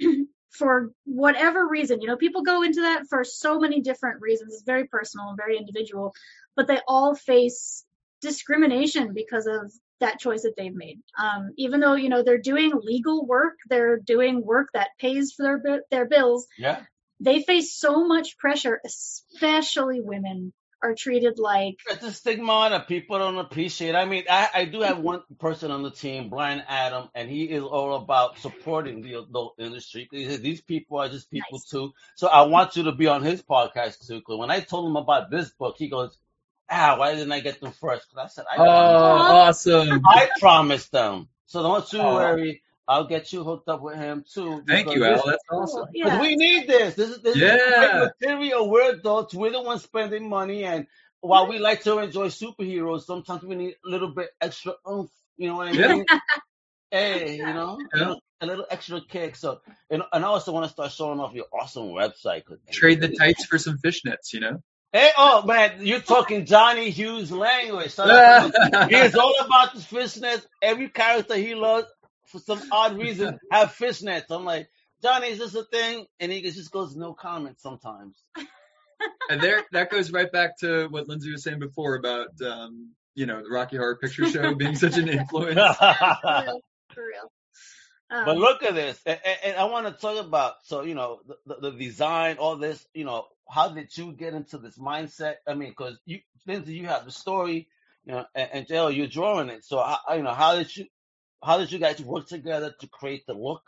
for 0.52 0.92
whatever 1.04 1.66
reason, 1.66 2.00
you 2.00 2.06
know, 2.06 2.16
people 2.16 2.42
go 2.42 2.62
into 2.62 2.82
that 2.82 3.06
for 3.08 3.24
so 3.24 3.58
many 3.58 3.80
different 3.80 4.20
reasons. 4.20 4.52
It's 4.52 4.62
very 4.62 4.86
personal 4.86 5.28
and 5.28 5.36
very 5.36 5.56
individual, 5.56 6.14
but 6.54 6.66
they 6.66 6.78
all 6.86 7.14
face 7.14 7.84
discrimination 8.20 9.12
because 9.14 9.46
of 9.46 9.72
that 10.00 10.18
choice 10.18 10.42
that 10.42 10.54
they've 10.56 10.74
made. 10.74 11.00
Um, 11.18 11.52
even 11.56 11.80
though 11.80 11.94
you 11.94 12.08
know 12.08 12.22
they're 12.22 12.38
doing 12.38 12.72
legal 12.82 13.26
work, 13.26 13.54
they're 13.68 13.98
doing 13.98 14.44
work 14.44 14.68
that 14.74 14.90
pays 14.98 15.32
for 15.32 15.60
their 15.64 15.82
their 15.90 16.06
bills. 16.06 16.46
yeah. 16.58 16.80
They 17.20 17.40
face 17.40 17.72
so 17.72 18.04
much 18.04 18.36
pressure, 18.36 18.80
especially 18.84 20.00
women 20.00 20.52
are 20.82 20.94
treated 20.94 21.38
like 21.38 21.78
It's 21.90 22.04
a 22.04 22.12
stigma 22.12 22.68
that 22.70 22.88
people 22.88 23.18
don't 23.18 23.36
appreciate. 23.38 23.94
I 23.94 24.04
mean, 24.04 24.24
I, 24.28 24.48
I 24.54 24.64
do 24.64 24.80
have 24.80 24.98
one 24.98 25.22
person 25.38 25.70
on 25.70 25.82
the 25.82 25.90
team, 25.90 26.28
Brian 26.28 26.62
Adam, 26.68 27.08
and 27.14 27.28
he 27.30 27.44
is 27.44 27.62
all 27.62 27.94
about 27.96 28.38
supporting 28.38 29.02
the 29.02 29.14
adult 29.20 29.54
industry. 29.58 30.08
He 30.10 30.36
These 30.36 30.60
people 30.60 30.98
are 30.98 31.08
just 31.08 31.30
people 31.30 31.58
Nice. 31.58 31.70
too. 31.70 31.92
So 32.16 32.28
I 32.28 32.42
want 32.42 32.76
you 32.76 32.84
to 32.84 32.92
be 32.92 33.06
on 33.06 33.22
his 33.22 33.42
podcast 33.42 34.06
too. 34.06 34.16
Because 34.18 34.38
when 34.38 34.50
I 34.50 34.60
told 34.60 34.88
him 34.88 34.96
about 34.96 35.30
this 35.30 35.50
book, 35.50 35.76
he 35.78 35.88
goes, 35.88 36.16
Ah, 36.70 36.96
why 36.98 37.14
didn't 37.14 37.32
I 37.32 37.40
get 37.40 37.60
them 37.60 37.72
first? 37.72 38.08
Because 38.10 38.24
I 38.24 38.28
said, 38.28 38.44
I, 38.50 38.56
Oh, 38.58 38.64
awesome. 38.64 40.02
I 40.06 40.28
promised 40.40 40.90
them. 40.92 41.28
So 41.46 41.62
don't 41.62 41.92
you 41.92 42.00
Oh. 42.00 42.14
worry. 42.14 42.62
I'll 42.88 43.06
get 43.06 43.32
you 43.32 43.44
hooked 43.44 43.68
up 43.68 43.80
with 43.80 43.96
him 43.96 44.24
too. 44.32 44.62
Thank 44.66 44.92
you, 44.92 45.04
Al. 45.04 45.24
That's 45.26 45.42
oh, 45.50 45.62
awesome. 45.62 45.88
Yeah. 45.94 46.20
we 46.20 46.36
need 46.36 46.66
this. 46.66 46.94
This 46.94 47.10
is 47.10 47.22
this 47.22 47.36
Yeah. 47.36 47.54
is 47.54 47.62
great 47.78 48.12
material. 48.20 48.68
We're 48.68 48.90
adults. 48.92 49.34
We're 49.34 49.52
the 49.52 49.62
ones 49.62 49.82
spending 49.82 50.28
money, 50.28 50.64
and 50.64 50.86
while 51.20 51.46
we 51.48 51.58
like 51.58 51.82
to 51.84 51.98
enjoy 51.98 52.26
superheroes, 52.26 53.02
sometimes 53.02 53.42
we 53.44 53.54
need 53.54 53.76
a 53.86 53.88
little 53.88 54.08
bit 54.12 54.30
extra 54.40 54.74
oomph. 54.88 55.10
You 55.36 55.48
know 55.48 55.56
what 55.56 55.68
I 55.68 55.72
Yeah. 55.72 55.88
mean? 55.94 56.04
hey, 56.90 57.36
you 57.36 57.44
know, 57.46 57.78
a, 57.92 57.98
Yeah. 57.98 58.04
little, 58.06 58.22
a 58.40 58.46
little 58.46 58.66
extra 58.70 59.00
kick. 59.08 59.36
So, 59.36 59.60
and, 59.88 60.02
and 60.12 60.24
I 60.24 60.28
also 60.28 60.52
want 60.52 60.66
to 60.66 60.72
start 60.72 60.92
showing 60.92 61.20
off 61.20 61.34
your 61.34 61.46
awesome 61.52 61.88
website. 61.88 62.42
Trade 62.70 63.00
the 63.00 63.08
tights 63.08 63.46
for 63.46 63.58
some 63.58 63.78
fishnets, 63.78 64.32
you 64.32 64.40
know? 64.40 64.60
Hey, 64.92 65.10
oh 65.16 65.42
man, 65.46 65.86
you're 65.86 66.00
talking 66.00 66.44
Johnny 66.44 66.90
Hughes 66.90 67.32
language. 67.32 67.92
So 67.92 68.04
He's 68.90 69.14
all 69.14 69.34
about 69.42 69.74
the 69.74 69.80
fishnets. 69.80 70.44
Every 70.60 70.90
character 70.90 71.34
he 71.34 71.54
loves, 71.54 71.86
for 72.32 72.38
some 72.40 72.60
odd 72.72 72.98
reason, 72.98 73.38
have 73.52 73.68
fishnets. 73.74 74.24
I'm 74.30 74.44
like, 74.44 74.68
Johnny, 75.02 75.28
is 75.28 75.38
this 75.38 75.54
a 75.54 75.64
thing? 75.64 76.06
And 76.20 76.32
he 76.32 76.42
just 76.42 76.70
goes, 76.72 76.96
no 76.96 77.12
comment 77.14 77.60
sometimes. 77.60 78.16
and 79.30 79.40
there, 79.40 79.62
that 79.72 79.90
goes 79.90 80.10
right 80.10 80.30
back 80.30 80.58
to 80.60 80.86
what 80.88 81.08
Lindsay 81.08 81.30
was 81.30 81.42
saying 81.42 81.58
before 81.58 81.96
about, 81.96 82.28
um, 82.44 82.90
you 83.14 83.26
know, 83.26 83.42
the 83.42 83.50
Rocky 83.50 83.76
Horror 83.76 83.96
Picture 83.96 84.26
Show 84.28 84.54
being 84.54 84.76
such 84.76 84.96
an 84.96 85.08
influence. 85.18 85.54
for 85.54 85.94
real. 86.44 86.60
For 86.94 87.04
real. 87.06 87.32
Um, 88.10 88.24
But 88.26 88.36
look 88.36 88.62
at 88.62 88.74
this, 88.74 89.00
and, 89.06 89.18
and- 89.24 89.38
and 89.44 89.56
I 89.56 89.64
want 89.64 89.86
to 89.86 89.92
talk 89.92 90.22
about 90.24 90.54
so 90.64 90.82
you 90.82 90.94
know 90.94 91.20
the, 91.26 91.36
the, 91.60 91.70
the 91.70 91.78
design, 91.78 92.36
all 92.36 92.56
this. 92.56 92.86
You 92.92 93.04
know, 93.04 93.26
how 93.48 93.70
did 93.70 93.96
you 93.96 94.12
get 94.12 94.34
into 94.34 94.58
this 94.58 94.76
mindset? 94.78 95.36
I 95.48 95.54
mean, 95.54 95.70
because 95.70 95.98
you, 96.04 96.20
Lindsay, 96.46 96.74
you 96.74 96.86
have 96.88 97.06
the 97.06 97.10
story, 97.10 97.68
you 98.04 98.12
know, 98.12 98.26
and, 98.34 98.50
and 98.52 98.66
JL, 98.66 98.94
you're 98.94 99.06
drawing 99.06 99.48
it. 99.48 99.64
So, 99.64 99.78
how, 99.78 100.14
you 100.14 100.22
know, 100.22 100.34
how 100.34 100.56
did 100.56 100.76
you, 100.76 100.84
how 101.42 101.58
did 101.58 101.72
you 101.72 101.78
guys 101.78 102.00
work 102.00 102.26
together 102.28 102.74
to 102.80 102.86
create 102.86 103.26
the 103.26 103.34
look 103.34 103.62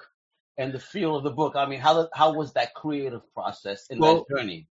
and 0.57 0.73
the 0.73 0.79
feel 0.79 1.17
of 1.17 1.25
the 1.25 1.31
book? 1.31 1.57
I 1.57 1.67
mean, 1.67 1.81
how 1.81 2.09
how 2.13 2.35
was 2.35 2.53
that 2.55 2.75
creative 2.75 3.23
process 3.35 3.87
in 3.91 3.99
Well, 3.99 4.25
that 4.29 4.37
journey? 4.37 4.69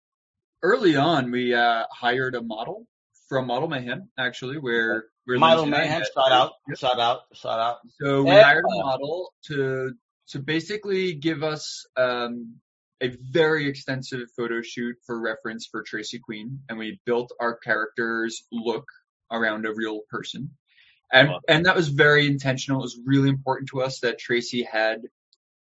Early 0.64 0.96
on, 0.96 1.32
we 1.32 1.56
uh, 1.56 1.86
hired 1.92 2.36
a 2.36 2.42
model 2.42 2.86
from 3.28 3.48
Model 3.48 3.68
Mayhem, 3.68 4.10
actually, 4.20 4.60
where, 4.60 5.06
where 5.26 5.40
Model 5.40 5.64
and 5.64 5.72
Mayhem, 5.72 6.04
shout 6.14 6.32
out, 6.32 6.52
shout 6.76 7.00
out, 7.00 7.22
shout 7.34 7.60
out. 7.60 7.78
So 8.00 8.24
we 8.24 8.30
Yeah. 8.30 8.44
hired 8.44 8.66
a 8.66 8.84
model 8.84 9.34
to 9.48 9.94
to 10.30 10.40
basically 10.40 11.14
give 11.16 11.44
us 11.44 11.86
um, 11.98 12.56
a 13.02 13.08
very 13.10 13.68
extensive 13.68 14.30
photo 14.38 14.62
shoot 14.62 14.96
for 15.06 15.20
reference 15.20 15.68
for 15.70 15.82
Tracy 15.82 16.20
Queen, 16.20 16.60
and 16.70 16.78
we 16.78 17.02
built 17.06 17.34
our 17.40 17.58
character's 17.58 18.44
look 18.52 18.86
around 19.32 19.66
a 19.66 19.74
real 19.74 20.02
person, 20.10 20.52
and 21.12 21.30
Wow. 21.30 21.40
and 21.48 21.66
that 21.66 21.76
was 21.76 21.90
very 21.90 22.28
intentional. 22.28 22.80
It 22.82 22.84
was 22.84 23.00
really 23.06 23.30
important 23.30 23.70
to 23.70 23.82
us 23.82 24.00
that 24.02 24.20
Tracy 24.20 24.64
had 24.64 25.02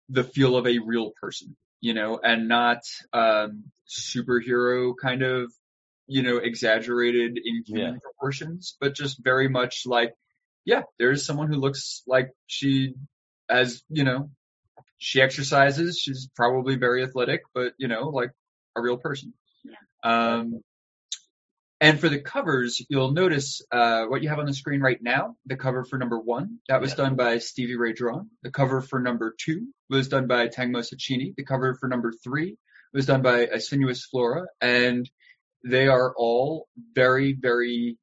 the 0.10 0.24
feel 0.24 0.56
of 0.58 0.67
a 0.67 0.80
real 0.80 1.12
person, 1.22 1.56
you 1.82 1.93
know, 1.93 2.19
and 2.24 2.48
not 2.48 2.80
um, 3.13 3.65
superhero 3.88 4.93
kind 5.02 5.24
of 5.24 5.52
you 6.08 6.22
know 6.22 6.38
exaggerated 6.38 7.38
in 7.43 7.63
human 7.65 7.93
Yeah. 7.93 8.00
proportions, 8.02 8.76
but 8.80 8.93
just 8.96 9.24
very 9.24 9.48
much 9.50 9.84
like 9.86 10.13
yeah, 10.65 10.84
there's 11.00 11.26
someone 11.26 11.48
who 11.50 11.60
looks 11.60 12.04
like 12.08 12.32
she 12.48 12.93
has, 13.50 13.84
you 13.89 14.04
know, 14.06 14.30
she 14.98 15.22
exercises. 15.22 16.00
She's 16.00 16.30
probably 16.36 16.76
very 16.78 17.04
athletic, 17.04 17.41
but 17.54 17.74
you 17.78 17.88
know, 17.89 18.10
like 18.10 18.32
a 18.76 18.82
real 18.82 18.98
person. 18.98 19.34
Yeah. 19.63 19.76
Um, 20.04 20.62
and 21.84 22.00
for 22.00 22.08
the 22.10 22.19
covers, 22.19 22.82
you'll 22.89 23.12
notice 23.12 23.62
uh, 23.72 24.06
what 24.06 24.24
you 24.24 24.30
have 24.30 24.39
on 24.39 24.46
the 24.46 24.54
screen 24.54 24.82
right 24.82 24.98
now. 25.02 25.36
The 25.46 25.58
cover 25.58 25.84
for 25.84 25.98
number 26.00 26.17
one 26.19 26.60
that 26.69 26.82
was 26.82 26.91
Yeah. 26.91 26.96
done 27.04 27.15
by 27.15 27.38
Stevie 27.39 27.76
Ray 27.76 27.93
Drawn. 27.93 28.30
The 28.41 28.52
cover 28.52 28.82
for 28.82 29.00
number 29.02 29.36
two 29.38 29.67
was 29.89 30.08
done 30.08 30.28
by 30.28 30.48
Tangmo 30.48 30.80
Sacchini. 30.82 31.36
The 31.36 31.43
cover 31.43 31.76
for 31.76 31.88
number 31.89 32.13
three 32.24 32.58
was 32.93 33.06
done 33.06 33.22
by 33.22 33.41
A 33.41 33.60
Sinuous 33.60 34.06
Flora, 34.06 34.46
and 34.62 35.10
they 35.65 35.88
are 35.88 36.13
all 36.15 36.67
very, 36.96 37.34
very 37.34 37.98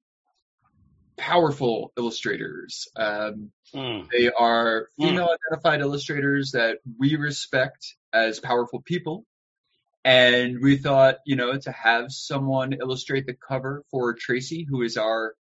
powerful 1.16 1.93
illustrators. 1.97 2.88
Um, 2.97 3.53
Mm. 3.75 4.09
they 4.11 4.31
are 4.31 4.88
Mm. 4.99 5.09
female 5.09 5.29
identified 5.51 5.81
illustrators 5.81 6.53
that 6.53 6.79
we 6.99 7.16
respect 7.16 7.95
as 8.12 8.40
powerful 8.40 8.83
people. 8.83 9.27
And 10.04 10.60
we 10.62 10.76
thought, 10.76 11.16
you 11.26 11.36
know, 11.36 11.56
to 11.58 11.72
have 11.72 12.10
someone 12.10 12.72
illustrate 12.72 13.26
the 13.26 13.34
cover 13.34 13.84
for 13.90 14.14
Tracy, 14.14 14.66
who 14.68 14.82
is 14.82 14.96
our, 14.96 15.34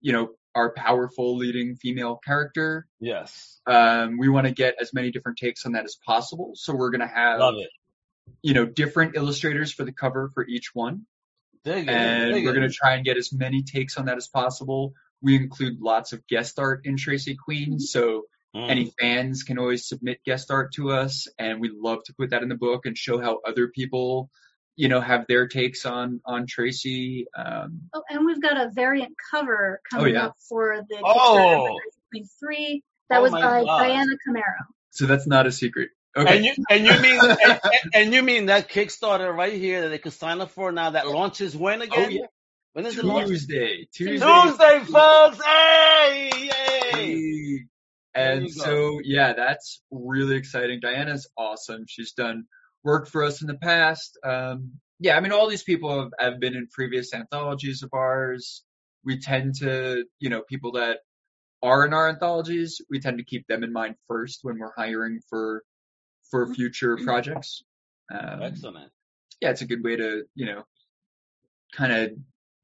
you 0.00 0.12
know, 0.12 0.30
our 0.54 0.72
powerful 0.74 1.36
leading 1.38 1.76
female 1.76 2.16
character, 2.22 2.86
Yes, 3.00 3.58
um, 3.66 4.18
we 4.18 4.28
want 4.28 4.46
to 4.46 4.52
get 4.52 4.74
as 4.80 4.92
many 4.92 5.10
different 5.10 5.38
takes 5.38 5.64
on 5.64 5.72
that 5.72 5.84
as 5.84 5.96
possible. 6.04 6.52
So 6.54 6.74
we're 6.74 6.90
going 6.90 7.00
to 7.00 7.06
have, 7.06 7.40
love 7.40 7.54
it. 7.56 7.70
you 8.42 8.52
know, 8.52 8.66
different 8.66 9.16
illustrators 9.16 9.72
for 9.72 9.84
the 9.84 9.92
cover 9.92 10.30
for 10.34 10.46
each 10.46 10.74
one 10.74 11.06
Dig 11.64 11.88
it, 11.88 11.90
and 11.90 12.34
dig 12.34 12.44
we're 12.44 12.52
going 12.52 12.68
to 12.68 12.74
try 12.74 12.94
and 12.96 13.04
get 13.04 13.16
as 13.16 13.32
many 13.32 13.62
takes 13.62 13.96
on 13.96 14.06
that 14.06 14.16
as 14.16 14.28
possible. 14.28 14.92
We 15.22 15.36
include 15.36 15.80
lots 15.80 16.12
of 16.12 16.26
guest 16.26 16.58
art 16.58 16.84
in 16.84 16.96
Tracy 16.96 17.36
Queen, 17.36 17.78
so 17.78 18.24
Mm. 18.54 18.70
any 18.70 18.92
fans 19.00 19.44
can 19.44 19.58
always 19.58 19.88
submit 19.88 20.20
guest 20.26 20.50
art 20.50 20.74
to 20.74 20.90
us, 20.90 21.26
and 21.38 21.60
we 21.60 21.70
love 21.74 22.04
to 22.04 22.14
put 22.14 22.30
that 22.30 22.42
in 22.42 22.48
the 22.50 22.54
book 22.54 22.84
and 22.84 22.98
show 22.98 23.18
how 23.18 23.40
other 23.46 23.68
people, 23.68 24.28
you 24.76 24.88
know, 24.88 25.00
have 25.00 25.26
their 25.26 25.48
takes 25.48 25.86
on 25.86 26.20
on 26.26 26.46
Tracy. 26.46 27.26
Um, 27.36 27.82
Oh, 27.94 28.02
and 28.10 28.26
we've 28.26 28.42
got 28.42 28.58
a 28.58 28.70
variant 28.70 29.14
cover 29.30 29.80
coming 29.90 30.14
yeah. 30.14 30.26
up 30.26 30.36
for 30.48 30.76
the 30.88 30.98
Oh. 31.02 31.66
Kickstarter 31.70 31.92
for 31.94 32.00
Queen 32.10 32.26
3. 32.40 32.82
That 33.08 33.18
Oh 33.18 33.22
was 33.22 33.32
by 33.32 33.40
God. 33.40 33.64
Diana 33.78 34.12
Camaro. 34.28 34.66
so 34.90 35.06
that's 35.06 35.26
not 35.26 35.46
a 35.46 35.52
secret. 35.52 35.88
Okay. 36.14 36.36
And 36.36 36.44
you 36.44 36.52
and 36.68 36.86
you 36.86 37.00
mean 37.00 37.20
and, 37.22 37.40
and- 37.64 37.94
and 37.94 38.12
you 38.14 38.22
mean 38.22 38.46
that 38.46 38.68
Kickstarter 38.68 39.34
right 39.34 39.54
here 39.54 39.80
that 39.82 39.88
they 39.88 39.98
could 39.98 40.12
sign 40.12 40.42
up 40.42 40.50
for 40.50 40.70
now 40.72 40.90
that 40.90 41.08
launches 41.08 41.56
when 41.56 41.80
again? 41.80 42.04
oh 42.04 42.08
yeah, 42.08 42.26
When 42.74 42.84
is 42.84 42.98
it 42.98 43.04
launch? 43.06 43.28
Tuesday, 43.28 43.88
Tuesday. 43.94 44.26
Tuesday, 44.26 44.80
folks. 44.92 45.40
Hey, 45.42 46.30
yay! 46.34 46.50
Hey. 46.92 47.58
And 48.14 48.50
so, 48.50 49.00
yeah, 49.02 49.32
that's 49.32 49.80
really 49.90 50.36
exciting. 50.36 50.80
Diana's 50.80 51.28
awesome. 51.36 51.84
She's 51.88 52.12
done 52.12 52.44
work 52.84 53.08
for 53.08 53.24
us 53.24 53.40
in 53.40 53.46
the 53.46 53.54
past. 53.54 54.18
Um, 54.24 54.72
yeah, 55.00 55.16
I 55.16 55.20
mean, 55.20 55.32
all 55.32 55.48
these 55.48 55.62
people 55.62 55.98
have, 55.98 56.10
have 56.18 56.40
been 56.40 56.54
in 56.54 56.68
previous 56.70 57.14
anthologies 57.14 57.82
of 57.82 57.90
ours. 57.92 58.64
We 59.04 59.18
tend 59.18 59.56
to, 59.56 60.04
you 60.20 60.30
know, 60.30 60.42
people 60.48 60.72
that 60.72 60.98
are 61.62 61.86
in 61.86 61.94
our 61.94 62.08
anthologies, 62.08 62.80
we 62.90 63.00
tend 63.00 63.18
to 63.18 63.24
keep 63.24 63.46
them 63.46 63.64
in 63.64 63.72
mind 63.72 63.94
first 64.08 64.40
when 64.42 64.58
we're 64.58 64.72
hiring 64.76 65.20
for 65.28 65.62
for 66.30 66.52
future 66.54 66.96
projects. 66.96 67.62
Um, 68.12 68.42
Excellent. 68.42 68.90
yeah, 69.40 69.50
it's 69.50 69.62
a 69.62 69.66
good 69.66 69.84
way 69.84 69.96
to, 69.96 70.24
you 70.34 70.46
know, 70.46 70.64
kind 71.72 71.92
of 71.92 72.12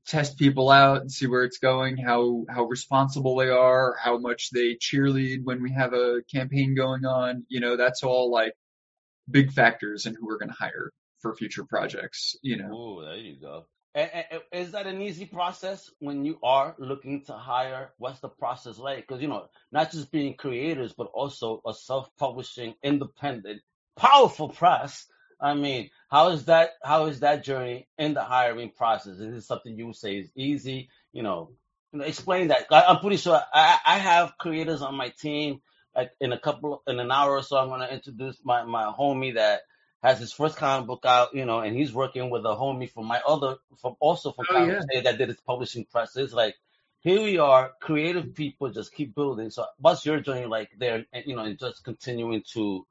test 0.09 0.39
people 0.39 0.71
out 0.71 1.03
and 1.03 1.13
see 1.13 1.27
where 1.27 1.45
it's 1.45 1.59
going, 1.59 1.99
how 1.99 2.45
how 2.49 2.65
responsible 2.65 3.37
they 3.37 3.51
are, 3.51 3.95
how 4.03 4.19
much 4.19 4.51
they 4.51 4.75
cheerlead 4.75 5.45
when 5.45 5.63
we 5.63 5.71
have 5.73 5.93
a 5.93 6.23
campaign 6.33 6.75
going 6.75 7.05
on. 7.05 7.45
You 7.49 7.61
know, 7.61 7.77
that's 7.77 8.03
all 8.03 8.31
like 8.31 8.55
big 9.31 9.53
factors 9.53 10.07
in 10.07 10.15
who 10.15 10.27
we're 10.27 10.39
going 10.39 10.49
to 10.49 10.55
hire 10.55 10.93
for 11.21 11.35
future 11.35 11.65
projects. 11.65 12.37
You 12.43 12.57
know. 12.57 12.71
Oh, 12.73 13.05
there 13.05 13.17
you 13.17 13.39
go. 13.41 13.67
And, 13.95 14.11
is 14.53 14.73
that 14.73 14.87
an 14.87 15.01
easy 15.03 15.27
process 15.27 15.91
when 15.99 16.25
you 16.25 16.39
are 16.43 16.75
looking 16.79 17.25
to 17.25 17.33
hire? 17.33 17.91
What's 17.99 18.21
the 18.21 18.29
process 18.29 18.79
like? 18.79 19.07
Because 19.07 19.21
you 19.21 19.29
know, 19.29 19.47
not 19.73 19.93
just 19.93 20.11
being 20.11 20.35
creators, 20.35 20.95
but 20.97 21.09
also 21.13 21.61
a 21.67 21.75
self-publishing, 21.75 22.75
independent, 22.83 23.61
powerful 23.97 24.49
press. 24.49 25.07
I 25.41 25.55
mean, 25.55 25.91
how 26.09 26.31
is 26.31 26.47
that? 26.47 26.71
How 26.83 27.07
is 27.07 27.21
that 27.21 27.45
journey 27.45 27.89
in 27.99 28.15
the 28.15 28.23
hiring 28.23 28.71
process? 28.71 29.19
Is 29.19 29.35
it 29.37 29.43
something 29.43 29.77
you 29.77 29.87
would 29.87 29.97
say 29.97 30.17
is 30.17 30.31
easy? 30.35 30.91
You 31.13 31.23
know, 31.23 31.51
you 31.93 32.01
know, 32.01 32.05
explain 32.05 32.49
that. 32.49 32.67
I, 32.71 32.85
I'm 32.85 33.01
pretty 33.01 33.17
sure 33.17 33.41
I, 33.55 33.79
I 33.85 33.99
have 33.99 34.39
creators 34.39 34.83
on 34.83 34.95
my 34.97 35.11
team. 35.11 35.61
Like 35.95 36.11
in 36.21 36.33
a 36.33 36.39
couple, 36.39 36.83
in 36.87 37.01
an 37.01 37.11
hour 37.11 37.33
or 37.33 37.43
so, 37.43 37.57
I'm 37.57 37.69
going 37.69 37.81
to 37.81 37.93
introduce 37.93 38.39
my 38.45 38.65
my 38.65 38.85
homie 38.85 39.35
that 39.35 39.63
has 40.03 40.21
his 40.21 40.33
first 40.33 40.57
comic 40.57 40.87
book 40.87 41.05
out, 41.05 41.35
you 41.35 41.45
know, 41.45 41.61
and 41.61 41.77
he's 41.77 41.93
working 41.93 42.31
with 42.31 42.45
a 42.45 42.55
homie 42.55 42.91
from 42.91 43.07
my 43.07 43.21
other, 43.27 43.57
from 43.81 43.97
also 43.99 44.33
from 44.33 44.47
Oh, 44.51 44.65
yeah. 44.65 45.01
That 45.03 45.19
did 45.19 45.29
his 45.29 45.41
publishing 45.41 45.87
press. 45.91 46.17
It's 46.17 46.33
like 46.33 46.55
here 47.01 47.23
we 47.23 47.39
are, 47.39 47.73
creative 47.81 48.35
people 48.35 48.71
just 48.71 48.95
keep 48.95 49.15
building. 49.15 49.51
So 49.51 49.67
what's 49.79 50.05
your 50.07 50.21
journey 50.21 50.47
like 50.47 50.71
there, 50.79 51.05
and 51.13 51.25
you 51.27 51.35
know, 51.35 51.43
and 51.43 51.59
just 51.59 51.85
continuing 51.85 52.43
to 52.55 52.87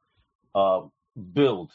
uh, 0.56 0.82
build? 1.34 1.72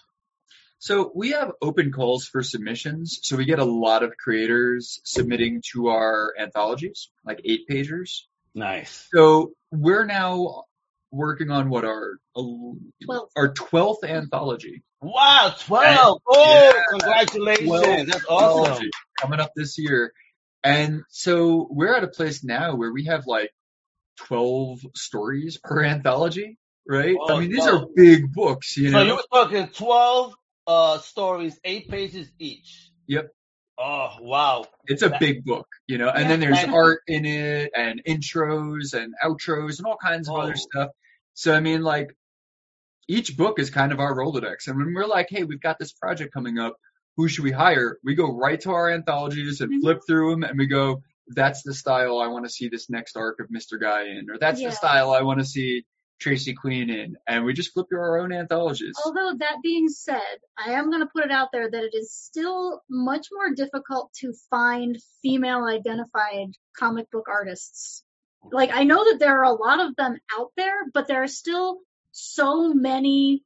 So 0.83 1.12
we 1.14 1.30
have 1.30 1.53
open 1.62 1.93
calls 1.93 2.26
for 2.26 2.43
submissions. 2.43 3.20
So 3.22 3.37
we 3.37 3.45
get 3.45 3.61
a 3.61 3.64
lot 3.64 4.03
of 4.03 4.16
creators 4.16 5.01
submitting 5.05 5.62
to 5.72 5.91
our 5.91 6.35
anthologies, 6.37 7.09
like 7.24 7.41
eight 7.45 7.68
pagers. 7.70 8.22
Nice. 8.53 9.07
So 9.14 9.53
we're 9.70 10.05
now 10.07 10.64
working 11.12 11.53
on 11.53 11.70
what 11.70 11.85
our 11.85 12.18
Twelve. 12.35 13.28
our 13.37 13.53
twelfth 13.53 14.03
anthology. 14.03 14.83
Wow, 15.01 15.55
twelve! 15.61 16.14
And- 16.16 16.20
oh, 16.26 16.72
yeah, 16.74 16.83
congratulations! 16.91 17.68
12th 17.70 18.07
That's 18.09 18.24
awesome. 18.28 18.91
coming 19.20 19.39
up 19.39 19.53
this 19.55 19.78
year. 19.78 20.12
And 20.64 21.03
so 21.11 21.68
we're 21.70 21.95
at 21.95 22.03
a 22.03 22.09
place 22.09 22.43
now 22.43 22.74
where 22.74 22.93
we 22.93 23.05
have 23.05 23.28
like 23.28 23.51
12 24.26 24.80
stories 24.97 25.61
per 25.62 25.85
anthology, 25.85 26.59
right? 26.89 27.16
Oh, 27.20 27.37
I 27.37 27.41
mean, 27.41 27.51
these 27.53 27.61
wow. 27.61 27.83
are 27.83 27.87
big 27.95 28.33
books, 28.33 28.76
you 28.76 28.91
know, 28.91 28.99
So 28.99 29.05
know? 29.05 29.11
you 29.11 29.16
were 29.16 29.45
talking 29.45 29.68
twelve 29.68 30.35
uh 30.67 30.99
stories, 30.99 31.59
eight 31.65 31.89
pages 31.89 32.31
each. 32.39 32.91
Yep. 33.09 33.31
Oh 33.79 34.17
wow. 34.21 34.65
It's 34.87 35.03
a 35.03 35.09
That- 35.09 35.21
big 35.21 35.45
book, 35.45 35.67
you 35.87 35.99
know, 35.99 36.09
and 36.09 36.23
Yeah. 36.23 36.29
then 36.29 36.41
there's 36.41 36.59
And- 36.63 36.75
art 36.75 37.01
in 37.07 37.25
it 37.25 37.73
and 37.77 38.03
intros 38.07 38.95
and 38.95 39.15
outros 39.25 39.79
and 39.79 39.87
all 39.87 39.97
kinds 39.97 40.29
of 40.29 40.37
other 40.37 40.53
Oh. 40.57 40.61
stuff. 40.71 40.91
So, 41.35 41.55
I 41.55 41.61
mean, 41.61 41.83
like, 41.83 42.15
each 43.09 43.37
book 43.37 43.59
is 43.59 43.71
kind 43.71 43.91
of 43.93 43.99
our 44.01 44.15
Rolodex. 44.15 44.69
And 44.69 44.77
when 44.77 44.93
we're 44.95 45.07
like, 45.07 45.29
hey, 45.31 45.45
we've 45.45 45.61
got 45.61 45.79
this 45.79 45.93
project 45.93 46.33
coming 46.33 46.59
up, 46.59 46.77
who 47.17 47.27
should 47.29 47.45
we 47.45 47.51
hire? 47.51 47.99
We 48.05 48.15
go 48.15 48.33
right 48.37 48.61
to 48.61 48.71
our 48.71 48.91
anthologies 48.91 49.61
and 49.61 49.73
Mhm. 49.73 49.81
flip 49.81 50.01
through 50.07 50.31
them 50.33 50.45
and 50.45 50.59
we 50.59 50.67
go, 50.67 51.03
that's 51.29 51.63
the 51.63 51.75
style 51.75 52.19
I 52.19 52.27
want 52.29 52.45
to 52.45 52.51
see 52.51 52.69
this 52.69 52.91
next 52.91 53.17
arc 53.17 53.41
of 53.41 53.49
Mr. 53.49 53.81
Guy 53.81 54.05
in, 54.09 54.31
or 54.31 54.39
that's 54.39 54.61
Yeah. 54.61 54.69
the 54.69 54.77
style 54.77 55.11
I 55.13 55.23
want 55.23 55.41
to 55.41 55.45
see 55.47 55.85
Tracy 56.21 56.55
Queen 56.55 56.91
in. 56.91 57.17
And 57.27 57.45
we 57.45 57.53
just 57.53 57.73
flip 57.73 57.87
through 57.89 58.01
our 58.01 58.19
own 58.19 58.33
anthologies. 58.33 58.95
Although 59.05 59.35
that 59.39 59.57
being 59.63 59.89
said, 59.89 60.39
I 60.57 60.73
am 60.73 60.91
going 60.91 61.03
to 61.03 61.11
put 61.13 61.25
it 61.25 61.31
out 61.31 61.49
there 61.53 61.71
that 61.71 61.85
it 61.85 61.95
is 61.95 62.13
still 62.13 62.83
much 62.89 63.29
more 63.33 63.55
difficult 63.55 64.13
to 64.21 64.33
find 64.51 64.99
female 65.23 65.65
identified 65.65 66.49
comic 66.79 67.11
book 67.11 67.27
artists. 67.29 68.05
Like 68.51 68.71
I 68.73 68.85
know 68.85 69.05
that 69.05 69.19
there 69.19 69.41
are 69.41 69.45
a 69.45 69.53
lot 69.53 69.85
of 69.85 69.97
them 69.97 70.17
out 70.39 70.51
there, 70.57 70.85
but 70.93 71.07
there 71.07 71.23
are 71.23 71.29
still 71.29 71.79
so 72.13 72.73
many 72.73 73.43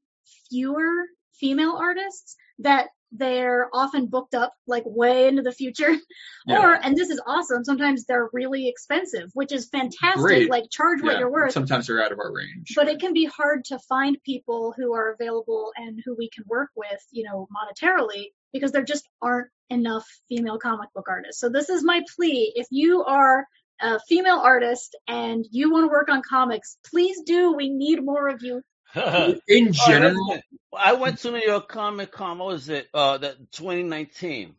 fewer 0.49 1.05
female 1.39 1.77
artists 1.79 2.37
that 2.61 2.89
they're 3.13 3.69
often 3.73 4.07
booked 4.07 4.35
up 4.35 4.53
like 4.67 4.83
way 4.87 5.29
into 5.29 5.43
the 5.43 5.53
future. 5.53 5.95
Yeah. 6.49 6.65
Or 6.65 6.75
and 6.75 6.97
this 6.97 7.11
is 7.11 7.21
awesome, 7.27 7.65
sometimes 7.65 8.05
they're 8.05 8.29
really 8.33 8.69
expensive, 8.69 9.31
which 9.35 9.51
is 9.51 9.69
fantastic. 9.69 10.21
Great. 10.23 10.49
Like 10.49 10.71
charge 10.71 11.03
what 11.03 11.19
you're 11.19 11.29
worth. 11.29 11.51
Sometimes 11.51 11.89
they're 11.89 12.01
out 12.01 12.13
of 12.13 12.21
our 12.21 12.33
range. 12.33 12.73
but 12.77 12.87
it 12.87 13.01
can 13.01 13.13
be 13.13 13.25
hard 13.25 13.65
to 13.65 13.81
find 13.81 14.17
people 14.25 14.73
who 14.77 14.95
are 14.95 15.13
available 15.13 15.73
and 15.77 16.01
who 16.05 16.15
we 16.17 16.31
can 16.31 16.45
work 16.47 16.71
with, 16.77 17.05
you 17.11 17.25
know, 17.25 17.49
monetarily 17.51 18.27
because 18.53 18.71
there 18.71 18.85
just 18.85 19.09
aren't 19.21 19.49
enough 19.71 20.07
female 20.29 20.57
comic 20.59 20.89
book 20.95 21.07
artists. 21.09 21.41
So 21.41 21.49
this 21.49 21.69
is 21.69 21.83
my 21.83 22.03
plea. 22.15 22.53
If 22.55 22.69
you 22.71 23.03
are 23.03 23.45
a 23.81 23.99
female 24.09 24.39
artist 24.39 24.97
and 25.09 25.45
you 25.51 25.73
want 25.73 25.85
to 25.85 25.89
work 25.89 26.09
on 26.09 26.23
comics, 26.23 26.79
please 26.91 27.23
do. 27.27 27.53
We 27.55 27.71
need 27.71 28.05
more 28.05 28.29
of 28.29 28.41
you. 28.43 28.63
in 29.49 29.75
Oh, 29.79 29.87
general, 29.87 30.27
listen, 30.29 30.43
I 30.77 30.95
went 30.95 31.19
to 31.21 31.31
New 31.33 31.41
York 31.47 31.69
Comic 31.69 32.13
Con. 32.13 32.39
What 32.39 32.49
was 32.49 32.69
it? 32.69 32.89
Uh, 32.95 33.19
the 33.19 33.37
2019. 33.53 34.55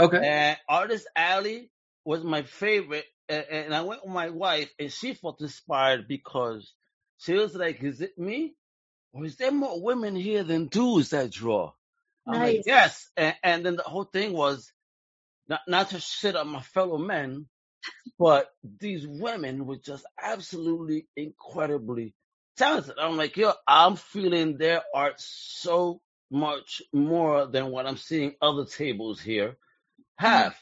okay. 0.00 0.18
And 0.22 0.58
Artist 0.68 1.08
Alley 1.16 1.70
was 2.04 2.24
my 2.24 2.42
favorite. 2.42 3.06
And, 3.28 3.44
and 3.50 3.74
I 3.74 3.82
went 3.82 4.04
with 4.04 4.12
my 4.14 4.30
wife, 4.30 4.72
and 4.78 4.92
she 4.92 5.14
felt 5.14 5.40
inspired 5.40 6.08
because 6.08 6.72
she 7.18 7.34
was 7.34 7.54
like, 7.54 7.82
"Is 7.82 8.00
it 8.00 8.18
me, 8.18 8.54
or 9.12 9.24
is 9.26 9.36
there 9.36 9.52
more 9.52 9.82
women 9.82 10.16
here 10.16 10.44
than 10.44 10.68
dudes 10.68 11.10
that 11.10 11.30
draw?" 11.30 11.72
I'm 12.26 12.40
like, 12.40 12.56
Nice. 12.56 12.64
"Yes." 12.66 13.10
And, 13.16 13.36
and 13.42 13.66
then 13.66 13.76
the 13.76 13.82
whole 13.84 14.04
thing 14.04 14.32
was 14.32 14.72
not 15.48 15.60
not 15.68 15.90
to 15.90 16.00
shit 16.00 16.36
on 16.36 16.48
my 16.48 16.62
fellow 16.62 16.98
men, 16.98 17.46
but 18.18 18.48
these 18.80 19.06
women 19.06 19.66
were 19.66 19.78
just 19.78 20.04
absolutely 20.22 21.06
incredibly 21.16 22.14
talented. 22.58 22.96
I'm 23.00 23.16
like, 23.16 23.36
yo, 23.36 23.52
I'm 23.68 23.96
feeling 23.96 24.58
their 24.58 24.82
art 24.94 25.20
so 25.20 26.02
much 26.30 26.82
more 26.92 27.46
than 27.46 27.70
what 27.70 27.86
I'm 27.86 27.98
seeing 27.98 28.34
other 28.42 28.66
tables 28.66 29.20
here 29.20 29.56
have. 30.16 30.56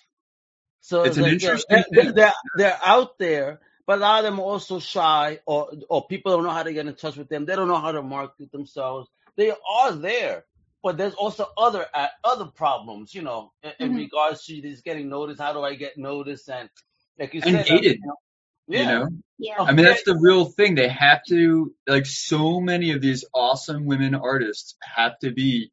So 0.80 1.14
It's 1.14 1.18
an 1.18 1.26
like, 1.26 1.38
interesting 1.38 1.84
they're, 1.90 2.12
they're, 2.14 2.34
they're 2.56 2.78
out 2.84 3.18
there, 3.18 3.60
but 3.86 3.98
a 3.98 4.02
lot 4.02 4.20
of 4.20 4.24
them 4.24 4.40
are 4.40 4.44
also 4.44 4.80
shy 4.80 5.40
or, 5.46 5.72
or 5.90 6.06
people 6.06 6.32
don't 6.32 6.44
know 6.44 6.50
how 6.50 6.62
to 6.64 6.72
get 6.72 6.86
in 6.86 6.94
touch 6.94 7.16
with 7.16 7.28
them. 7.28 7.46
They 7.46 7.56
don't 7.56 7.68
know 7.68 7.80
how 7.80 7.92
to 7.92 8.02
market 8.02 8.52
themselves. 8.52 9.10
They 9.36 9.50
are 9.52 9.92
there, 9.92 10.44
but 10.82 10.98
there's 10.98 11.14
also 11.14 11.46
other, 11.58 11.86
uh, 11.94 12.08
other 12.24 12.46
problems, 12.46 13.14
you 13.14 13.22
know, 13.22 13.52
in, 13.62 13.72
in 13.80 13.94
Mhm. 13.94 13.96
regards 13.96 14.44
to 14.46 14.60
this 14.62 14.82
getting 14.82 15.08
noticed. 15.08 15.40
How 15.40 15.52
do 15.52 15.62
I 15.62 15.74
get 15.74 15.98
noticed? 15.98 16.48
And 16.50 16.70
like 17.18 17.34
you 17.34 17.42
And 17.42 17.56
said, 17.56 17.66
you 17.70 17.96
know, 18.04 18.16
you 18.68 18.78
yeah. 18.78 18.84
know? 18.98 19.08
Yeah. 19.38 19.54
I 19.60 19.72
mean, 19.72 19.84
that's 19.84 20.04
the 20.04 20.16
real 20.18 20.46
thing. 20.46 20.74
They 20.74 20.88
have 20.88 21.20
to, 21.28 21.72
like, 21.86 22.06
so 22.06 22.60
many 22.60 22.92
of 22.92 23.00
these 23.02 23.24
awesome 23.34 23.84
women 23.86 24.14
artists 24.14 24.76
have 24.82 25.18
to 25.20 25.30
be 25.32 25.70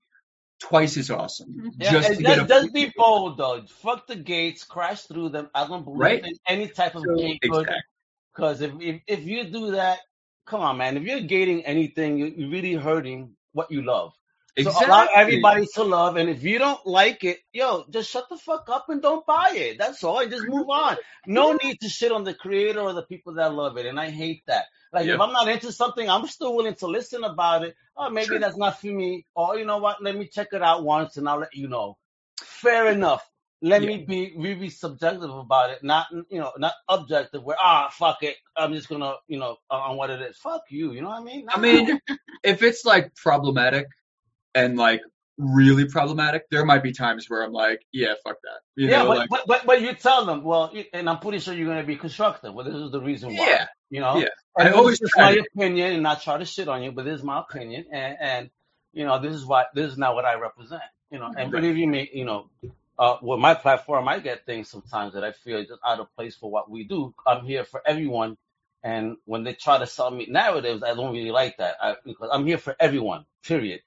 twice 0.59 0.95
as 0.97 1.09
awesome 1.09 1.49
Mhm. 1.49 1.71
Yeah, 1.77 1.91
just 1.91 2.09
and 2.09 2.17
to 2.17 2.23
get 2.23 2.35
just, 2.37 2.45
a 2.49 2.53
just 2.63 2.73
be 2.73 2.93
bold 2.95 3.37
though. 3.37 3.61
Fuck 3.67 4.07
the 4.07 4.15
gates, 4.15 4.63
crash 4.63 5.01
through 5.03 5.29
them. 5.29 5.49
I 5.53 5.67
don't 5.67 5.83
believe 5.83 5.99
Right. 5.99 6.25
in 6.25 6.33
any 6.47 6.67
type 6.69 6.95
of 6.95 7.03
So- 7.05 7.15
gate 7.15 7.39
exactly. 7.41 7.75
because 8.33 8.61
if, 8.61 8.71
if 8.79 9.01
if 9.07 9.23
you 9.25 9.43
do 9.45 9.71
that, 9.71 9.99
come 10.45 10.61
on, 10.61 10.77
man. 10.77 10.95
If 10.95 11.03
you're 11.03 11.19
gating 11.21 11.65
anything, 11.65 12.17
you're, 12.17 12.29
you're 12.29 12.49
really 12.49 12.73
hurting 12.75 13.35
what 13.51 13.71
you 13.71 13.81
love. 13.81 14.13
So 14.55 14.69
Exactly. 14.69 14.85
allow 14.85 15.07
everybody 15.15 15.65
to 15.73 15.83
love, 15.83 16.15
and 16.17 16.29
if 16.29 16.43
you 16.43 16.59
don't 16.59 16.85
like 16.85 17.23
it, 17.23 17.39
yo, 17.53 17.85
just 17.89 18.11
shut 18.11 18.29
the 18.29 18.37
fuck 18.37 18.69
up 18.69 18.85
and 18.89 19.01
don't 19.01 19.25
buy 19.25 19.51
it. 19.55 19.79
That's 19.79 20.03
all, 20.03 20.19
and 20.19 20.29
just 20.31 20.47
move 20.47 20.69
on. 20.69 20.97
No 21.25 21.53
need 21.53 21.79
to 21.81 21.89
shit 21.89 22.11
on 22.11 22.23
the 22.23 22.35
creator 22.35 22.79
or 22.81 22.93
the 22.93 23.01
people 23.01 23.33
that 23.35 23.53
love 23.53 23.77
it, 23.77 23.87
and 23.87 23.99
I 23.99 24.11
hate 24.11 24.43
that. 24.47 24.65
Like 24.93 25.07
Yeah. 25.07 25.15
if 25.15 25.21
I'm 25.21 25.33
not 25.33 25.47
into 25.47 25.71
something, 25.71 26.07
I'm 26.07 26.27
still 26.27 26.55
willing 26.55 26.75
to 26.75 26.87
listen 26.87 27.23
about 27.23 27.63
it. 27.63 27.75
Oh, 27.97 28.11
maybe 28.11 28.27
Sure. 28.27 28.39
that's 28.39 28.57
not 28.57 28.79
for 28.79 28.87
me. 28.87 29.25
Or 29.35 29.57
you 29.57 29.65
know 29.65 29.79
what? 29.79 30.03
Let 30.03 30.15
me 30.15 30.27
check 30.27 30.49
it 30.53 30.61
out 30.61 30.83
once, 30.83 31.17
and 31.17 31.27
I'll 31.27 31.39
let 31.39 31.55
you 31.55 31.67
know. 31.67 31.97
Fair 32.39 32.89
enough. 32.89 33.27
Let 33.63 33.81
Yeah. 33.81 33.87
me 33.87 34.05
be 34.05 34.33
really 34.37 34.69
subjective 34.69 35.31
about 35.31 35.71
it, 35.71 35.83
not 35.83 36.07
you 36.29 36.39
know, 36.39 36.51
not 36.57 36.73
objective. 36.89 37.41
Where 37.43 37.57
ah, 37.59 37.89
fuck 37.91 38.21
it, 38.21 38.35
I'm 38.55 38.73
just 38.73 38.87
gonna 38.87 39.15
you 39.27 39.39
know 39.39 39.57
on 39.71 39.97
what 39.97 40.11
it 40.11 40.21
is. 40.21 40.37
Fuck 40.37 40.63
you. 40.69 40.91
You 40.91 41.01
know 41.01 41.09
what 41.09 41.21
I 41.21 41.23
mean? 41.23 41.47
I 41.49 41.59
mean, 41.59 41.99
if 42.43 42.61
it's 42.61 42.85
like 42.85 43.15
problematic 43.15 43.87
and 44.55 44.77
like 44.77 45.01
really 45.37 45.85
problematic, 45.85 46.43
there 46.51 46.63
might 46.65 46.83
be 46.83 46.91
times 46.93 47.29
where 47.29 47.43
I'm 47.43 47.51
like, 47.53 47.81
yeah, 47.91 48.13
fuck 48.23 48.37
that. 48.43 48.59
You 48.75 48.89
yeah, 48.89 48.99
know, 49.03 49.07
but, 49.09 49.17
like, 49.17 49.29
but 49.29 49.41
but 49.47 49.65
but 49.65 49.81
you 49.81 49.93
tell 49.93 50.25
them, 50.25 50.43
well, 50.43 50.73
and 50.93 51.09
I'm 51.09 51.19
pretty 51.19 51.39
sure 51.39 51.53
you're 51.53 51.67
gonna 51.67 51.83
be 51.83 51.95
constructive. 51.97 52.53
Well, 52.53 52.65
this 52.65 52.75
is 52.75 52.91
the 52.91 53.01
reason 53.01 53.35
why. 53.35 53.47
yeah, 53.49 53.65
You 53.89 54.01
know. 54.01 54.17
yeah. 54.19 54.27
And 54.57 54.69
I 54.69 54.71
always 54.73 55.01
is 55.01 55.11
my 55.17 55.33
to- 55.35 55.41
opinion, 55.55 55.93
and 55.93 56.03
not 56.03 56.21
try 56.21 56.37
to 56.37 56.45
shit 56.45 56.67
on 56.67 56.83
you, 56.83 56.91
but 56.91 57.05
this 57.05 57.17
is 57.19 57.23
my 57.23 57.39
opinion, 57.39 57.85
and 57.91 58.17
and 58.21 58.49
you 58.93 59.05
know 59.05 59.19
this 59.19 59.33
is 59.33 59.45
why 59.45 59.65
this 59.73 59.91
is 59.91 59.97
not 59.97 60.13
what 60.15 60.25
I 60.25 60.35
represent. 60.35 60.83
You 61.09 61.19
know, 61.19 61.25
and 61.27 61.35
Right. 61.35 61.51
believe 61.51 61.77
you 61.77 61.87
me, 61.87 62.09
you 62.13 62.25
know, 62.25 62.49
uh, 62.99 63.17
with 63.21 63.39
my 63.39 63.55
platform, 63.55 64.07
I 64.07 64.19
get 64.19 64.45
things 64.45 64.69
sometimes 64.69 65.13
that 65.15 65.23
I 65.23 65.31
feel 65.31 65.61
just 65.63 65.79
out 65.85 65.99
of 65.99 66.07
place 66.15 66.35
for 66.35 66.51
what 66.51 66.69
we 66.69 66.83
do. 66.83 67.13
I'm 67.25 67.45
here 67.45 67.65
for 67.65 67.81
everyone, 67.85 68.37
and 68.83 69.17
when 69.25 69.43
they 69.43 69.53
try 69.53 69.79
to 69.79 69.87
sell 69.87 70.11
me 70.11 70.27
narratives, 70.29 70.83
I 70.83 70.93
don't 70.93 71.13
really 71.13 71.31
like 71.31 71.57
that 71.57 71.77
I, 71.81 71.95
because 72.05 72.29
I'm 72.31 72.45
here 72.45 72.59
for 72.59 72.75
everyone. 72.79 73.25
Period. 73.43 73.81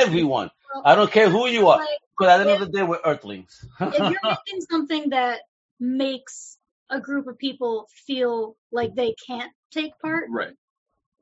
Everyone. 0.00 0.50
Well, 0.74 0.82
I 0.86 0.94
don't 0.94 1.10
care 1.10 1.28
who 1.28 1.46
you 1.46 1.68
are, 1.68 1.78
like, 1.78 1.88
because 2.18 2.40
at 2.40 2.44
the 2.44 2.52
end 2.52 2.62
of 2.62 2.72
the 2.72 2.78
day, 2.78 2.82
we're 2.82 2.98
Earthlings. 3.04 3.66
if 3.80 3.98
you're 3.98 4.20
making 4.24 4.60
something 4.70 5.10
that 5.10 5.40
makes 5.78 6.58
a 6.90 7.00
group 7.00 7.26
of 7.26 7.38
people 7.38 7.88
feel 8.06 8.56
like 8.70 8.94
they 8.94 9.14
can't 9.26 9.50
take 9.70 9.98
part, 10.00 10.24
right. 10.30 10.54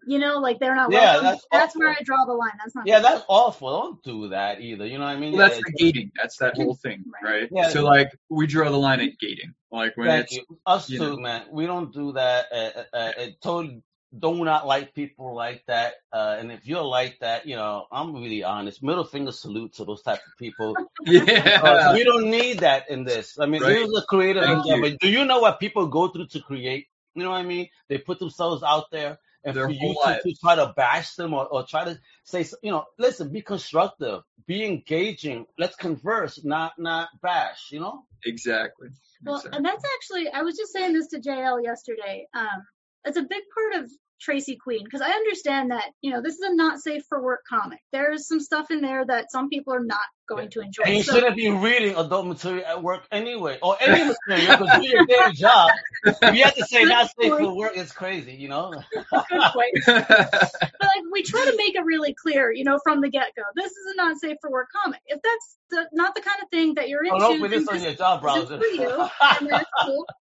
You 0.06 0.18
know, 0.18 0.38
like 0.38 0.58
they're 0.58 0.74
not 0.74 0.90
Yeah, 0.90 1.12
welcome. 1.12 1.24
that's 1.26 1.46
That's, 1.52 1.76
where 1.76 1.90
I 1.90 1.96
draw 2.02 2.24
the 2.24 2.32
line. 2.32 2.52
That's 2.58 2.74
not. 2.74 2.86
Yeah, 2.86 3.00
good. 3.00 3.04
that's 3.04 3.24
awful. 3.28 3.68
Don't 3.80 4.02
do 4.02 4.28
that 4.28 4.60
either. 4.60 4.86
You 4.86 4.98
know 4.98 5.04
what 5.04 5.10
I 5.10 5.20
mean? 5.20 5.32
Well, 5.32 5.46
that's 5.46 5.56
Yeah, 5.56 5.62
the 5.66 5.72
gating. 5.84 6.10
That's 6.16 6.36
that 6.38 6.56
whole 6.56 6.74
thing, 6.82 7.04
Right. 7.22 7.32
right? 7.32 7.48
Yeah. 7.52 7.68
So 7.68 7.84
like 7.84 8.10
we 8.30 8.46
draw 8.46 8.70
the 8.70 8.78
line 8.78 9.00
at 9.00 9.18
gating. 9.20 9.52
Like 9.70 9.96
when 9.96 10.08
Thank 10.08 10.24
it's 10.24 10.36
you. 10.36 10.44
Us 10.66 10.88
you 10.88 10.98
too, 10.98 11.10
know. 11.10 11.16
man. 11.18 11.42
We 11.52 11.66
don't 11.66 11.92
do 11.92 12.12
that. 12.12 12.46
Uh, 12.50 12.70
uh, 12.80 12.84
uh, 12.96 13.12
I 13.18 13.36
totally 13.42 13.82
do 14.18 14.44
not 14.44 14.66
like 14.66 14.94
people 14.94 15.34
like 15.34 15.64
that. 15.66 15.94
Uh, 16.12 16.36
and 16.38 16.50
if 16.50 16.66
you're 16.66 16.82
like 16.82 17.18
that, 17.20 17.46
you 17.46 17.54
know, 17.56 17.86
I'm 17.92 18.12
really 18.14 18.42
honest. 18.42 18.82
Middle 18.82 19.04
finger 19.04 19.30
salute 19.32 19.74
to 19.74 19.84
those 19.84 20.02
type 20.02 20.18
of 20.18 20.38
people. 20.38 20.74
Uh, 20.78 20.84
yeah. 21.06 21.92
we 21.94 22.02
don't 22.04 22.28
need 22.30 22.61
that 22.61 22.90
in 22.90 23.04
this. 23.04 23.38
I 23.38 23.46
mean, 23.46 23.62
Right. 23.62 23.74
this 23.74 23.88
is 23.88 23.98
a 23.98 24.06
creative 24.06 24.42
Thank 24.44 24.66
endeavor. 24.66 24.86
you. 24.88 24.98
Do 24.98 25.08
you 25.08 25.24
know 25.24 25.38
what 25.40 25.61
people 25.61 25.86
go 25.86 26.08
through 26.08 26.26
to 26.28 26.40
create? 26.40 26.86
You 27.14 27.22
know 27.22 27.30
what 27.30 27.36
I 27.38 27.42
mean? 27.44 27.68
They 27.88 27.98
put 27.98 28.18
themselves 28.18 28.62
out 28.62 28.90
there. 28.90 29.18
And 29.42 29.56
Their 29.56 29.66
for 29.68 29.70
you 29.72 29.94
to, 30.04 30.20
to 30.22 30.34
try 30.38 30.56
to 30.56 30.74
bash 30.76 31.14
them 31.14 31.32
or, 31.32 31.46
or 31.46 31.64
try 31.64 31.84
to 31.84 31.98
say, 32.24 32.44
you 32.62 32.72
know, 32.72 32.84
listen, 32.98 33.32
be 33.32 33.40
constructive, 33.40 34.20
be 34.46 34.64
engaging. 34.66 35.46
Let's 35.58 35.76
converse, 35.76 36.44
not 36.44 36.72
not 36.78 37.08
bash. 37.22 37.68
You 37.70 37.80
know? 37.80 38.02
Exactly. 38.26 38.88
Well, 39.24 39.36
Exactly. 39.36 39.56
and 39.56 39.64
that's 39.64 39.84
actually, 39.96 40.28
I 40.30 40.42
was 40.42 40.58
just 40.58 40.72
saying 40.74 40.92
this 40.92 41.06
to 41.08 41.20
JL 41.20 41.62
yesterday. 41.64 42.26
Um, 42.34 42.66
it's 43.05 43.16
a 43.16 43.22
big 43.22 43.42
part 43.55 43.82
of 43.84 43.90
Tracy 44.20 44.59
Queen 44.62 44.84
because 44.84 45.01
I 45.01 45.11
understand 45.12 45.70
that, 45.70 45.84
you 46.03 46.11
know, 46.12 46.20
this 46.20 46.34
is 46.34 46.40
a 46.42 46.55
not 46.55 46.78
safe 46.78 47.03
for 47.09 47.22
work 47.22 47.40
comic. 47.48 47.78
There's 47.90 48.28
some 48.28 48.38
stuff 48.38 48.70
in 48.70 48.82
there 48.82 49.03
that 49.07 49.30
some 49.32 49.48
people 49.48 49.72
are 49.72 49.82
not 49.82 49.98
going 50.28 50.51
to 50.51 50.61
enjoy. 50.61 50.82
And 50.84 50.96
you 50.98 51.03
So- 51.03 51.14
shouldn't 51.14 51.36
be 51.36 51.48
reading 51.51 51.96
adult 51.96 52.26
material 52.26 52.66
at 52.66 52.82
work 52.82 53.05
anyway, 53.11 53.59
or 53.62 53.78
any 53.80 54.05
material, 54.28 54.59
because 54.59 54.80
do 54.82 54.86
your 54.88 55.07
damn 55.07 55.32
job. 55.32 55.70
If 56.05 56.34
you 56.36 56.44
have 56.44 56.55
to 56.57 56.66
say 56.66 56.84
not 56.84 57.11
safe 57.18 57.32
for 57.32 57.55
work, 57.57 57.72
it's 57.76 57.92
crazy, 57.92 58.32
you 58.32 58.48
know? 58.48 58.74
good 58.92 59.07
point. 59.55 59.74
But 59.86 60.86
like, 60.96 61.05
we 61.12 61.22
try 61.22 61.44
to 61.46 61.57
make 61.57 61.74
it 61.74 61.84
really 61.84 62.12
clear, 62.14 62.53
you 62.53 62.64
know, 62.64 62.78
from 62.84 63.01
the 63.01 63.09
get 63.09 63.28
go. 63.34 63.42
This 63.55 63.72
is 63.72 63.92
a 63.94 63.96
not 63.96 64.18
safe 64.18 64.36
for 64.42 64.51
work 64.51 64.68
comic. 64.82 65.01
If 65.07 65.20
that's 65.22 65.57
the, 65.70 65.88
not 65.94 66.14
the 66.14 66.20
kind 66.20 66.42
of 66.42 66.51
thing 66.51 66.74
that 66.74 66.90
you're 66.90 67.05
into, 67.05 67.16
Oh, 67.16 67.18
don't 67.20 67.40
put 67.40 67.51
this 67.51 67.66
on 67.68 67.82
your 67.82 67.94
job 67.94 68.22
isn't 68.24 68.48
browser. 68.48 68.59
for 68.59 68.66
you, 68.66 69.09
and 69.40 69.48
that's 69.51 69.70
cool. 69.82 70.05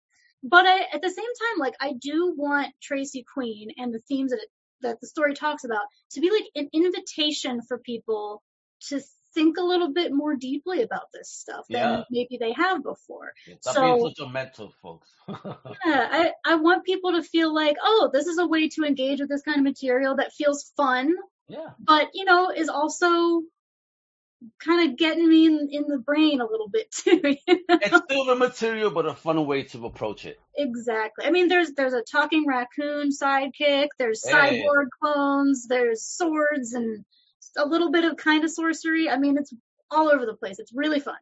But 0.43 0.66
I, 0.66 0.80
at 0.93 1.03
the 1.03 1.11
same 1.11 1.24
time, 1.24 1.59
like 1.59 1.74
I 1.80 1.95
do 1.95 2.34
want 2.37 2.74
Tracy 2.82 3.24
Queen 3.32 3.70
and 3.76 3.93
the 3.93 4.01
themes 4.09 4.30
that 4.30 4.39
it, 4.41 4.49
that 4.82 5.01
the 5.01 5.07
story 5.07 5.34
talks 5.34 5.64
about 5.64 5.82
to 6.12 6.20
be 6.20 6.30
like 6.30 6.45
an 6.55 6.68
invitation 6.72 7.62
for 7.66 7.78
people 7.78 8.43
to 8.89 9.01
think 9.34 9.57
a 9.59 9.62
little 9.62 9.93
bit 9.93 10.12
more 10.12 10.34
deeply 10.34 10.82
about 10.82 11.09
this 11.12 11.30
stuff 11.30 11.66
than 11.68 11.80
Yeah. 11.80 12.05
maybe 12.11 12.37
they 12.39 12.53
have 12.53 12.82
before. 12.82 13.32
Stop 13.61 13.74
So- 13.74 13.82
being 13.97 14.09
such 14.14 14.26
a 14.26 14.28
mental, 14.30 14.72
folks. 14.82 15.11
Yeah, 15.28 16.09
I, 16.11 16.32
I 16.45 16.55
want 16.57 16.84
people 16.84 17.12
to 17.12 17.22
feel 17.22 17.55
like, 17.55 17.76
oh, 17.82 18.11
this 18.12 18.26
is 18.26 18.39
a 18.39 18.47
way 18.47 18.68
to 18.70 18.84
engage 18.84 19.20
with 19.20 19.28
this 19.28 19.43
kind 19.43 19.59
of 19.59 19.64
material 19.64 20.16
that 20.16 20.32
feels 20.32 20.72
fun, 20.76 21.14
yeah. 21.49 21.70
but 21.78 22.09
you 22.14 22.24
know, 22.24 22.51
is 22.51 22.68
also 22.68 23.43
kind 24.62 24.91
of 24.91 24.97
getting 24.99 25.28
me 25.28 25.47
in, 25.47 25.68
in 25.70 25.84
the 25.89 25.99
brain 25.99 26.41
a 26.41 26.47
little 26.47 26.68
bit 26.68 26.91
too. 26.91 27.20
you 27.47 27.55
know? 27.68 27.78
It's 27.80 27.97
still 28.05 28.24
the 28.26 28.34
material, 28.37 28.91
but 28.91 29.07
a 29.07 29.14
fun 29.14 29.45
way 29.47 29.64
to 29.64 29.87
approach 29.87 30.26
it. 30.26 30.39
Exactly. 30.57 31.24
I 31.24 31.30
mean, 31.30 31.49
there's 31.49 31.72
there's 31.72 31.95
a 31.95 32.03
talking 32.03 32.47
raccoon 32.47 33.11
sidekick. 33.11 33.89
There's 33.99 34.26
Hey. 34.28 34.62
cyborg 34.66 34.87
clones. 35.03 35.66
There's 35.68 36.05
swords 36.07 36.72
and 36.74 37.05
a 37.57 37.66
little 37.66 37.91
bit 37.91 38.05
of 38.05 38.16
kind 38.16 38.45
of 38.45 38.51
sorcery. 38.51 39.09
I 39.09 39.18
mean, 39.18 39.37
it's 39.39 39.53
all 39.91 40.09
over 40.09 40.26
the 40.26 40.34
place. 40.34 40.59
It's 40.59 40.72
really 40.74 41.01
fun, 41.01 41.14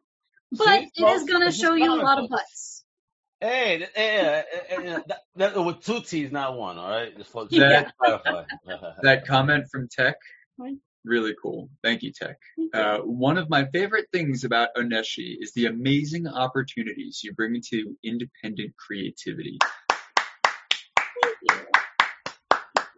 but 0.51 0.65
See, 0.65 0.89
it 0.95 1.07
is 1.07 1.21
folks, 1.21 1.31
going 1.31 1.45
to 1.45 1.51
show 1.51 1.75
you 1.75 1.93
a 1.93 2.01
lot 2.01 2.21
of 2.21 2.29
butts. 2.29 2.83
Hey, 3.41 3.77
th- 3.77 3.89
hey, 3.93 4.43
that, 5.07 5.19
that, 5.35 5.63
with 5.63 5.81
two 5.83 6.01
T's, 6.01 6.31
not 6.31 6.57
one, 6.57 6.77
all 6.79 6.89
right? 6.89 7.15
Just 7.15 7.29
folks, 7.31 7.51
Yeah. 7.53 7.89
clarify. 7.97 8.43
that 9.03 9.27
comment 9.27 9.65
from 9.71 9.87
Tech, 9.89 10.15
What? 10.55 10.71
Really 11.05 11.35
cool. 11.41 11.69
Thank 11.83 12.03
you, 12.03 12.11
Tech. 12.11 12.37
Uh, 12.73 12.99
one 12.99 13.37
of 13.37 13.49
my 13.49 13.65
favorite 13.65 14.07
things 14.11 14.43
about 14.43 14.69
Oneshi 14.77 15.35
is 15.39 15.53
the 15.53 15.67
amazing 15.67 16.27
opportunities 16.27 17.21
you 17.23 17.33
bring 17.33 17.61
to 17.71 17.95
independent 18.03 18.75
creativity. 18.77 19.57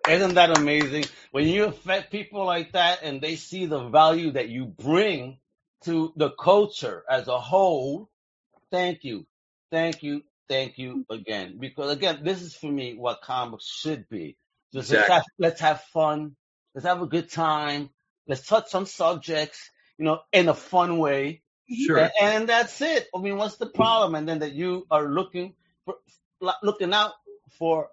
Isn't 0.08 0.36
that 0.36 0.58
amazing? 0.58 1.05
When 1.32 1.47
you 1.47 1.66
affect 1.66 2.12
people 2.12 2.45
like 2.45 2.72
that 2.72 2.99
and 3.03 3.22
they 3.22 3.36
see 3.36 3.66
the 3.66 3.89
value 3.89 4.32
that 4.32 4.47
you 4.47 4.66
bring 4.66 5.38
to 5.84 6.14
the 6.16 6.32
culture 6.32 7.03
as 7.10 7.28
a 7.28 7.38
whole, 7.38 8.10
thank 8.72 9.03
you. 9.03 9.28
Thank 9.70 10.03
you. 10.03 10.24
Thank 10.47 10.78
you 10.78 11.05
again. 11.10 11.58
Because 11.60 11.91
again, 11.91 12.22
this 12.24 12.41
is 12.41 12.55
for 12.55 12.72
me 12.72 12.95
what 12.95 13.22
comics 13.22 13.68
should 13.68 14.08
be. 14.08 14.38
Just 14.74 14.89
let's, 14.91 15.01
Exactly. 15.03 15.14
have, 15.14 15.24
let's 15.39 15.62
have 15.62 15.82
fun. 15.93 16.36
Let's 16.74 16.88
have 16.88 17.01
a 17.01 17.08
good 17.08 17.30
time. 17.30 17.89
Let's 18.28 18.45
touch 18.45 18.69
some 18.69 18.86
subjects, 18.86 19.69
you 19.97 20.05
know, 20.05 20.19
in 20.32 20.49
a 20.49 20.53
fun 20.53 20.97
way. 20.97 21.41
Sure. 21.69 21.97
And, 21.97 22.11
and 22.21 22.49
that's 22.49 22.82
it. 22.82 23.07
I 23.13 23.19
mean, 23.19 23.38
what's 23.38 23.57
the 23.57 23.67
problem? 23.67 24.15
And 24.15 24.28
then 24.28 24.39
that 24.39 24.53
you 24.53 24.86
are 24.89 25.07
looking 25.07 25.53
for, 25.86 25.95
looking 26.61 26.93
out 26.93 27.13
for 27.57 27.89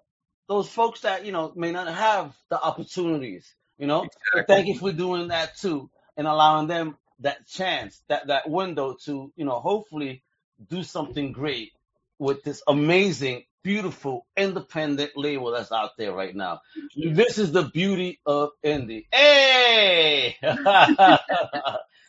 those 0.47 0.69
folks 0.69 1.01
that 1.01 1.25
you 1.25 1.31
know 1.31 1.51
may 1.55 1.71
not 1.71 1.87
have 1.87 2.35
the 2.49 2.61
opportunities. 2.61 3.53
You 3.77 3.87
know, 3.87 4.03
Exactly. 4.03 4.43
thank 4.47 4.67
you 4.67 4.77
for 4.77 4.91
doing 4.91 5.29
that 5.29 5.57
too, 5.57 5.89
and 6.15 6.27
allowing 6.27 6.67
them 6.67 6.97
that 7.19 7.47
chance, 7.47 8.01
that 8.07 8.27
that 8.27 8.49
window 8.49 8.95
to 9.05 9.31
you 9.35 9.45
know 9.45 9.59
hopefully 9.59 10.23
do 10.69 10.83
something 10.83 11.31
great 11.31 11.71
with 12.19 12.43
this 12.43 12.61
amazing, 12.67 13.43
beautiful, 13.65 14.27
independent 14.37 15.11
label 15.15 15.51
that's 15.51 15.71
out 15.71 15.97
there 15.97 16.13
right 16.13 16.35
now. 16.35 16.61
This 16.95 17.39
is 17.39 17.51
the 17.51 17.63
beauty 17.63 18.21
of 18.25 18.51
indie. 18.63 19.07
Hey. 19.11 20.37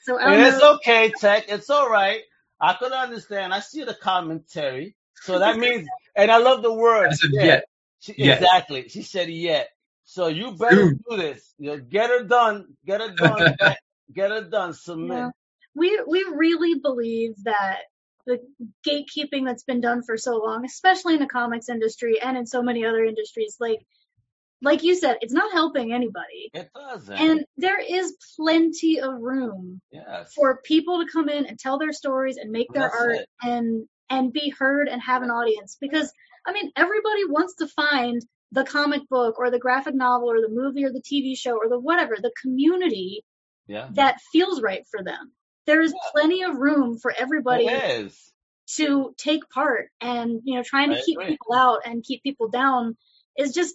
So 0.07 0.17
And 0.21 0.41
it's 0.41 0.63
okay, 0.63 1.13
Tech. 1.21 1.47
It's 1.49 1.69
all 1.69 1.91
right. 1.91 2.21
I 2.61 2.75
could 2.75 2.93
understand. 2.93 3.53
I 3.53 3.59
see 3.59 3.83
the 3.83 3.93
commentary. 3.93 4.95
So 5.23 5.41
that 5.41 5.57
means, 5.59 5.89
and 6.15 6.31
I 6.31 6.39
love 6.39 6.63
the 6.63 6.73
word. 6.73 7.09
I 7.09 7.15
said 7.15 7.31
yeah. 7.33 7.45
yet. 7.45 7.65
She, 7.99 8.15
Yet. 8.17 8.39
Exactly. 8.41 8.89
She 8.89 9.03
said 9.03 9.29
yet. 9.31 9.69
So 10.05 10.29
you 10.29 10.53
better 10.53 10.77
Soon. 10.77 11.01
do 11.11 11.17
this. 11.17 11.53
You 11.59 11.71
know, 11.73 11.79
get 11.79 12.11
her 12.11 12.23
done. 12.23 12.67
Get 12.87 13.01
her 13.01 13.11
done. 13.15 13.57
get, 13.59 13.79
get 14.15 14.31
her 14.31 14.45
done. 14.45 14.75
Submit. 14.75 15.19
Yeah. 15.19 15.31
we 15.75 16.01
we 16.07 16.25
really 16.33 16.79
believe 16.79 17.33
that 17.43 17.79
the 18.27 18.41
gatekeeping 18.87 19.45
that's 19.45 19.65
been 19.65 19.81
done 19.81 20.03
for 20.03 20.17
so 20.17 20.37
long, 20.37 20.65
especially 20.65 21.15
in 21.15 21.21
the 21.21 21.27
comics 21.27 21.69
industry 21.69 22.21
and 22.21 22.37
in 22.37 22.47
so 22.47 22.63
many 22.63 22.85
other 22.85 23.05
industries, 23.05 23.57
like 23.61 23.87
like 24.63 24.83
you 24.83 24.95
said, 24.95 25.19
it's 25.21 25.35
not 25.35 25.53
helping 25.53 25.93
anybody. 25.93 26.51
It 26.55 26.71
doesn't. 26.75 27.15
And 27.15 27.45
there 27.57 27.79
is 27.79 28.17
plenty 28.37 29.01
of 29.01 29.13
room 29.21 29.81
yes. 29.93 30.33
for 30.35 30.61
people 30.65 31.05
to 31.05 31.13
come 31.13 31.29
in 31.29 31.47
and 31.47 31.59
tell 31.59 31.79
their 31.79 31.93
stories 31.93 32.37
and 32.39 32.51
make 32.51 32.73
their 32.73 32.85
That's 32.85 32.97
art 32.97 33.15
it. 33.17 33.29
and 33.43 33.87
and 34.09 34.33
be 34.33 34.51
heard 34.51 34.89
and 34.89 35.03
have 35.03 35.23
an 35.23 35.31
audience 35.31 35.77
because 35.81 36.11
I 36.47 36.53
mean 36.53 36.71
everybody 36.77 37.27
wants 37.29 37.57
to 37.57 37.69
find 37.69 38.23
the 38.53 38.65
comic 38.65 39.03
book 39.09 39.39
or 39.39 39.51
the 39.51 39.59
graphic 39.59 39.95
novel 39.95 40.31
or 40.31 40.41
the 40.41 40.49
movie 40.49 40.85
or 40.85 40.93
the 40.93 41.03
TV 41.03 41.37
show 41.37 41.57
or 41.57 41.69
the 41.69 41.79
whatever 41.79 42.17
the 42.17 42.33
community 42.41 43.25
yeah. 43.67 43.89
that 43.93 44.21
feels 44.33 44.63
right 44.63 44.85
for 44.91 45.03
them. 45.03 45.33
There 45.67 45.81
is 45.81 45.93
Yeah. 45.93 46.11
plenty 46.13 46.43
of 46.43 46.57
room 46.57 46.99
for 46.99 47.13
everybody 47.17 47.67
to 48.77 49.15
take 49.17 49.49
part 49.51 49.91
and 50.01 50.41
you 50.45 50.55
know 50.57 50.63
trying 50.65 50.91
to 50.91 50.97
I 50.97 51.03
keep 51.05 51.19
agree. 51.19 51.29
people 51.33 51.55
out 51.55 51.81
and 51.85 52.03
keep 52.03 52.23
people 52.23 52.49
down 52.49 52.97
is 53.39 53.53
just 53.53 53.75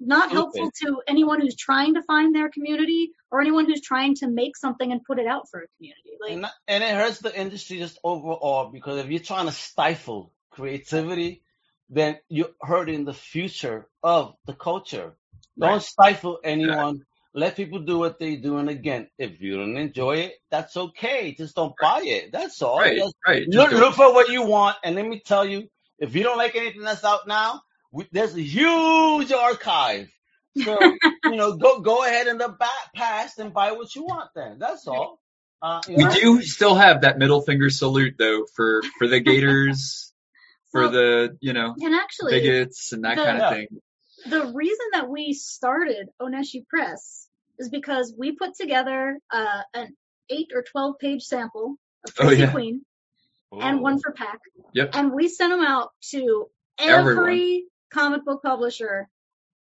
not 0.00 0.30
Stupid. 0.30 0.34
helpful 0.34 0.70
to 0.82 1.02
anyone 1.06 1.40
who's 1.40 1.54
trying 1.56 1.94
to 1.94 2.02
find 2.02 2.34
their 2.34 2.48
community 2.50 3.12
or 3.30 3.40
anyone 3.40 3.66
who's 3.66 3.80
trying 3.82 4.14
to 4.16 4.26
make 4.28 4.56
something 4.56 4.90
and 4.90 5.02
put 5.04 5.18
it 5.18 5.26
out 5.26 5.48
for 5.50 5.60
a 5.60 5.66
community. 5.76 6.10
Like 6.20 6.32
And, 6.32 6.44
that- 6.44 6.54
and 6.66 6.82
it 6.82 6.94
hurts 6.96 7.18
the 7.20 7.38
industry 7.38 7.78
just 7.78 7.98
overall 8.02 8.68
because 8.70 8.98
if 8.98 9.10
you're 9.10 9.20
trying 9.20 9.46
to 9.46 9.52
stifle 9.52 10.32
creativity, 10.50 11.42
then 11.88 12.18
you're 12.28 12.50
hurting 12.60 13.04
the 13.04 13.14
future 13.14 13.86
of 14.02 14.34
the 14.46 14.54
culture. 14.54 15.14
Don't 15.58 15.72
Right. 15.72 15.82
stifle 15.82 16.40
anyone. 16.42 17.04
Let 17.34 17.56
people 17.56 17.80
do 17.80 17.98
what 17.98 18.18
they 18.18 18.36
do. 18.36 18.58
And 18.58 18.68
again, 18.68 19.08
if 19.18 19.40
you 19.40 19.56
don't 19.56 19.76
enjoy 19.76 20.16
it, 20.16 20.34
that's 20.50 20.76
okay. 20.76 21.34
Just 21.34 21.54
don't 21.56 21.74
buy 21.80 22.02
it. 22.04 22.30
That's 22.32 22.60
all. 22.60 22.78
Right. 22.78 22.98
Just 22.98 23.14
Right. 23.26 23.46
Just 23.50 23.72
look, 23.72 23.80
look 23.80 23.94
for 23.94 24.12
what 24.12 24.28
you 24.28 24.42
want. 24.44 24.76
And 24.84 24.96
let 24.96 25.06
me 25.06 25.22
tell 25.24 25.44
you, 25.46 25.68
if 25.98 26.14
you 26.14 26.22
don't 26.24 26.36
like 26.36 26.56
anything 26.56 26.82
that's 26.82 27.04
out 27.04 27.26
now, 27.26 27.62
we, 27.90 28.06
there's 28.12 28.34
a 28.34 28.42
huge 28.42 29.32
archive. 29.32 30.10
So, 30.62 30.78
you 31.24 31.36
know, 31.36 31.56
go 31.56 31.80
go 31.80 32.04
ahead 32.04 32.26
in 32.26 32.36
the 32.36 32.48
back 32.48 32.92
past 32.94 33.38
and 33.38 33.54
buy 33.54 33.72
what 33.72 33.94
you 33.94 34.04
want 34.04 34.28
then. 34.34 34.58
That's 34.58 34.86
all. 34.86 35.18
Uh, 35.62 35.80
you 35.88 35.96
We 35.96 36.04
know? 36.04 36.10
do 36.14 36.42
still 36.42 36.74
have 36.74 37.02
that 37.02 37.16
middle 37.18 37.40
finger 37.40 37.70
salute 37.70 38.16
though 38.18 38.44
for 38.56 38.82
for 38.98 39.06
the 39.08 39.20
Gators, 39.20 40.12
for 40.72 40.82
Well, 40.82 40.90
the 40.90 41.38
you 41.40 41.52
know 41.54 41.74
and 41.80 41.94
actually 41.94 42.32
bigots 42.32 42.92
and 42.92 43.04
that 43.04 43.16
the- 43.16 43.24
kind 43.24 43.38
Yeah. 43.38 43.48
of 43.48 43.54
thing. 43.54 43.66
The 44.26 44.46
reason 44.54 44.86
that 44.92 45.08
we 45.08 45.32
started 45.32 46.08
Oneshi 46.20 46.66
Press 46.66 47.28
is 47.58 47.68
because 47.68 48.14
we 48.16 48.32
put 48.32 48.54
together 48.54 49.18
uh, 49.30 49.62
an 49.74 49.96
eight 50.30 50.48
or 50.54 50.62
twelve 50.62 50.98
page 50.98 51.22
sample 51.22 51.76
of 52.06 52.14
Oh, 52.26 52.30
yeah. 52.30 52.50
Queen 52.50 52.84
and 53.52 53.80
one 53.80 54.00
for 54.00 54.12
Pack, 54.12 54.38
Yep. 54.74 54.90
and 54.94 55.12
we 55.12 55.28
sent 55.28 55.50
them 55.52 55.60
out 55.60 55.90
to 56.10 56.46
Everyone. 56.78 57.18
every 57.28 57.64
comic 57.92 58.24
book 58.24 58.42
publisher 58.42 59.08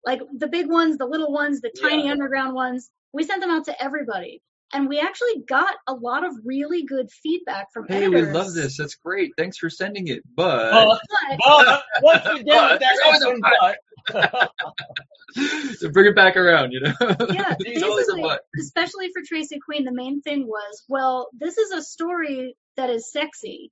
like 0.05 0.21
the 0.37 0.47
big 0.47 0.67
ones, 0.69 0.97
the 0.97 1.05
little 1.05 1.31
ones, 1.31 1.61
the 1.61 1.71
tiny 1.81 2.05
Yeah. 2.05 2.11
underground 2.11 2.53
ones. 2.53 2.89
We 3.13 3.23
sent 3.23 3.41
them 3.41 3.49
out 3.51 3.65
to 3.65 3.83
everybody. 3.83 4.41
And 4.71 4.87
we 4.87 4.99
actually 4.99 5.41
got 5.47 5.75
a 5.87 5.93
lot 5.93 6.23
of 6.23 6.33
really 6.45 6.83
good 6.83 7.09
feedback 7.11 7.73
from 7.73 7.87
Hey, 7.87 8.07
we 8.07 8.21
love 8.21 8.53
this. 8.53 8.77
That's 8.77 8.95
great. 8.95 9.31
Thanks 9.35 9.57
for 9.57 9.69
sending 9.69 10.07
it. 10.07 10.21
But 10.35 10.71
But, 10.71 10.99
But 11.39 11.39
but 11.65 11.83
once 12.03 12.23
we 12.25 12.43
did 12.43 12.45
with 12.45 12.53
But, 12.55 12.79
that 12.79 12.79
there's 12.79 12.99
always 13.03 13.23
a 13.23 13.39
but, 13.41 13.79
to 15.79 15.89
bring 15.89 16.07
it 16.07 16.15
back 16.15 16.37
around, 16.37 16.71
you 16.71 16.81
know. 16.81 16.93
yeah, 17.31 17.55
There's 17.59 17.83
always 17.83 18.07
a 18.09 18.13
basically, 18.13 18.21
but. 18.21 18.41
especially 18.59 19.09
for 19.11 19.21
Tracy 19.25 19.59
Queen, 19.59 19.85
the 19.85 19.91
main 19.91 20.21
thing 20.21 20.47
was, 20.47 20.83
well, 20.87 21.29
this 21.33 21.57
is 21.57 21.71
a 21.71 21.81
story 21.81 22.55
that 22.77 22.89
is 22.89 23.11
sexy, 23.11 23.71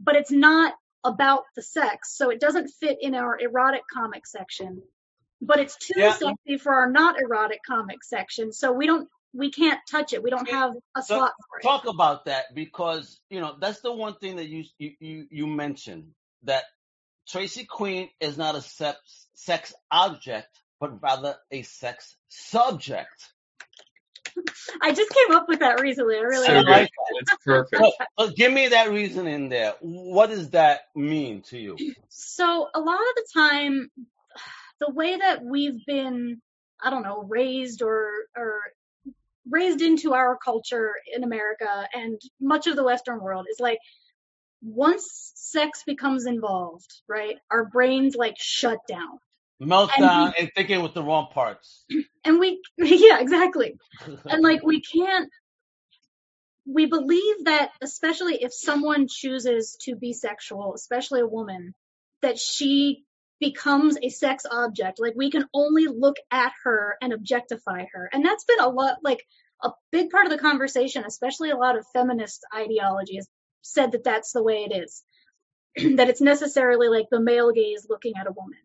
but 0.00 0.16
it's 0.16 0.30
not 0.30 0.74
about 1.04 1.44
the 1.56 1.62
sex, 1.62 2.16
so 2.16 2.30
it 2.30 2.40
doesn't 2.40 2.68
fit 2.80 2.98
in 3.00 3.14
our 3.14 3.38
erotic 3.38 3.82
comic 3.92 4.26
section. 4.26 4.82
But 5.40 5.58
it's 5.58 5.76
too 5.76 5.98
Yeah. 5.98 6.12
sexy 6.12 6.58
for 6.58 6.72
our 6.72 6.90
not 6.90 7.20
erotic 7.20 7.60
comic 7.66 8.04
section, 8.04 8.52
so 8.52 8.72
we 8.72 8.86
don't, 8.86 9.08
we 9.34 9.50
can't 9.50 9.80
touch 9.90 10.12
it. 10.12 10.22
We 10.22 10.30
don't 10.30 10.48
have 10.50 10.72
a 10.96 11.02
So, 11.02 11.16
slot 11.16 11.32
for 11.48 11.58
it. 11.58 11.62
talk 11.62 11.86
about 11.86 12.26
that 12.26 12.54
because 12.54 13.20
you 13.30 13.40
know 13.40 13.56
that's 13.58 13.80
the 13.80 13.92
one 13.92 14.14
thing 14.16 14.36
that 14.36 14.48
you 14.48 14.64
you 14.78 14.92
you, 15.00 15.26
you 15.30 15.46
mentioned 15.46 16.12
that 16.44 16.64
Tracy 17.28 17.64
Queen 17.64 18.08
is 18.20 18.36
not 18.36 18.54
a 18.54 18.60
sex 18.60 18.98
sex 19.34 19.74
object 19.90 20.48
but 20.80 21.00
rather 21.00 21.36
a 21.52 21.62
sex 21.62 22.16
subject. 22.28 23.32
I 24.80 24.92
just 24.92 25.10
came 25.10 25.36
up 25.36 25.48
with 25.48 25.60
that 25.60 25.80
recently. 25.80 26.16
I 26.16 26.20
really 26.20 26.46
So 26.46 26.52
like 26.54 26.64
good. 26.64 26.68
like 26.68 26.90
It's 27.20 27.36
perfect. 27.44 27.82
So, 27.84 27.92
so 28.18 28.32
give 28.34 28.52
me 28.52 28.68
that 28.68 28.90
reason 28.90 29.26
in 29.28 29.48
there. 29.48 29.74
What 29.80 30.30
does 30.30 30.50
that 30.50 30.80
mean 30.96 31.42
to 31.50 31.58
you? 31.58 31.76
So 32.08 32.68
a 32.74 32.80
lot 32.80 32.94
of 32.94 33.14
the 33.16 33.26
time, 33.32 33.90
the 34.80 34.90
way 34.90 35.16
that 35.18 35.44
we've 35.44 35.84
been, 35.86 36.40
I 36.82 36.90
don't 36.90 37.04
know, 37.04 37.22
raised 37.22 37.82
or 37.82 38.10
or 38.36 38.60
raised 39.50 39.82
into 39.82 40.14
our 40.14 40.38
culture 40.42 40.92
in 41.14 41.24
America 41.24 41.88
and 41.92 42.20
much 42.40 42.66
of 42.66 42.76
the 42.76 42.84
Western 42.84 43.20
world 43.20 43.46
is 43.50 43.58
like 43.60 43.78
once 44.62 45.32
sex 45.34 45.82
becomes 45.86 46.26
involved, 46.26 46.90
right? 47.08 47.36
Our 47.50 47.64
brains 47.64 48.14
like 48.14 48.36
shut 48.38 48.78
down, 48.88 49.18
Meltdown 49.60 50.34
and 50.38 50.50
thinking 50.54 50.82
with 50.82 50.94
the 50.94 51.02
wrong 51.02 51.28
parts. 51.32 51.84
and 52.24 52.38
we, 52.38 52.60
yeah, 52.78 53.20
exactly. 53.20 53.74
and 54.26 54.42
like 54.42 54.62
we 54.62 54.80
can't 54.80 55.30
we 56.64 56.86
believe 56.86 57.44
that 57.44 57.70
especially 57.80 58.42
if 58.42 58.52
someone 58.52 59.08
chooses 59.08 59.76
to 59.80 59.96
be 59.96 60.12
sexual 60.12 60.74
especially 60.74 61.20
a 61.20 61.26
woman 61.26 61.74
that 62.22 62.38
she 62.38 63.04
becomes 63.42 63.98
a 64.00 64.08
sex 64.08 64.46
object. 64.48 65.00
Like 65.00 65.14
we 65.16 65.28
can 65.28 65.46
only 65.52 65.88
look 65.88 66.16
at 66.30 66.52
her 66.62 66.96
and 67.02 67.12
objectify 67.12 67.86
her. 67.92 68.08
And 68.12 68.24
that's 68.24 68.44
been 68.44 68.60
a 68.60 68.68
lot 68.68 68.98
like 69.02 69.26
a 69.64 69.72
big 69.90 70.10
part 70.10 70.26
of 70.26 70.32
the 70.32 70.38
conversation 70.38 71.04
especially 71.04 71.50
a 71.50 71.56
lot 71.56 71.76
of 71.76 71.86
feminist 71.92 72.44
ideology 72.54 73.16
has 73.16 73.28
said 73.62 73.92
that 73.92 74.04
that's 74.04 74.32
the 74.32 74.42
way 74.42 74.66
it 74.68 74.74
is 74.74 75.02
that 75.96 76.08
it's 76.08 76.20
necessarily 76.20 76.88
like 76.88 77.06
the 77.10 77.20
male 77.20 77.52
gaze 77.52 77.86
looking 77.88 78.14
at 78.16 78.28
a 78.28 78.32
woman. 78.32 78.58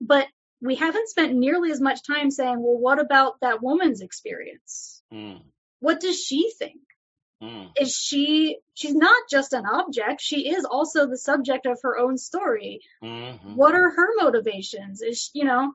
But 0.00 0.26
we 0.62 0.74
haven't 0.74 1.08
spent 1.08 1.34
nearly 1.34 1.70
as 1.70 1.80
much 1.80 2.06
time 2.06 2.30
saying 2.30 2.62
well 2.62 2.78
what 2.78 2.98
about 2.98 3.34
that 3.42 3.62
woman's 3.62 4.00
experience? 4.00 5.02
Mm, 5.12 5.42
what 5.80 6.00
does 6.00 6.18
she 6.18 6.50
think 6.58 6.80
mm, 7.42 7.70
is 7.80 7.94
she 7.96 8.58
she's 8.74 8.94
not 8.94 9.22
just 9.30 9.52
an 9.52 9.66
object. 9.66 10.20
She 10.20 10.48
is 10.50 10.64
also 10.64 11.06
the 11.06 11.18
subject 11.18 11.66
of 11.66 11.78
her 11.82 11.98
own 11.98 12.16
story. 12.18 12.80
Mhm. 13.02 13.54
what 13.54 13.74
are 13.74 13.90
her 13.90 14.08
motivations? 14.22 15.02
Is 15.02 15.20
she, 15.22 15.40
you 15.40 15.44
know 15.44 15.72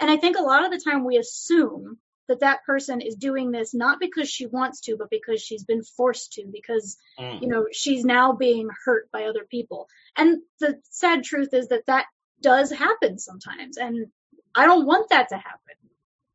and 0.00 0.10
i 0.10 0.16
think 0.18 0.36
a 0.36 0.42
lot 0.42 0.64
of 0.64 0.70
the 0.70 0.78
time 0.90 1.04
we 1.04 1.16
assume 1.16 1.98
that 2.28 2.40
that 2.40 2.64
person 2.64 3.00
is 3.00 3.14
doing 3.14 3.50
this 3.50 3.72
not 3.72 3.98
because 4.00 4.28
she 4.28 4.46
wants 4.46 4.80
to 4.82 4.96
but 4.96 5.08
because 5.10 5.40
she's 5.40 5.64
been 5.64 5.82
forced 5.82 6.32
to 6.34 6.44
because 6.52 6.96
Mm. 7.18 7.40
you 7.42 7.48
know 7.48 7.66
she's 7.72 8.04
now 8.04 8.32
being 8.32 8.68
hurt 8.84 9.10
by 9.10 9.24
other 9.24 9.44
people. 9.44 9.88
And 10.16 10.42
the 10.60 10.80
sad 10.90 11.24
truth 11.24 11.54
is 11.54 11.68
that 11.68 11.86
that 11.86 12.04
does 12.42 12.70
happen 12.70 13.18
sometimes 13.18 13.78
and 13.78 14.06
i 14.54 14.66
don't 14.66 14.86
want 14.86 15.08
that 15.10 15.28
to 15.30 15.36
happen. 15.36 15.76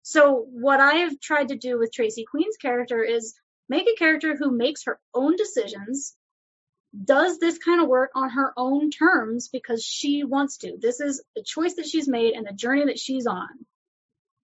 So 0.02 0.48
what 0.50 0.80
i 0.80 0.94
have 1.04 1.20
tried 1.20 1.50
to 1.50 1.56
do 1.68 1.78
with 1.78 1.94
tracy 1.94 2.26
queen's 2.32 2.58
character 2.58 3.04
is 3.04 3.36
make 3.72 3.88
a 3.88 3.98
character 3.98 4.36
who 4.36 4.52
makes 4.52 4.84
her 4.86 5.00
own 5.14 5.36
decisions 5.36 6.16
does 7.06 7.40
this 7.40 7.58
kind 7.58 7.82
of 7.82 7.88
work 7.88 8.12
on 8.16 8.30
her 8.30 8.54
own 8.58 8.92
terms 8.92 9.48
because 9.48 9.84
she 9.84 10.24
wants 10.24 10.58
to 10.58 10.78
this 10.80 11.00
is 11.00 11.24
the 11.36 11.44
choice 11.44 11.76
that 11.76 11.88
she's 11.88 12.08
made 12.08 12.34
and 12.34 12.46
the 12.46 12.54
journey 12.54 12.86
that 12.86 13.00
she's 13.00 13.26
on 13.26 13.66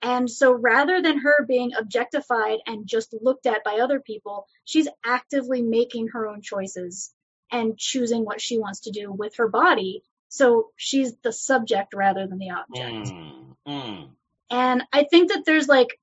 and 0.01 0.29
so 0.29 0.51
rather 0.51 1.01
than 1.01 1.19
her 1.19 1.45
being 1.45 1.73
objectified 1.77 2.59
and 2.65 2.87
just 2.87 3.13
looked 3.21 3.45
at 3.45 3.63
by 3.63 3.75
other 3.75 3.99
people, 3.99 4.47
she's 4.65 4.87
actively 5.05 5.61
making 5.61 6.09
her 6.09 6.27
own 6.27 6.41
choices 6.41 7.13
and 7.51 7.77
choosing 7.77 8.25
what 8.25 8.41
she 8.41 8.57
wants 8.57 8.81
to 8.81 8.91
do 8.91 9.11
with 9.11 9.35
her 9.35 9.47
body. 9.47 10.01
So 10.29 10.69
she's 10.75 11.13
the 11.17 11.31
subject 11.31 11.93
rather 11.93 12.25
than 12.25 12.39
the 12.39 12.49
object. 12.51 13.13
Mm, 13.13 13.55
mm. 13.67 14.09
And 14.49 14.83
I 14.91 15.03
think 15.03 15.31
that 15.31 15.43
there's 15.45 15.67
like, 15.67 15.99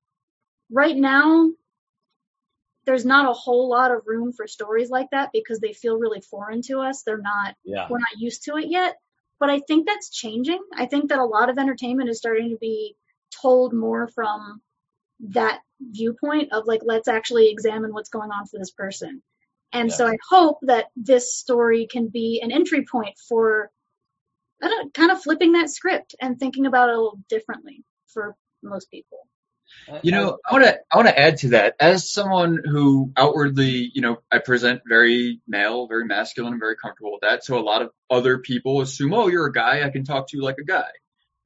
right 0.71 0.95
now, 0.95 1.49
there's 2.89 3.05
not 3.05 3.29
a 3.29 3.33
whole 3.33 3.69
lot 3.69 3.91
of 3.91 4.01
room 4.07 4.33
for 4.33 4.47
stories 4.47 4.89
like 4.89 5.11
that 5.11 5.29
because 5.31 5.59
they 5.59 5.73
feel 5.73 5.99
really 5.99 6.21
foreign 6.21 6.63
to 6.63 6.79
us. 6.79 7.03
They're 7.03 7.21
not, 7.21 7.55
Yeah. 7.63 7.85
we're 7.87 7.99
not 7.99 8.17
used 8.17 8.45
to 8.45 8.55
it 8.57 8.65
yet. 8.67 8.97
But 9.39 9.51
I 9.51 9.59
think 9.59 9.85
that's 9.85 10.09
changing. 10.09 10.59
I 10.73 10.87
think 10.87 11.09
that 11.09 11.19
a 11.19 11.23
lot 11.23 11.51
of 11.51 11.59
entertainment 11.59 12.09
is 12.09 12.17
starting 12.17 12.49
to 12.49 12.57
be 12.57 12.95
told 13.43 13.73
more 13.73 14.07
from 14.07 14.63
that 15.19 15.59
viewpoint 15.79 16.51
of 16.51 16.65
like, 16.65 16.81
let's 16.83 17.07
actually 17.07 17.51
examine 17.51 17.93
what's 17.93 18.09
going 18.09 18.31
on 18.31 18.47
for 18.47 18.57
this 18.57 18.71
person. 18.71 19.21
And 19.71 19.93
so 19.93 20.07
I 20.07 20.17
hope 20.27 20.57
that 20.63 20.87
this 20.95 21.35
story 21.35 21.85
can 21.85 22.07
be 22.07 22.41
an 22.41 22.51
entry 22.51 22.87
point 22.91 23.19
for 23.19 23.69
I 24.63 24.67
don't 24.67 24.91
kind 24.95 25.11
of 25.11 25.21
flipping 25.21 25.51
that 25.51 25.69
script 25.69 26.15
and 26.19 26.39
thinking 26.39 26.65
about 26.65 26.89
it 26.89 26.95
a 26.95 26.99
little 26.99 27.19
differently 27.29 27.83
for 28.07 28.35
most 28.63 28.89
people. 28.89 29.28
Uh, 29.87 29.99
you 30.03 30.11
know, 30.11 30.37
I 30.47 30.53
want 30.53 30.65
to 30.65 30.79
I 30.91 30.95
want 30.97 31.07
to 31.07 31.19
add 31.19 31.37
to 31.39 31.49
that. 31.49 31.75
As 31.79 32.09
someone 32.11 32.59
who 32.63 33.11
outwardly, 33.15 33.91
you 33.93 34.01
know, 34.01 34.17
I 34.31 34.39
present 34.39 34.81
very 34.87 35.41
male, 35.47 35.87
very 35.87 36.05
masculine, 36.05 36.53
and 36.53 36.59
very 36.59 36.75
comfortable 36.75 37.11
with 37.13 37.21
that. 37.21 37.43
So 37.43 37.57
a 37.57 37.61
lot 37.61 37.81
of 37.81 37.91
other 38.09 38.39
people 38.39 38.81
assume, 38.81 39.13
oh, 39.13 39.27
you're 39.27 39.45
a 39.47 39.53
guy, 39.53 39.83
I 39.85 39.89
can 39.89 40.03
talk 40.03 40.29
to 40.29 40.37
you 40.37 40.43
like 40.43 40.57
a 40.59 40.65
guy, 40.65 40.89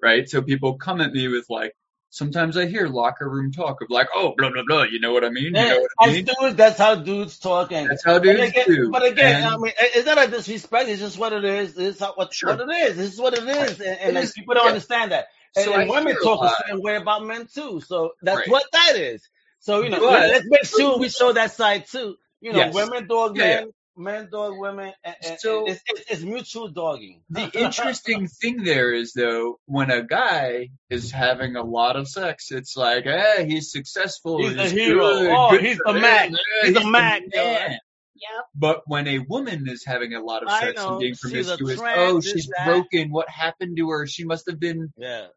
right? 0.01 0.27
So 0.29 0.41
people 0.41 0.75
come 0.77 1.01
at 1.01 1.11
me 1.11 1.27
with 1.27 1.45
like, 1.49 1.73
sometimes 2.09 2.57
I 2.57 2.67
hear 2.67 2.87
locker 2.87 3.27
room 3.29 3.51
talk 3.51 3.81
of 3.81 3.89
like, 3.89 4.07
oh, 4.13 4.33
blah 4.37 4.49
blah 4.51 4.63
blah. 4.67 4.83
You 4.83 4.99
know 4.99 5.13
what 5.13 5.23
I 5.23 5.29
mean? 5.29 5.45
You 5.45 5.51
know 5.51 5.79
what 5.79 5.91
I 5.99 6.07
as 6.09 6.13
mean? 6.15 6.25
dudes, 6.25 6.55
that's 6.55 6.77
how 6.77 6.95
dudes 6.95 7.39
talk. 7.39 7.71
And 7.71 7.89
That's 7.89 8.03
how 8.05 8.13
but 8.19 8.23
dudes 8.23 8.49
again, 8.49 8.65
do. 8.67 8.89
but 8.91 9.05
again, 9.05 9.43
And- 9.43 9.53
I 9.53 9.57
mean, 9.57 9.73
it's 9.79 10.05
not 10.05 10.21
a 10.27 10.29
disrespect. 10.29 10.89
It's 10.89 11.01
just 11.01 11.17
what 11.17 11.33
it 11.33 11.43
is. 11.45 11.77
It's 11.77 11.99
not 11.99 12.17
what, 12.17 12.33
Sure. 12.33 12.55
what 12.55 12.61
it 12.69 12.71
is. 12.89 12.97
This 12.97 13.13
is 13.13 13.19
what 13.19 13.37
it 13.37 13.47
is, 13.47 13.79
and, 13.79 13.97
and 13.99 14.17
It 14.17 14.21
like, 14.21 14.33
people 14.33 14.53
don't 14.55 14.63
yeah. 14.65 14.69
understand 14.69 15.11
that. 15.11 15.27
And, 15.55 15.65
So 15.65 15.73
and 15.73 15.89
women 15.89 16.15
talk 16.15 16.41
a 16.41 16.45
lot. 16.45 16.55
certain 16.59 16.81
way 16.81 16.95
about 16.95 17.23
men 17.25 17.47
too. 17.53 17.81
So 17.81 18.11
that's 18.21 18.39
Right. 18.39 18.49
what 18.49 18.63
that 18.71 18.95
is. 18.95 19.27
So 19.59 19.81
you 19.83 19.89
know, 19.89 19.99
But- 19.99 20.11
let, 20.11 20.35
us 20.35 20.43
make 20.45 20.65
sure 20.65 20.97
we 20.97 21.09
show 21.09 21.31
that 21.33 21.51
side 21.51 21.85
too. 21.87 22.17
You 22.41 22.51
know, 22.53 22.59
Yes. 22.59 22.73
women 22.73 23.07
dog 23.07 23.37
Yeah, 23.37 23.45
yeah. 23.45 23.59
men, 23.61 23.71
men 23.95 24.29
dog 24.31 24.57
women, 24.57 24.91
and, 25.03 25.15
and 25.23 25.39
So- 25.39 25.65
it's, 25.67 25.81
it's, 25.87 26.01
it's 26.11 26.21
mutual 26.23 26.67
dogging. 26.69 27.21
The 27.29 27.49
interesting 27.57 28.27
thing 28.27 28.63
there 28.63 28.91
is 28.93 29.13
though, 29.13 29.59
when 29.65 29.91
a 29.91 30.01
guy 30.03 30.69
is 30.89 31.11
having 31.11 31.55
a 31.55 31.63
lot 31.63 31.95
of 31.95 32.07
sex, 32.09 32.51
it's 32.51 32.75
like, 32.75 33.05
eh, 33.05 33.45
he's 33.45 33.71
successful. 33.71 34.39
He's 34.39 34.55
the 34.55 34.63
he's 34.63 34.71
hero. 34.71 34.99
good, 35.19 35.29
Oh, 35.31 35.49
good 35.51 35.61
he's 35.61 35.77
for 35.77 35.93
the 35.93 35.97
him, 35.99 36.01
Mac. 36.01 36.29
yeah, 36.31 36.37
He's 36.63 36.73
the 36.73 36.79
the 36.81 36.87
Mac, 36.89 37.21
man. 37.33 37.77
Yep. 38.15 38.45
But 38.55 38.81
when 38.85 39.07
a 39.07 39.19
woman 39.19 39.67
is 39.67 39.83
having 39.85 40.13
a 40.13 40.21
lot 40.23 40.43
of 40.43 40.49
sex 40.51 40.75
know. 40.77 40.91
and 40.91 40.99
being 40.99 41.13
She's 41.13 41.49
a 41.49 41.57
promiscuous, 41.57 41.79
trans, 41.79 42.11
oh, 42.11 42.21
she's 42.21 42.49
broken. 42.65 43.11
What 43.11 43.29
happened 43.29 43.75
to 43.77 43.89
her? 43.89 44.07
She 44.07 44.23
must 44.23 44.45
have 44.49 44.59
been 44.59 44.93
yeah. 44.97 45.27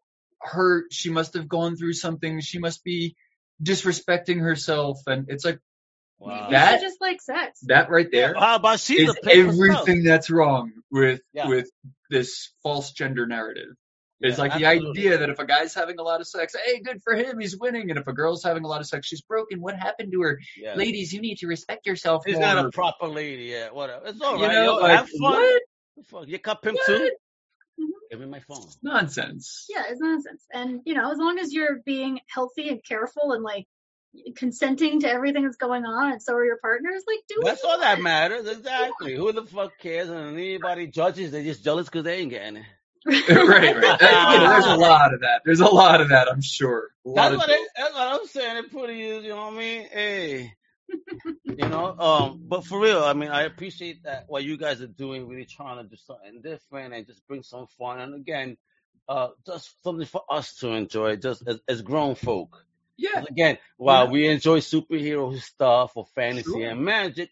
Hurt. 0.41 0.85
She 0.91 1.09
must 1.09 1.33
have 1.35 1.47
gone 1.47 1.75
through 1.77 1.93
something. 1.93 2.41
She 2.41 2.59
must 2.59 2.83
be 2.83 3.15
disrespecting 3.63 4.39
herself. 4.39 4.99
And 5.07 5.25
it's 5.29 5.45
like 5.45 5.59
Wow. 6.19 6.49
That- 6.49 6.81
You 6.81 6.87
just 6.87 6.99
like 6.99 7.21
sex. 7.21 7.59
that 7.67 7.91
right 7.91 8.07
there 8.11 8.33
How 8.33 8.55
about 8.55 8.79
she's 8.79 9.01
is 9.01 9.09
a 9.09 9.29
herself? 9.29 9.49
everything 9.49 10.03
that's 10.03 10.31
wrong 10.31 10.71
with 10.91 11.21
Yeah. 11.33 11.47
with 11.47 11.69
this 12.09 12.51
false 12.63 12.91
gender 12.91 13.27
narrative. 13.27 13.69
It's 14.19 14.37
Yeah, 14.39 14.41
like 14.45 14.57
the 14.57 14.65
absolutely. 14.65 14.99
idea 15.01 15.17
that 15.19 15.29
if 15.29 15.37
a 15.37 15.45
guy's 15.45 15.75
having 15.75 15.99
a 15.99 16.01
lot 16.01 16.19
of 16.19 16.27
sex, 16.27 16.55
hey, 16.65 16.79
good 16.81 17.03
for 17.03 17.13
him, 17.13 17.37
he's 17.39 17.55
winning. 17.55 17.91
And 17.91 17.99
if 17.99 18.07
a 18.07 18.13
girl's 18.13 18.43
having 18.43 18.63
a 18.63 18.67
lot 18.67 18.81
of 18.81 18.87
sex, 18.87 19.05
she's 19.05 19.21
broken. 19.21 19.61
What 19.61 19.75
happened 19.75 20.11
to 20.13 20.21
her? 20.21 20.39
Yeah. 20.59 20.73
Ladies, 20.73 21.13
you 21.13 21.21
need 21.21 21.37
to 21.39 21.47
respect 21.47 21.85
yourself 21.85 22.23
She's 22.25 22.33
more. 22.33 22.41
not 22.41 22.65
a 22.65 22.71
proper 22.71 23.07
lady, 23.09 23.43
yeah, 23.43 23.69
whatever. 23.69 24.07
It's 24.07 24.19
all 24.19 24.37
you 24.39 24.45
right. 24.45 24.53
know, 24.53 24.63
yo, 24.63 24.75
like 24.77 24.91
have 24.97 25.09
fun. 25.09 25.49
what? 26.09 26.27
You 26.27 26.39
got 26.39 26.63
pimp 26.63 26.77
What? 26.77 26.85
too? 26.87 27.11
Give 28.09 28.19
me 28.19 28.25
my 28.25 28.39
phone. 28.39 28.67
Nonsense. 28.81 29.65
Yeah, 29.69 29.83
it's 29.89 29.99
nonsense. 29.99 30.45
And 30.53 30.81
you 30.85 30.93
know, 30.93 31.11
as 31.11 31.17
long 31.17 31.39
as 31.39 31.53
you're 31.53 31.79
being 31.85 32.19
healthy 32.27 32.69
and 32.69 32.83
careful 32.83 33.33
and 33.33 33.43
like 33.43 33.67
consenting 34.35 35.01
to 35.01 35.09
everything 35.09 35.43
that's 35.43 35.57
going 35.57 35.85
on, 35.85 36.13
and 36.13 36.21
so 36.21 36.33
are 36.33 36.45
your 36.45 36.57
partners, 36.57 37.03
like 37.07 37.19
do 37.27 37.41
That's 37.43 37.63
all 37.63 37.75
you 37.75 37.81
that 37.81 38.01
matters, 38.01 38.47
exactly. 38.47 39.15
Who 39.15 39.31
the 39.31 39.43
fuck 39.43 39.77
cares? 39.79 40.09
And 40.09 40.37
anybody 40.37 40.87
judges, 40.87 41.31
they're 41.31 41.43
just 41.43 41.63
jealous 41.63 41.87
because 41.87 42.03
they 42.03 42.19
ain't 42.19 42.31
getting 42.31 42.57
it. 42.57 42.65
right, 43.07 43.75
right. 43.75 44.01
You 44.33 44.39
know, 44.39 44.49
there's 44.49 44.65
a 44.65 44.75
lot 44.75 45.13
of 45.13 45.21
that. 45.21 45.41
There's 45.45 45.61
a 45.61 45.67
lot 45.67 46.01
of 46.01 46.09
that, 46.09 46.27
I'm 46.29 46.41
sure. 46.41 46.89
A 47.05 47.09
lot 47.09 47.15
That's 47.15 47.33
of 47.33 47.37
what, 47.39 47.49
it, 47.49 47.69
that's 47.77 47.93
what 47.93 48.21
I'm 48.21 48.27
saying. 48.27 48.57
It 48.57 48.71
pretty 48.71 49.01
is, 49.01 49.23
you 49.23 49.29
know 49.29 49.45
what 49.45 49.53
I 49.53 49.57
mean? 49.57 49.87
Hey, 49.89 50.53
you 51.43 51.55
know. 51.69 51.95
Um, 51.97 52.41
but 52.47 52.65
for 52.65 52.79
real, 52.79 53.03
I 53.03 53.13
mean, 53.13 53.29
I 53.29 53.43
appreciate 53.43 54.03
that 54.03 54.25
what 54.27 54.43
you 54.43 54.57
guys 54.57 54.81
are 54.81 54.87
doing, 54.87 55.27
really 55.27 55.45
trying 55.45 55.83
to 55.83 55.89
do 55.89 55.95
something 55.95 56.41
different 56.41 56.93
and 56.93 57.05
just 57.05 57.25
bring 57.27 57.43
some 57.43 57.67
fun. 57.77 57.99
And 57.99 58.15
again, 58.15 58.57
uh, 59.07 59.29
just 59.45 59.75
something 59.83 60.05
for 60.05 60.23
us 60.29 60.55
to 60.57 60.69
enjoy, 60.69 61.15
just 61.17 61.43
as, 61.47 61.59
as 61.67 61.81
grown 61.81 62.15
folk. 62.15 62.65
Yeah. 62.97 63.23
Again, 63.29 63.57
while 63.77 64.05
Yeah. 64.05 64.11
we 64.11 64.27
enjoy 64.27 64.59
superhero 64.59 65.37
stuff 65.39 65.91
or 65.95 66.05
fantasy 66.15 66.49
Sure. 66.49 66.69
and 66.69 66.81
magic, 66.83 67.29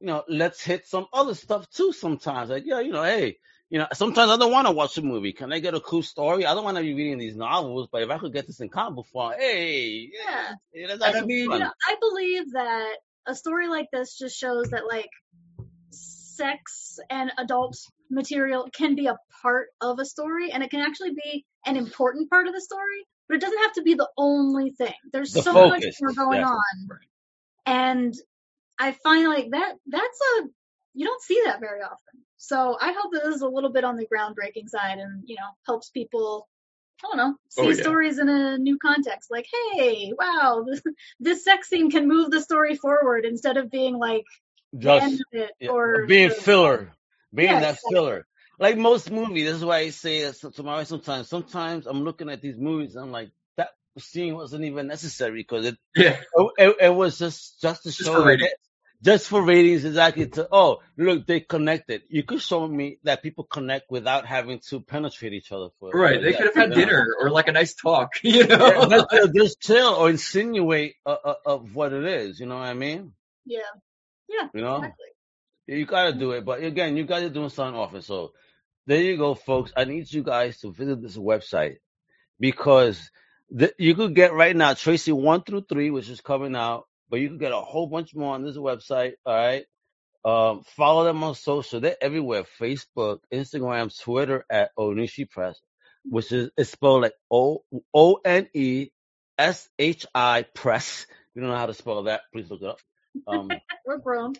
you 0.00 0.06
know, 0.06 0.24
let's 0.28 0.62
hit 0.62 0.86
some 0.86 1.06
other 1.12 1.34
stuff 1.34 1.68
too. 1.70 1.92
Sometimes, 1.92 2.50
like 2.50 2.64
yeah, 2.66 2.80
you 2.80 2.92
know, 2.92 3.02
hey. 3.02 3.38
You 3.70 3.78
know, 3.80 3.86
sometimes 3.92 4.30
I 4.30 4.38
don't 4.38 4.50
want 4.50 4.66
to 4.66 4.72
watch 4.72 4.96
a 4.96 5.02
movie. 5.02 5.34
Can 5.34 5.52
I 5.52 5.58
get 5.58 5.74
a 5.74 5.80
cool 5.80 6.02
story? 6.02 6.46
I 6.46 6.54
don't 6.54 6.64
want 6.64 6.78
to 6.78 6.82
be 6.82 6.94
reading 6.94 7.18
these 7.18 7.36
novels, 7.36 7.86
but 7.92 8.00
if 8.00 8.08
I 8.08 8.16
could 8.16 8.32
get 8.32 8.46
this 8.46 8.60
in 8.60 8.70
comic 8.70 9.04
form, 9.08 9.34
hey, 9.38 10.10
Yeah. 10.10 10.52
yeah, 10.72 10.96
that's 10.96 11.16
I 11.16 11.20
mean, 11.20 11.50
You 11.50 11.58
know, 11.58 11.70
I 11.86 11.96
believe 12.00 12.52
that 12.52 12.96
a 13.26 13.34
story 13.34 13.68
like 13.68 13.90
this 13.92 14.16
just 14.16 14.38
shows 14.38 14.70
that 14.70 14.86
like 14.86 15.10
sex 15.90 16.98
and 17.10 17.30
adult 17.36 17.76
material 18.10 18.68
can 18.72 18.94
be 18.94 19.06
a 19.06 19.18
part 19.42 19.68
of 19.82 19.98
a 19.98 20.06
story 20.06 20.50
and 20.50 20.62
it 20.62 20.70
can 20.70 20.80
actually 20.80 21.10
be 21.10 21.44
an 21.66 21.76
important 21.76 22.30
part 22.30 22.46
of 22.46 22.54
the 22.54 22.62
story, 22.62 23.04
but 23.28 23.36
it 23.36 23.40
doesn't 23.42 23.58
have 23.58 23.74
to 23.74 23.82
be 23.82 23.92
the 23.92 24.08
only 24.16 24.70
thing. 24.70 24.94
There's 25.12 25.32
The 25.32 25.42
so 25.42 25.68
much 25.68 25.84
more 26.00 26.14
going 26.14 26.40
yeah. 26.40 26.46
on. 26.46 26.88
And 27.66 28.14
I 28.78 28.92
find 28.92 29.28
like 29.28 29.50
that 29.50 29.74
that's 29.86 30.20
a 30.38 30.48
you 30.94 31.04
don't 31.06 31.22
see 31.22 31.40
that 31.44 31.60
very 31.60 31.82
often. 31.82 32.22
So 32.36 32.76
I 32.80 32.92
hope 32.92 33.12
that 33.12 33.22
this 33.24 33.36
is 33.36 33.42
a 33.42 33.48
little 33.48 33.70
bit 33.72 33.84
on 33.84 33.96
the 33.96 34.06
groundbreaking 34.06 34.68
side 34.68 34.98
and, 34.98 35.22
you 35.26 35.36
know, 35.36 35.48
helps 35.66 35.90
people 35.90 36.48
I 37.04 37.08
don't 37.08 37.16
know, 37.16 37.34
oh, 37.34 37.38
see 37.48 37.60
Oh, 37.66 37.70
yeah. 37.70 37.82
stories 37.82 38.18
in 38.18 38.28
a 38.28 38.58
new 38.58 38.78
context. 38.78 39.30
Like, 39.30 39.46
hey, 39.76 40.12
wow, 40.18 40.64
this, 40.68 40.82
this 41.20 41.44
sex 41.44 41.68
scene 41.68 41.90
can 41.90 42.08
move 42.08 42.30
the 42.30 42.40
story 42.40 42.74
forward 42.74 43.24
instead 43.24 43.56
of 43.56 43.70
being 43.70 43.96
like 43.98 44.24
the 44.72 44.90
end 44.90 45.12
Just 45.12 45.20
of 45.20 45.26
it 45.32 45.50
yeah, 45.60 45.70
or 45.70 46.06
being 46.06 46.28
the- 46.28 46.34
filler, 46.34 46.92
being 47.32 47.50
Yeah, 47.50 47.60
that 47.60 47.78
filler. 47.88 48.26
Like 48.58 48.76
most 48.76 49.10
movies, 49.12 49.44
this 49.44 49.56
is 49.56 49.64
why 49.64 49.78
I 49.78 49.90
say 49.90 50.24
that 50.24 50.54
to 50.54 50.62
my 50.64 50.74
wife 50.78 50.88
sometimes. 50.88 51.28
Sometimes 51.28 51.86
I'm 51.86 52.02
looking 52.02 52.28
at 52.28 52.42
these 52.42 52.56
movies, 52.58 52.96
and 52.96 53.04
I'm 53.04 53.12
like, 53.12 53.30
that 53.56 53.70
scene 54.00 54.34
wasn't 54.34 54.64
even 54.64 54.88
necessary 54.88 55.38
because 55.40 55.66
it 55.66 55.76
Yeah. 55.94 56.20
it, 56.58 56.76
it 56.80 56.94
was 56.94 57.18
just 57.18 57.60
just 57.60 57.84
to 57.84 57.90
Just 57.90 58.02
show 58.02 58.14
for 58.14 58.20
that 58.22 58.26
ratings. 58.26 58.50
it- 58.50 58.58
just 59.02 59.28
for 59.28 59.42
ratings 59.42 59.84
exactly 59.84 60.26
to 60.26 60.48
oh 60.50 60.78
look 60.96 61.26
they 61.26 61.40
connected. 61.40 62.02
You 62.08 62.22
could 62.24 62.40
show 62.42 62.66
me 62.66 62.98
that 63.04 63.22
people 63.22 63.44
connect 63.44 63.90
without 63.90 64.26
having 64.26 64.60
to 64.70 64.80
penetrate 64.80 65.32
each 65.32 65.52
other 65.52 65.68
for 65.78 65.92
Right. 65.92 66.18
for 66.18 66.22
They 66.22 66.32
that, 66.32 66.38
could 66.38 66.46
have 66.46 66.54
had 66.54 66.70
you 66.70 66.76
know? 66.76 66.86
dinner 66.86 67.14
or 67.20 67.30
like 67.30 67.48
a 67.48 67.52
nice 67.52 67.74
talk, 67.74 68.12
you 68.22 68.46
know? 68.46 68.88
Yeah, 68.90 69.06
just, 69.12 69.34
just 69.34 69.60
chill 69.60 69.94
or 69.94 70.10
insinuate 70.10 70.96
uh, 71.06 71.16
uh, 71.24 71.34
of 71.46 71.74
what 71.74 71.92
it 71.92 72.04
is. 72.04 72.40
You 72.40 72.46
know 72.46 72.56
what 72.58 72.68
I 72.68 72.74
mean? 72.74 73.12
Yeah. 73.46 73.60
Yeah, 74.28 74.48
You 74.52 74.62
know. 74.62 74.76
exactly. 74.76 75.06
You 75.66 75.84
gotta 75.86 76.12
do 76.12 76.32
it, 76.32 76.44
but 76.44 76.62
again, 76.62 76.96
you 76.96 77.04
guys 77.04 77.22
are 77.24 77.28
doing 77.30 77.50
something 77.50 77.78
awesome. 77.78 78.02
So 78.02 78.32
there 78.86 79.00
you 79.02 79.16
go, 79.16 79.34
folks. 79.34 79.72
I 79.76 79.84
need 79.84 80.10
you 80.12 80.22
guys 80.22 80.58
to 80.60 80.72
visit 80.72 81.02
this 81.02 81.16
website 81.16 81.76
because 82.40 83.10
the, 83.50 83.72
you 83.78 83.94
could 83.94 84.14
get 84.14 84.32
right 84.32 84.54
now 84.56 84.74
Tracy 84.74 85.12
one 85.12 85.42
through 85.42 85.66
three, 85.68 85.90
which 85.90 86.08
is 86.08 86.20
coming 86.20 86.56
out, 86.56 86.86
but 87.10 87.20
you 87.20 87.28
can 87.28 87.38
get 87.38 87.52
a 87.52 87.60
whole 87.60 87.86
bunch 87.86 88.14
more 88.14 88.34
on 88.34 88.44
this 88.44 88.56
website. 88.56 89.12
All 89.24 89.34
right. 89.34 89.64
Um, 90.24 90.62
follow 90.76 91.04
them 91.04 91.22
on 91.22 91.34
social. 91.34 91.80
They're 91.80 91.96
everywhere: 92.00 92.44
Facebook, 92.60 93.18
Instagram, 93.32 93.96
Twitter 94.02 94.44
at 94.50 94.70
Oneshi 94.78 95.30
Press, 95.30 95.58
which 96.04 96.32
is 96.32 96.50
it's 96.56 96.70
spelled 96.70 97.02
like 97.02 97.12
O 97.30 97.62
O 97.94 98.18
N 98.24 98.48
E 98.52 98.88
S 99.38 99.68
H 99.78 100.06
I 100.14 100.44
Press. 100.54 101.06
If 101.08 101.36
you 101.36 101.42
don't 101.42 101.50
know 101.50 101.56
how 101.56 101.66
to 101.66 101.74
spell 101.74 102.02
that, 102.04 102.22
please 102.32 102.50
look 102.50 102.62
it 102.62 102.68
up. 102.68 102.80
Um, 103.26 103.50
We're 103.86 103.98
grown. 103.98 104.34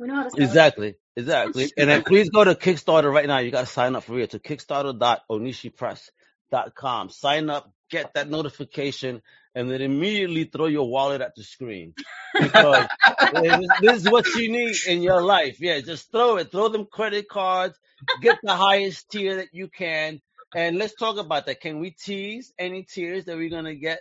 We 0.00 0.08
know 0.08 0.16
how 0.16 0.24
to 0.24 0.30
spell 0.30 0.42
it. 0.42 0.46
Exactly, 0.46 0.96
exactly. 1.16 1.70
And 1.76 1.88
then 1.88 2.02
please 2.06 2.28
go 2.30 2.42
to 2.44 2.54
Kickstarter 2.54 3.12
right 3.12 3.26
now. 3.26 3.38
You 3.38 3.50
got 3.50 3.60
to 3.60 3.66
sign 3.66 3.94
up 3.94 4.04
for 4.04 4.14
real 4.14 4.26
to 4.28 4.38
kickstarter.oneshipress.com. 4.38 7.10
Sign 7.10 7.50
up, 7.50 7.70
get 7.90 8.14
that 8.14 8.28
notification, 8.28 9.22
and 9.54 9.70
then 9.70 9.80
immediately 9.82 10.44
throw 10.44 10.66
your 10.66 10.88
wallet 10.88 11.20
at 11.20 11.34
the 11.36 11.44
screen 11.44 11.94
because 12.38 12.86
this 13.32 13.68
this 13.80 13.96
is 14.04 14.10
what 14.10 14.26
you 14.34 14.50
need 14.50 14.74
in 14.86 15.02
your 15.02 15.22
life. 15.22 15.60
Yeah, 15.60 15.80
just 15.80 16.10
throw 16.10 16.36
it. 16.36 16.50
Throw 16.50 16.68
them 16.68 16.86
credit 16.90 17.28
cards. 17.28 17.78
Get 18.20 18.38
the 18.42 18.54
highest 18.54 19.10
tier 19.10 19.36
that 19.36 19.48
you 19.52 19.68
can. 19.68 20.20
And 20.54 20.76
let's 20.78 20.94
talk 20.94 21.16
about 21.18 21.46
that. 21.46 21.60
Can 21.60 21.80
we 21.80 21.90
tease 21.92 22.52
any 22.58 22.82
tiers 22.84 23.24
that 23.26 23.36
we're 23.36 23.50
gonna 23.50 23.74
get 23.74 24.00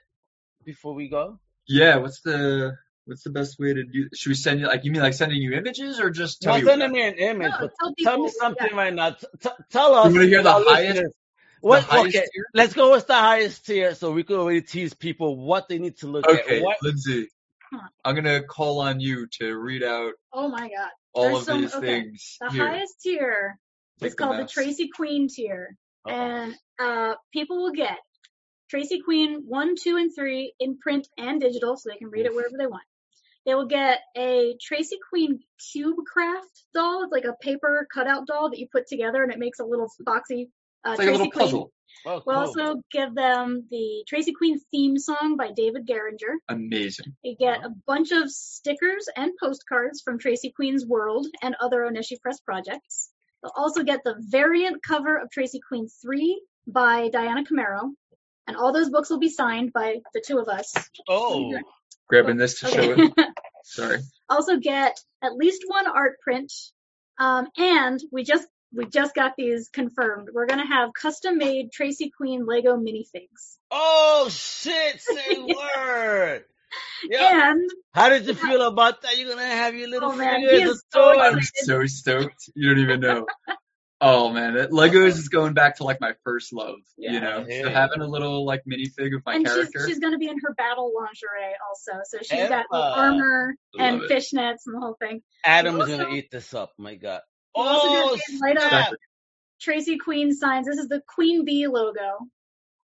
before 0.66 0.93
we 0.93 1.10
go? 1.10 1.39
yeah. 1.68 1.97
What's 1.97 2.22
the 2.22 2.74
what's 3.06 3.24
the 3.24 3.30
best 3.32 3.60
way 3.60 3.74
to 3.74 3.84
do? 3.84 4.10
Should 4.16 4.30
we 4.30 4.36
send 4.36 4.60
you 4.60 4.68
like 4.68 4.84
you 4.86 4.91
mean 4.91 5.01
like 5.01 5.14
sending 5.14 5.41
you 5.41 5.54
images 5.54 5.99
or 5.99 6.10
just 6.10 6.41
tell 6.41 6.54
Not 6.54 6.62
you? 6.62 6.68
sending 6.68 6.91
me 6.91 7.01
an 7.08 7.16
image, 7.16 7.51
No, 7.51 7.58
but 7.68 7.72
tell 7.80 7.93
tell 8.04 8.18
me 8.24 8.30
something 8.39 8.68
yeah. 8.72 8.78
right 8.78 8.93
now. 8.93 9.12
T- 9.12 9.28
t- 9.41 9.49
tell 9.72 9.95
us. 9.95 10.12
You 10.14 10.20
wanna 10.20 10.28
hear 10.28 10.43
the 10.43 10.51
highest- 10.54 10.68
listeners, 10.95 11.14
What? 11.64 11.89
the 11.89 11.97
okay, 11.99 12.11
tier? 12.11 12.45
let's 12.53 12.74
go 12.74 12.91
with 12.91 13.07
the 13.07 13.14
highest 13.16 13.66
tier, 13.66 13.95
so 13.95 14.11
we 14.11 14.24
can 14.24 14.36
already 14.36 14.61
tease 14.61 14.93
people 14.93 15.38
what 15.38 15.68
they 15.70 15.80
need 15.80 15.97
to 15.99 16.07
look 16.07 16.28
Okay, 16.28 16.57
at. 16.57 16.64
What? 16.64 16.78
Lindsay. 16.84 17.28
I'm 18.05 18.16
gonna 18.16 18.43
call 18.43 18.82
on 18.82 18.99
you 18.99 19.28
to 19.39 19.55
read 19.57 19.82
out 19.82 20.14
Oh 20.32 20.47
my 20.49 20.68
god. 20.70 20.89
all 21.14 21.24
There's 21.24 21.38
of 21.39 21.43
some- 21.45 21.61
these 21.61 21.74
okay. 21.76 21.86
things 22.01 22.38
The 22.41 22.51
here. 22.51 22.68
highest 22.68 23.01
tier 23.01 23.59
Take 23.99 24.07
is 24.09 24.16
called 24.16 24.38
the. 24.39 24.45
Tracy 24.47 24.89
Queen 24.95 25.28
tier. 25.30 25.76
Uh-oh. 26.05 26.14
And 26.14 26.55
uh, 26.80 27.16
people 27.32 27.64
will 27.64 27.72
get 27.72 27.97
Tracy 28.70 28.99
Queen 29.01 29.43
1, 29.47 29.76
2, 29.82 29.97
and 29.97 30.11
3 30.14 30.53
in 30.59 30.78
print 30.80 31.07
and 31.18 31.39
digital, 31.39 31.78
so 31.78 31.89
they 31.89 31.97
can 31.97 32.09
read 32.09 32.26
it 32.26 32.36
wherever 32.36 32.57
they 32.57 32.68
want. 32.68 32.84
They 33.45 33.55
will 33.55 33.68
get 33.68 33.99
a 34.18 34.55
Tracy 34.61 34.97
Queen 35.09 35.39
cube 35.72 35.95
craft 36.11 36.66
doll. 36.74 37.03
It's 37.03 37.11
like 37.11 37.26
a 37.26 37.36
paper 37.41 37.88
cutout 37.93 38.28
doll 38.28 38.49
that 38.51 38.59
you 38.59 38.68
put 38.72 38.88
together 38.88 39.24
and 39.24 39.32
it 39.32 39.39
makes 39.39 39.59
a 39.59 39.66
little 39.66 39.89
boxy 40.05 40.49
uh, 40.86 40.92
It's 40.92 41.00
like 41.00 41.08
a 41.08 41.12
little 41.12 41.32
Queen. 41.32 41.46
puzzle. 41.46 41.72
We'll 42.06 42.20
cool. 42.22 42.34
also 42.34 42.82
give 42.92 43.16
them 43.16 43.66
the 43.72 44.04
Tracy 44.08 44.34
Queen 44.34 44.60
theme 44.72 44.98
song 44.98 45.38
by 45.38 45.52
David 45.56 45.88
Garinger. 45.88 46.36
Amazing. 46.50 47.16
You 47.24 47.36
get 47.40 47.64
a 47.64 47.70
bunch 47.88 48.12
of 48.12 48.30
stickers 48.30 49.08
and 49.16 49.32
postcards 49.42 50.02
from 50.02 50.20
Tracy 50.20 50.52
Queen's 50.54 50.86
World 50.86 51.28
and 51.42 51.56
other 51.62 51.82
Oneshi 51.90 52.20
Press 52.22 52.42
projects. 52.42 53.10
They'll 53.42 53.54
also 53.56 53.84
get 53.84 54.02
the 54.04 54.16
variant 54.20 54.84
cover 54.84 55.18
of 55.18 55.30
Tracy 55.32 55.62
Queen 55.66 55.88
3 56.02 56.42
by 56.68 57.08
Diana 57.10 57.44
Camaro. 57.46 57.92
And 58.48 58.58
all 58.58 58.74
those 58.74 58.90
books 58.90 59.10
will 59.10 59.20
be 59.20 59.30
signed 59.30 59.72
by 59.72 60.00
the 60.14 60.22
two 60.26 60.40
of 60.40 60.50
us. 60.50 60.74
oh, 61.08 61.58
Grabbing 62.10 62.36
this 62.36 62.60
to 62.60 62.68
show 62.68 62.96
it. 62.98 63.14
Sorry. 63.64 64.00
also 64.30 64.58
get 64.58 65.00
at 65.22 65.36
least 65.36 65.64
one 65.68 65.88
art 65.88 66.20
print. 66.22 66.52
Um, 67.18 67.48
and 67.58 67.98
we 68.12 68.24
just 68.26 68.46
we 68.74 68.86
just 68.86 69.13
got 69.15 69.34
these 69.38 69.69
confirmed. 69.71 70.30
We're 70.34 70.45
gonna 70.47 70.65
have 70.67 70.93
custom 70.93 71.38
made 71.38 71.71
Tracy 71.71 72.11
Queen 72.15 72.45
Lego 72.45 72.76
minifigs. 72.78 73.57
oh 73.71 74.28
shit! 74.30 74.99
Say 75.01 75.38
word. 75.41 76.45
Yeah. 77.07 77.51
And 77.51 77.69
How 77.93 78.09
did 78.09 78.26
you 78.26 78.34
feel 78.34 78.63
about 78.63 79.03
that? 79.03 79.17
You're 79.17 79.30
gonna 79.30 79.45
have 79.45 79.76
your 79.76 79.89
little 79.89 80.11
Oh, 80.11 80.15
man, 80.15 80.39
he 80.41 80.47
figures 80.47 80.71
is 80.71 80.84
so. 80.91 81.19
I'm 81.21 81.39
so 81.41 81.86
stoked. 81.86 82.49
You 82.55 82.69
don't 82.69 82.80
even 82.84 82.99
know. 83.01 83.28
Oh 84.01 84.32
man, 84.32 84.55
that 84.55 84.71
Legos 84.71 85.09
is 85.19 85.30
going 85.30 85.53
back 85.53 85.78
to 85.78 85.84
like 85.86 86.01
my 86.01 86.13
first 86.26 86.51
love. 86.51 86.76
Yeah. 86.97 87.11
You 87.13 87.19
know, 87.21 87.45
Yeah. 87.47 87.61
so 87.61 87.69
having 87.69 88.01
a 88.01 88.07
little 88.07 88.43
like 88.45 88.63
minifig 88.67 89.15
of 89.15 89.21
my 89.26 89.36
and 89.36 89.45
she's, 89.47 89.53
character. 89.55 89.88
she's 89.88 89.99
going 89.99 90.11
to 90.13 90.17
be 90.19 90.28
in 90.28 90.38
her 90.43 90.53
battle 90.55 90.91
lingerie 90.99 91.53
also. 91.69 92.01
So 92.05 92.17
she's 92.21 92.49
got 92.49 92.65
the 92.69 92.78
armor 92.78 93.55
I 93.80 93.84
and 93.86 94.01
it. 94.01 94.09
fishnets 94.11 94.63
and 94.65 94.76
the 94.76 94.80
whole 94.80 94.97
thing. 94.99 95.21
Adam's 95.45 95.82
Also- 95.82 95.97
gonna 95.99 96.09
eat 96.15 96.32
this 96.32 96.53
up. 96.53 96.71
My 96.78 96.95
God. 96.95 97.21
We're 97.56 97.64
also 97.68 97.88
gonna 97.88 98.06
Oh 98.06 98.16
get 98.16 98.41
light 98.41 98.58
up 98.58 98.70
snap! 98.70 98.93
Tracy 99.62 99.97
Queen 99.97 100.34
signs. 100.34 100.68
This 100.68 100.78
is 100.80 100.88
the 100.88 101.01
Queen 101.08 101.45
Bee 101.45 101.68
logo. 101.68 102.28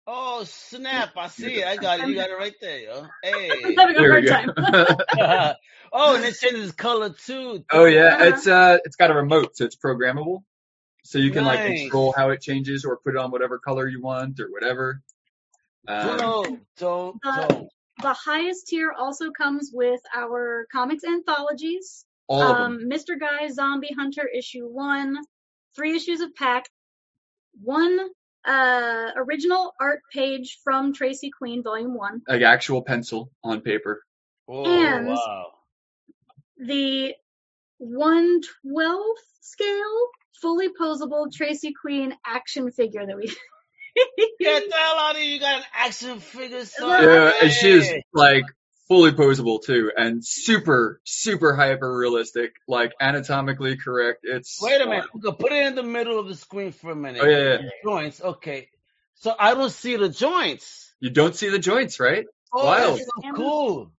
Oh 0.07 0.45
snap! 0.45 1.11
I 1.17 1.29
see 1.29 1.57
it. 1.61 1.67
I 1.67 1.77
got 1.77 2.01
it. 2.01 2.09
You 2.09 2.15
got 2.15 2.31
it 2.31 2.35
right 2.35 2.55
there, 2.61 2.79
yo. 2.81 3.07
Hey. 3.23 3.51
I'm 3.65 3.75
having 3.77 3.97
a 3.97 4.01
There 4.01 4.11
hard 4.11 4.27
time. 4.27 4.51
oh, 5.93 6.17
and 6.17 6.25
it 6.25 6.35
changes 6.39 6.73
color 6.73 7.11
too. 7.11 7.65
oh 7.73 7.85
yeah, 7.87 8.15
Uh-huh. 8.15 8.25
it's 8.25 8.47
uh, 8.47 8.79
it's 8.85 8.97
got 8.97 9.11
a 9.11 9.15
remote, 9.15 9.57
so 9.57 9.65
it's 9.65 9.77
programmable. 9.77 10.43
So 11.05 11.19
you 11.19 11.31
can 11.31 11.45
like 11.45 11.65
control 11.65 12.15
how 12.17 12.31
it 12.31 12.41
changes 12.41 12.85
or 12.87 12.97
put 12.97 13.15
it 13.15 13.19
on 13.19 13.31
whatever 13.31 13.59
color 13.59 13.87
you 13.87 14.01
want 14.03 14.41
or 14.41 14.51
whatever. 14.51 15.03
Um, 15.87 16.17
Dope, 16.19 16.59
dope, 16.79 17.17
Uh, 17.23 17.47
dope. 17.47 17.69
the 18.01 18.15
highest 18.15 18.69
tier 18.69 18.91
also 18.91 19.31
comes 19.31 19.71
with 19.73 20.01
our 20.17 20.67
comics 20.73 21.05
anthologies. 21.05 22.07
All. 22.29 22.43
Um, 22.43 22.81
Mr. 22.91 23.19
Guy 23.19 23.49
Zombie 23.49 23.95
Hunter 23.97 24.27
issue 24.27 24.67
one, 24.67 25.17
three 25.77 25.97
issues 25.97 26.21
of 26.21 26.35
Pack, 26.35 26.69
one 27.63 27.99
uh, 28.45 29.11
original 29.17 29.73
art 29.81 30.01
page 30.13 30.59
from 30.65 30.93
Tracy 30.93 31.31
Queen, 31.37 31.63
volume 31.63 31.95
one. 31.95 32.23
Like 32.29 32.43
actual 32.43 32.83
pencil 32.83 33.31
on 33.43 33.61
paper. 33.61 34.03
Oh 34.49 34.65
and- 34.65 35.09
wow. 35.09 35.47
the 36.59 37.15
112th 37.83 39.03
scale 39.41 40.09
fully 40.41 40.69
posable 40.69 41.33
Tracy 41.33 41.73
Queen 41.81 42.15
action 42.27 42.71
figure 42.71 43.07
that 43.07 43.17
we. 43.17 43.27
Get 44.41 44.69
the 44.69 44.77
hell 44.77 44.99
out 44.99 45.15
of 45.15 45.21
here! 45.23 45.35
You 45.35 45.41
got 45.41 45.59
an 45.59 45.65
action 45.73 46.19
figure, 46.19 46.65
son. 46.65 46.89
Look. 46.89 47.01
Yeah, 47.03 47.33
and 47.43 47.53
she 47.53 47.71
is 47.71 47.95
like 48.13 48.45
fully 48.89 49.13
posable 49.13 49.63
too, 49.63 49.91
and 49.97 50.25
super, 50.25 51.01
super 51.05 51.55
hyper 51.55 51.97
realistic, 51.97 52.55
like 52.69 52.93
anatomically 53.01 53.77
correct. 53.77 54.21
It's 54.23 54.61
Wait 54.61 54.81
a 54.81 54.87
minute. 54.87 55.07
Okay, 55.17 55.37
put 55.39 55.53
it 55.53 55.67
in 55.67 55.75
the 55.75 55.83
middle 55.83 56.19
of 56.19 56.29
the 56.29 56.35
screen 56.35 56.73
for 56.73 56.91
a 56.91 56.97
minute. 56.97 57.23
Oh 57.23 57.29
yeah, 57.29 57.59
yeah. 57.61 57.69
Joints. 57.83 58.23
Okay. 58.23 58.69
So 59.17 59.35
I 59.39 59.55
don't 59.55 59.71
see 59.71 59.97
the 59.97 60.09
joints. 60.09 60.93
You 61.01 61.11
don't 61.11 61.35
see 61.35 61.49
the 61.49 61.59
joints, 61.59 62.01
right? 62.01 62.27
Oh, 62.53 62.65
Wild. 62.65 62.99
that's 62.99 63.05
so 63.05 63.33
cool. 63.35 63.93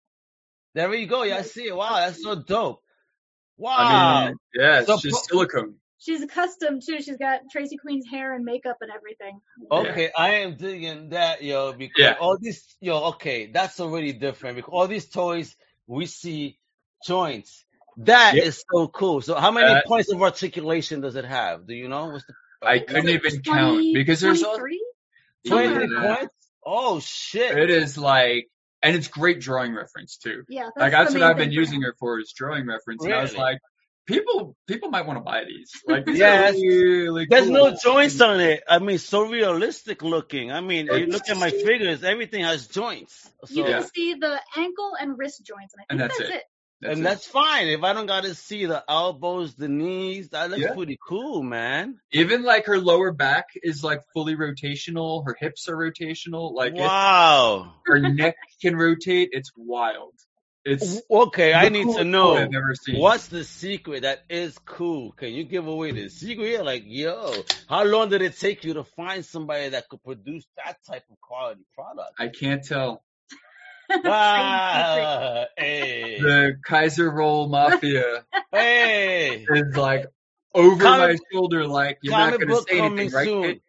There 0.73 0.93
you 0.93 1.07
go. 1.07 1.23
Yeah, 1.23 1.37
I 1.37 1.41
see 1.41 1.67
it. 1.67 1.75
Wow, 1.75 1.95
that's 1.95 2.21
so 2.21 2.35
dope. 2.35 2.81
Wow. 3.57 3.77
I 3.77 4.25
mean, 4.25 4.37
yeah, 4.53 4.83
So 4.83 4.97
she's 4.97 5.13
pro- 5.13 5.21
silicone. 5.21 5.75
She's 6.05 6.23
custom 6.25 6.79
too. 6.81 7.01
She's 7.01 7.17
got 7.17 7.41
Tracy 7.51 7.77
Queen's 7.77 8.05
hair 8.07 8.35
and 8.35 8.45
makeup 8.45 8.77
and 8.81 8.91
everything. 8.91 9.39
Okay, 9.71 10.11
I 10.15 10.35
am 10.41 10.55
digging 10.55 11.09
that, 11.09 11.43
yo, 11.43 11.73
because 11.73 11.95
Yeah. 11.97 12.13
all 12.19 12.37
these, 12.39 12.63
yo, 12.79 13.05
okay, 13.13 13.47
that's 13.51 13.79
already 13.79 14.13
different 14.13 14.55
because 14.55 14.69
all 14.71 14.87
these 14.87 15.09
toys 15.09 15.55
we 15.87 16.05
see 16.05 16.59
joints. 17.07 17.65
That 17.97 18.35
is 18.35 18.57
Yep. 18.57 18.65
so 18.71 18.87
cool. 18.89 19.21
So, 19.21 19.33
how 19.35 19.49
many 19.49 19.71
Uh, 19.71 19.81
points 19.87 20.11
of 20.11 20.21
articulation 20.21 21.01
does 21.01 21.15
it 21.15 21.25
have? 21.25 21.65
Do 21.65 21.73
you 21.73 21.87
know? 21.87 22.09
What's 22.11 22.25
the 22.25 22.33
I 22.61 22.79
couldn't 22.79 23.09
even 23.09 23.41
count 23.41 23.75
20 23.77 23.93
because 23.93 24.19
there's 24.21 24.43
all, 24.43 24.57
23? 24.57 24.85
twenty 25.47 25.87
Yeah. 25.87 26.01
points? 26.01 26.35
Oh 26.63 26.99
shit! 26.99 27.57
it 27.57 27.69
is 27.71 27.97
like, 27.97 28.47
and 28.83 28.95
it's 28.95 29.07
great 29.07 29.39
drawing 29.39 29.73
reference 29.73 30.17
too. 30.17 30.43
Yeah, 30.49 30.63
that's 30.65 30.77
Like 30.77 30.91
that's 30.91 31.13
what 31.13 31.23
I've 31.23 31.37
been 31.37 31.51
using 31.51 31.75
him. 31.77 31.83
her 31.83 31.95
for 31.99 32.19
is 32.19 32.31
drawing 32.33 32.67
reference, 32.67 33.03
and 33.03 33.13
I 33.13 33.21
was 33.21 33.35
like, 33.35 33.59
people, 34.05 34.55
people 34.67 34.89
might 34.89 35.05
want 35.05 35.17
to 35.17 35.23
buy 35.23 35.43
these. 35.45 35.71
Like 35.87 36.05
these 36.05 36.19
Yes. 36.19 36.55
are 36.55 36.57
really 36.57 37.25
There's 37.29 37.45
cool. 37.45 37.53
no 37.53 37.75
joints 37.81 38.19
on 38.21 38.39
it. 38.39 38.63
I 38.67 38.79
mean, 38.79 38.97
so 38.97 39.23
realistic 39.27 40.01
looking. 40.01 40.51
I 40.51 40.61
mean, 40.61 40.87
you 40.87 41.07
look 41.07 41.29
at 41.29 41.37
my 41.37 41.47
It's- 41.47 41.63
figures; 41.63 42.03
everything 42.03 42.43
has 42.43 42.67
joints. 42.67 43.29
You 43.49 43.63
So, 43.63 43.67
Yeah. 43.69 43.79
can 43.79 43.89
see 43.89 44.13
the 44.15 44.39
ankle 44.55 44.93
and 44.99 45.17
wrist 45.17 45.43
joints, 45.45 45.73
and 45.73 45.81
I 45.81 45.85
And 45.89 45.99
that's 45.99 46.17
that's, 46.17 46.29
it. 46.29 46.35
it. 46.35 46.43
That's 46.81 46.91
and 46.97 47.01
it. 47.01 47.03
that's 47.09 47.25
fine. 47.25 47.67
If 47.67 47.83
I 47.83 47.93
don't 47.93 48.05
got 48.05 48.23
to 48.23 48.35
see 48.35 48.65
the 48.65 48.83
elbows, 48.89 49.55
the 49.55 49.69
knees, 49.69 50.29
that 50.29 50.49
looks 50.49 50.61
Yeah. 50.61 50.73
pretty 50.73 50.99
cool, 51.07 51.41
man. 51.41 51.99
Even 52.11 52.43
like 52.43 52.65
her 52.65 52.77
lower 52.79 53.11
back 53.13 53.45
is 53.55 53.81
like 53.83 54.01
fully 54.13 54.35
rotational. 54.35 55.25
Her 55.25 55.35
hips 55.39 55.69
are 55.69 55.75
rotational. 55.77 56.53
Like 56.53 56.75
wow. 56.75 57.73
her 57.85 57.99
neck 57.99 58.35
can 58.61 58.75
rotate. 58.75 59.29
It's 59.31 59.51
wild. 59.55 60.13
It's 60.65 60.99
Okay, 61.11 61.53
I 61.53 61.69
need 61.69 61.83
coolest 61.83 61.99
to 61.99 62.03
know 62.05 62.35
I've 62.37 62.49
seen. 62.81 62.99
what's 62.99 63.27
the 63.27 63.43
secret 63.43 64.01
that 64.01 64.23
is 64.29 64.57
cool. 64.65 65.11
Can 65.11 65.29
you 65.31 65.43
give 65.43 65.67
away 65.67 65.91
the 65.91 66.09
secret? 66.09 66.65
Like, 66.65 66.83
yo, 66.87 67.33
how 67.69 67.83
long 67.83 68.09
did 68.09 68.23
it 68.23 68.37
take 68.39 68.63
you 68.63 68.73
to 68.73 68.83
find 68.83 69.23
somebody 69.23 69.69
that 69.69 69.87
could 69.89 70.03
produce 70.03 70.45
that 70.57 70.77
type 70.87 71.03
of 71.11 71.21
quality 71.21 71.61
product? 71.75 72.13
I 72.19 72.29
can't 72.29 72.63
tell. 72.63 73.03
Ah, 74.03 75.45
hey, 75.57 76.17
The 76.19 76.55
Kaiser 76.65 77.11
Roll 77.11 77.47
Mafia 77.47 78.25
hey. 78.51 79.45
is 79.47 79.77
like 79.77 80.07
over 80.55 80.81
Comic- 80.83 81.19
my 81.19 81.25
shoulder. 81.31 81.67
Like 81.67 81.99
you're 82.01 82.17
not 82.17 82.39
gonna 82.39 82.55
say 82.67 82.79
anything, 82.79 83.11
right? 83.11 83.25
soon. 83.27 83.43
kid? 83.43 83.61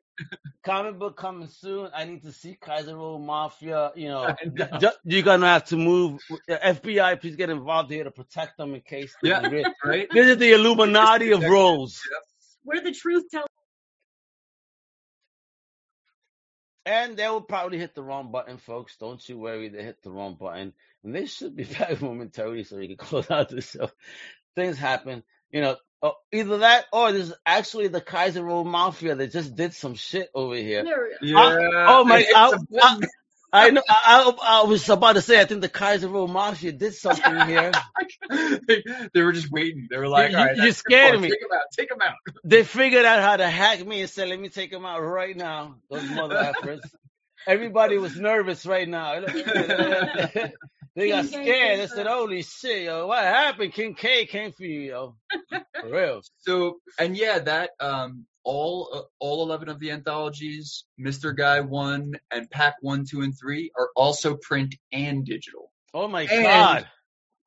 Comic 0.64 0.98
book 0.98 1.16
coming 1.16 1.48
soon. 1.48 1.90
I 1.94 2.04
need 2.04 2.22
to 2.22 2.32
see 2.32 2.56
Kaiser 2.60 2.96
Roll 2.96 3.18
Mafia. 3.18 3.92
You 3.94 4.08
know, 4.08 4.24
I 4.24 4.36
know. 4.44 4.78
ju- 4.78 4.90
you're 5.04 5.22
gonna 5.22 5.46
have 5.46 5.64
to 5.66 5.76
move. 5.76 6.20
FBI, 6.48 7.20
please 7.20 7.36
get 7.36 7.50
involved 7.50 7.90
here 7.90 8.04
to 8.04 8.10
protect 8.10 8.56
them 8.56 8.74
in 8.74 8.80
case. 8.80 9.14
they 9.22 9.28
Yeah. 9.30 9.48
get- 9.48 9.72
Right? 9.84 10.08
This 10.10 10.26
is 10.28 10.38
the 10.38 10.52
Illuminati 10.52 11.32
of 11.32 11.42
roles. 11.48 12.00
We're 12.64 12.82
the 12.82 12.92
truth 12.92 13.24
tellers. 13.30 13.46
And 16.84 17.16
they 17.16 17.28
will 17.28 17.40
probably 17.40 17.78
hit 17.78 17.94
the 17.94 18.02
wrong 18.02 18.30
button, 18.30 18.58
folks. 18.58 18.96
Don't 18.96 19.26
you 19.28 19.38
worry, 19.38 19.68
they 19.68 19.82
hit 19.82 20.02
the 20.02 20.10
wrong 20.10 20.36
button. 20.38 20.72
And 21.02 21.14
they 21.14 21.26
should 21.26 21.56
be 21.56 21.64
back 21.78 22.00
momentarily 22.00 22.64
so 22.64 22.76
we 22.76 22.88
can 22.88 22.96
close 22.96 23.30
out 23.30 23.48
the 23.48 23.60
show. 23.60 23.90
Things 24.54 24.78
happen. 24.78 25.22
You 25.50 25.60
know, 25.62 25.76
oh, 26.02 26.14
either 26.32 26.58
that 26.58 26.86
or 26.92 27.12
there's 27.12 27.32
actually 27.44 27.88
the 27.88 28.00
Kaiser 28.00 28.42
Roll 28.44 28.64
Mafia 28.64 29.14
that 29.14 29.32
just 29.32 29.54
did 29.56 29.74
some 29.74 29.94
shit 29.94 30.28
over 30.34 30.54
here. 30.54 30.84
There 30.84 31.08
we 31.22 31.30
Yeah. 31.32 31.86
oh 31.88 32.04
my- 32.04 32.20
It's 32.20 32.34
I- 32.34 32.48
a 32.50 32.58
button. 32.70 33.08
I 33.52 33.70
know. 33.70 33.82
I, 33.88 34.34
I, 34.42 34.60
I 34.60 34.64
was 34.64 34.86
about 34.90 35.14
to 35.14 35.22
say. 35.22 35.40
I 35.40 35.44
think 35.46 35.60
the 35.62 35.68
Kaiser 35.68 36.08
Roll 36.08 36.26
Mafia 36.28 36.72
did 36.72 36.94
something 36.94 37.40
here. 37.46 37.70
they, 38.30 38.82
they 39.14 39.22
were 39.22 39.32
just 39.32 39.50
waiting. 39.50 39.86
They 39.88 39.96
were 39.96 40.08
like, 40.08 40.32
You- 40.32 40.38
all 40.38 40.44
right, 40.46 40.56
you 40.56 40.72
scared 40.72 41.12
good. 41.12 41.20
me. 41.22 41.28
Take 41.30 41.40
him 41.42 41.48
out. 41.54 41.62
Take 41.72 41.90
him 41.90 41.98
out. 42.02 42.14
They 42.44 42.64
figured 42.64 43.04
out 43.06 43.22
how 43.22 43.36
to 43.36 43.48
hack 43.48 43.86
me 43.86 44.00
and 44.02 44.10
said, 44.10 44.28
"Let 44.28 44.40
me 44.40 44.48
take 44.50 44.70
them 44.72 44.84
out 44.84 45.00
right 45.00 45.34
now." 45.36 45.76
Those 45.88 46.08
mother 46.10 46.34
effers. 46.36 46.80
Everybody 47.46 47.96
was 47.98 48.16
nervous 48.16 48.66
right 48.66 48.88
now. 48.88 49.20
They 50.96 51.08
got 51.10 51.26
King 51.28 51.44
K 51.44 51.44
scared. 51.44 51.78
They 51.80 51.86
said, 51.86 52.06
"Holy 52.06 52.42
shit, 52.42 52.82
yo! 52.84 53.06
What 53.06 53.22
happened? 53.22 53.72
King 53.72 53.94
K 53.94 54.26
came 54.26 54.52
for 54.52 54.64
you, 54.64 54.80
yo. 54.80 55.16
For 55.80 55.90
real." 55.90 56.22
So 56.40 56.78
and 56.98 57.16
yeah, 57.16 57.38
that 57.40 57.70
um 57.80 58.26
all 58.44 58.88
uh, 58.92 59.02
all 59.20 59.42
eleven 59.44 59.68
of 59.68 59.78
the 59.78 59.90
anthologies, 59.92 60.84
Mr. 61.00 61.36
Guy 61.36 61.60
one 61.60 62.12
and 62.32 62.50
Pack 62.50 62.74
one, 62.80 63.04
two, 63.08 63.20
and 63.20 63.34
three 63.38 63.70
are 63.78 63.90
also 63.94 64.36
print 64.36 64.74
and 64.92 65.24
digital. 65.24 65.70
Oh 65.94 66.08
my 66.08 66.22
And- 66.22 66.42
God! 66.44 66.88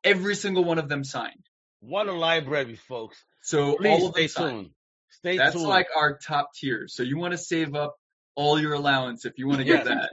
Every 0.03 0.35
single 0.35 0.63
one 0.63 0.77
of 0.79 0.87
them 0.87 1.03
signed. 1.03 1.43
What 1.81 2.07
a 2.07 2.13
library, 2.13 2.75
folks. 2.87 3.21
So 3.41 3.75
Please 3.77 3.89
all 3.89 4.07
of 4.07 4.13
stay 4.13 4.21
them 4.23 4.29
signed. 4.29 4.51
tuned. 4.51 4.69
Stay 5.09 5.37
That's 5.37 5.55
tuned. 5.55 5.67
like 5.67 5.87
our 5.95 6.17
top 6.17 6.49
tier. 6.55 6.85
So 6.87 7.03
you 7.03 7.17
want 7.17 7.31
to 7.31 7.37
save 7.37 7.75
up 7.75 7.95
all 8.35 8.59
your 8.59 8.73
allowance 8.73 9.25
if 9.25 9.33
you 9.37 9.47
want 9.47 9.59
to 9.59 9.65
get 9.65 9.85
that. 9.91 10.09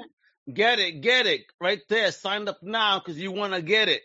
Get 0.52 0.78
it, 0.78 1.00
get 1.00 1.26
it, 1.26 1.42
right 1.60 1.80
there. 1.88 2.12
Sign 2.12 2.46
up 2.48 2.58
now 2.62 2.98
because 3.00 3.18
you 3.18 3.32
want 3.32 3.52
to 3.54 3.62
get 3.62 3.88
it. 3.88 4.02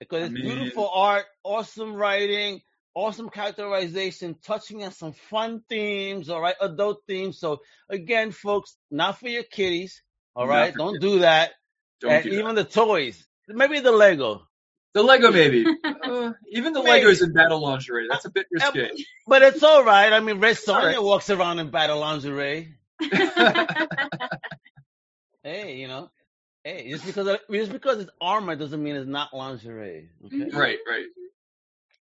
Because 0.00 0.22
I 0.22 0.24
it's 0.26 0.34
mean- 0.34 0.42
beautiful 0.44 0.88
art, 0.88 1.24
awesome 1.44 1.94
writing, 1.94 2.60
awesome 2.94 3.28
characterization, 3.28 4.36
touching 4.42 4.82
on 4.84 4.92
some 4.92 5.12
fun 5.12 5.62
themes, 5.68 6.28
all 6.30 6.40
right, 6.40 6.54
adult 6.60 7.02
themes. 7.06 7.38
So 7.38 7.60
again, 7.88 8.32
folks, 8.32 8.76
not 8.90 9.18
for 9.20 9.28
your 9.28 9.42
kiddies, 9.44 10.02
all 10.34 10.46
Not 10.46 10.52
right. 10.52 10.72
for 10.72 10.78
Don't 10.78 10.92
kids. 10.94 11.02
do 11.04 11.18
that. 11.20 11.50
Don't 12.00 12.10
and 12.12 12.24
do 12.24 12.30
that. 12.30 12.38
even 12.38 12.54
the 12.54 12.64
toys, 12.64 13.24
maybe 13.48 13.80
the 13.80 13.92
Lego, 13.92 14.42
The 14.94 15.02
Lego 15.02 15.30
maybe. 15.30 15.64
Uh, 15.84 16.32
even 16.50 16.72
the 16.72 16.82
Maybe. 16.82 17.06
Legos 17.06 17.22
in 17.22 17.32
battle 17.32 17.60
lingerie. 17.60 18.08
That's 18.10 18.24
a 18.24 18.30
bit 18.30 18.46
risky. 18.50 19.06
but 19.26 19.42
it's 19.42 19.62
all 19.62 19.84
right. 19.84 20.12
I 20.12 20.20
mean, 20.20 20.40
Red 20.40 20.58
all 20.68 20.74
Sonja 20.74 20.84
right. 20.86 21.02
walks 21.02 21.30
around 21.30 21.60
in 21.60 21.70
battle 21.70 22.00
lingerie. 22.00 22.74
Hey, 25.44 25.76
you 25.76 25.88
know, 25.88 26.10
hey, 26.64 26.88
just 26.90 27.04
because 27.04 27.26
of, 27.26 27.38
just 27.50 27.72
because 27.72 27.98
it's 28.00 28.10
armor 28.20 28.54
doesn't 28.56 28.82
mean 28.82 28.96
it's 28.96 29.08
not 29.08 29.34
lingerie. 29.34 30.10
Okay. 30.26 30.36
Mhm. 30.36 30.54
right, 30.54 30.78
right. 30.88 31.06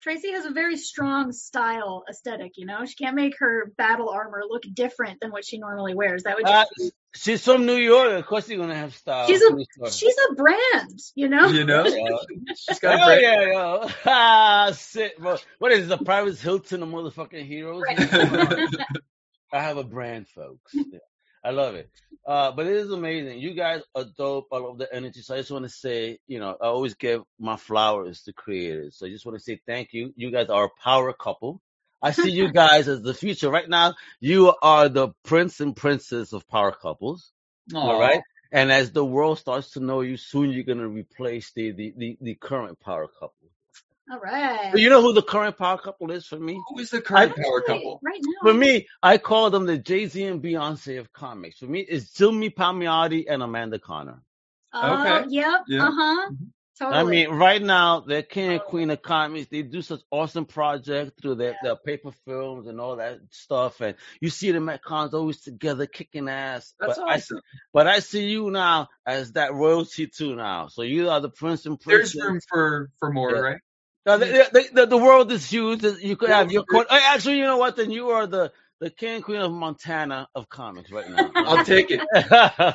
Tracy 0.02 0.32
has 0.32 0.44
a 0.44 0.50
very 0.50 0.76
strong 0.76 1.30
style 1.30 2.02
aesthetic, 2.10 2.54
you 2.56 2.66
know? 2.66 2.84
She 2.84 2.96
can't 2.96 3.14
make 3.14 3.38
her 3.38 3.70
battle 3.78 4.08
armor 4.08 4.42
look 4.48 4.64
different 4.74 5.20
than 5.20 5.30
what 5.30 5.44
she 5.44 5.58
normally 5.58 5.94
wears. 5.94 6.24
That 6.24 6.36
would 6.36 6.44
Uh, 6.44 6.64
just 6.76 6.92
she's 7.14 7.44
from 7.44 7.66
New 7.66 7.76
York. 7.76 8.10
Of 8.18 8.26
course, 8.26 8.48
you're 8.48 8.58
gonna 8.58 8.74
have 8.74 8.96
style. 8.96 9.28
She's 9.28 9.40
a- 9.40 9.90
she's 9.92 10.16
a 10.30 10.34
brand, 10.34 10.98
you 11.14 11.28
know? 11.28 11.46
You 11.46 11.62
know? 11.62 11.84
Yeah. 11.86 12.16
She's 12.56 12.80
got 12.80 12.94
a 12.96 12.98
Hell 12.98 13.20
yeah, 13.20 13.42
yo. 13.52 13.88
Ah, 14.06 14.72
shit, 14.76 15.16
bro. 15.20 15.36
What 15.58 15.70
is 15.70 15.84
it, 15.86 15.88
the 15.96 16.04
Paris 16.04 16.42
Hilton 16.42 16.82
of 16.82 16.88
motherfucking 16.88 17.46
heroes? 17.46 17.84
I 19.52 19.60
have 19.60 19.76
a 19.76 19.84
brand, 19.84 20.26
folks. 20.26 20.74
Yeah. 20.74 20.98
I 21.44 21.50
love 21.50 21.74
it. 21.74 21.90
Uh, 22.26 22.52
but 22.52 22.66
it 22.66 22.76
is 22.76 22.90
amazing. 22.90 23.40
You 23.40 23.54
guys 23.54 23.82
are 23.94 24.04
dope. 24.16 24.48
I 24.52 24.58
love 24.58 24.78
the 24.78 24.92
energy. 24.94 25.22
So 25.22 25.34
I 25.34 25.38
just 25.38 25.50
want 25.50 25.64
to 25.64 25.68
say, 25.68 26.18
you 26.28 26.38
know, 26.38 26.56
I 26.60 26.66
always 26.66 26.94
give 26.94 27.22
my 27.38 27.56
flowers 27.56 28.22
to 28.22 28.32
creators. 28.32 28.96
So 28.96 29.06
I 29.06 29.10
just 29.10 29.26
want 29.26 29.38
to 29.38 29.42
say 29.42 29.60
thank 29.66 29.92
you. 29.92 30.12
You 30.16 30.30
guys 30.30 30.48
are 30.48 30.66
a 30.66 30.82
power 30.82 31.12
couple. 31.12 31.60
I 32.00 32.12
see 32.12 32.30
you 32.30 32.52
guys 32.52 32.86
as 32.86 33.02
the 33.02 33.14
future. 33.14 33.50
Right 33.50 33.68
now, 33.68 33.94
you 34.20 34.54
are 34.62 34.88
the 34.88 35.08
prince 35.24 35.60
and 35.60 35.74
princess 35.74 36.32
of 36.32 36.46
power 36.48 36.72
couples. 36.72 37.32
All 37.74 37.96
Aw. 37.96 37.98
right. 37.98 38.22
And 38.52 38.70
as 38.70 38.92
the 38.92 39.04
world 39.04 39.38
starts 39.38 39.70
to 39.70 39.80
know 39.80 40.02
you, 40.02 40.16
soon 40.16 40.50
you're 40.50 40.64
gonna 40.64 40.88
replace 40.88 41.52
the 41.52 41.72
the 41.72 41.94
the, 41.96 42.18
the 42.20 42.34
current 42.34 42.78
power 42.80 43.08
couple. 43.08 43.51
All 44.12 44.20
right. 44.20 44.72
You 44.74 44.90
know 44.90 45.00
who 45.00 45.14
the 45.14 45.22
current 45.22 45.56
power 45.56 45.78
couple 45.78 46.10
is 46.10 46.26
for 46.26 46.38
me? 46.38 46.60
Who 46.68 46.80
is 46.80 46.90
the 46.90 47.00
current 47.00 47.30
Actually, 47.30 47.44
power 47.44 47.60
couple? 47.62 48.00
Right 48.04 48.20
now. 48.20 48.50
For 48.50 48.54
me, 48.54 48.86
I 49.02 49.16
call 49.16 49.48
them 49.48 49.64
the 49.64 49.78
Jay 49.78 50.04
Z 50.06 50.22
and 50.22 50.42
Beyonce 50.42 51.00
of 51.00 51.10
comics. 51.14 51.58
For 51.58 51.66
me, 51.66 51.80
it's 51.80 52.12
Jimmy 52.12 52.50
Palmiotti 52.50 53.24
and 53.26 53.42
Amanda 53.42 53.78
Conner. 53.78 54.22
Oh, 54.74 55.00
Okay. 55.00 55.28
Yep. 55.30 55.60
Yeah. 55.68 55.86
Uh-huh. 55.88 56.30
Mhm. 56.30 56.36
Totally. 56.78 56.98
I 56.98 57.04
mean, 57.04 57.36
right 57.36 57.62
now 57.62 58.00
they're 58.00 58.22
king 58.22 58.50
and 58.52 58.60
queen 58.62 58.90
of 58.90 59.00
comics. 59.02 59.48
They 59.48 59.62
do 59.62 59.82
such 59.82 60.00
awesome 60.10 60.46
projects 60.46 61.12
through 61.20 61.36
their, 61.36 61.56
their 61.62 61.76
paper 61.76 62.10
films 62.26 62.66
and 62.66 62.80
all 62.80 62.96
that 62.96 63.20
stuff. 63.30 63.80
And 63.80 63.94
you 64.20 64.30
see 64.30 64.50
them 64.52 64.68
at 64.70 64.82
cons 64.82 65.14
always 65.14 65.40
together, 65.42 65.86
kicking 65.86 66.28
ass. 66.28 66.74
That's 66.80 66.98
but 66.98 67.08
I 67.08 67.14
awesome. 67.16 67.40
but 67.72 67.86
I 67.86 68.00
see 68.00 68.28
you 68.30 68.50
now 68.50 68.88
as 69.06 69.32
that 69.32 69.54
royalty 69.54 70.06
too 70.06 70.34
now. 70.34 70.68
So 70.68 70.82
you 70.82 71.08
are 71.10 71.20
the 71.20 71.30
prince 71.30 71.66
and 71.66 71.78
princess. 71.78 72.14
There's 72.14 72.24
princess. 72.24 72.30
room 72.30 72.40
for 72.48 72.90
for 72.98 73.12
more, 73.12 73.32
Yeah. 73.32 73.40
right? 73.40 73.60
Uh, 74.04 74.16
the, 74.18 74.26
the, 74.52 74.64
the, 74.74 74.86
the 74.86 74.96
world 74.96 75.30
is 75.32 75.48
huge. 75.48 75.84
You 75.84 76.16
could 76.16 76.30
have 76.30 76.50
your 76.50 76.64
court. 76.64 76.88
Actually, 76.90 77.38
you 77.38 77.44
know 77.44 77.58
what? 77.58 77.76
Then 77.76 77.90
you 77.90 78.10
are 78.10 78.26
the 78.26 78.52
the 78.80 78.90
king 78.90 79.16
and 79.16 79.24
queen 79.24 79.40
of 79.40 79.52
Montana 79.52 80.28
of 80.34 80.48
comics 80.48 80.90
right 80.90 81.08
now. 81.08 81.32
I'll 81.46 81.64
take 81.64 81.90
it. 81.90 82.00
Our 82.14 82.74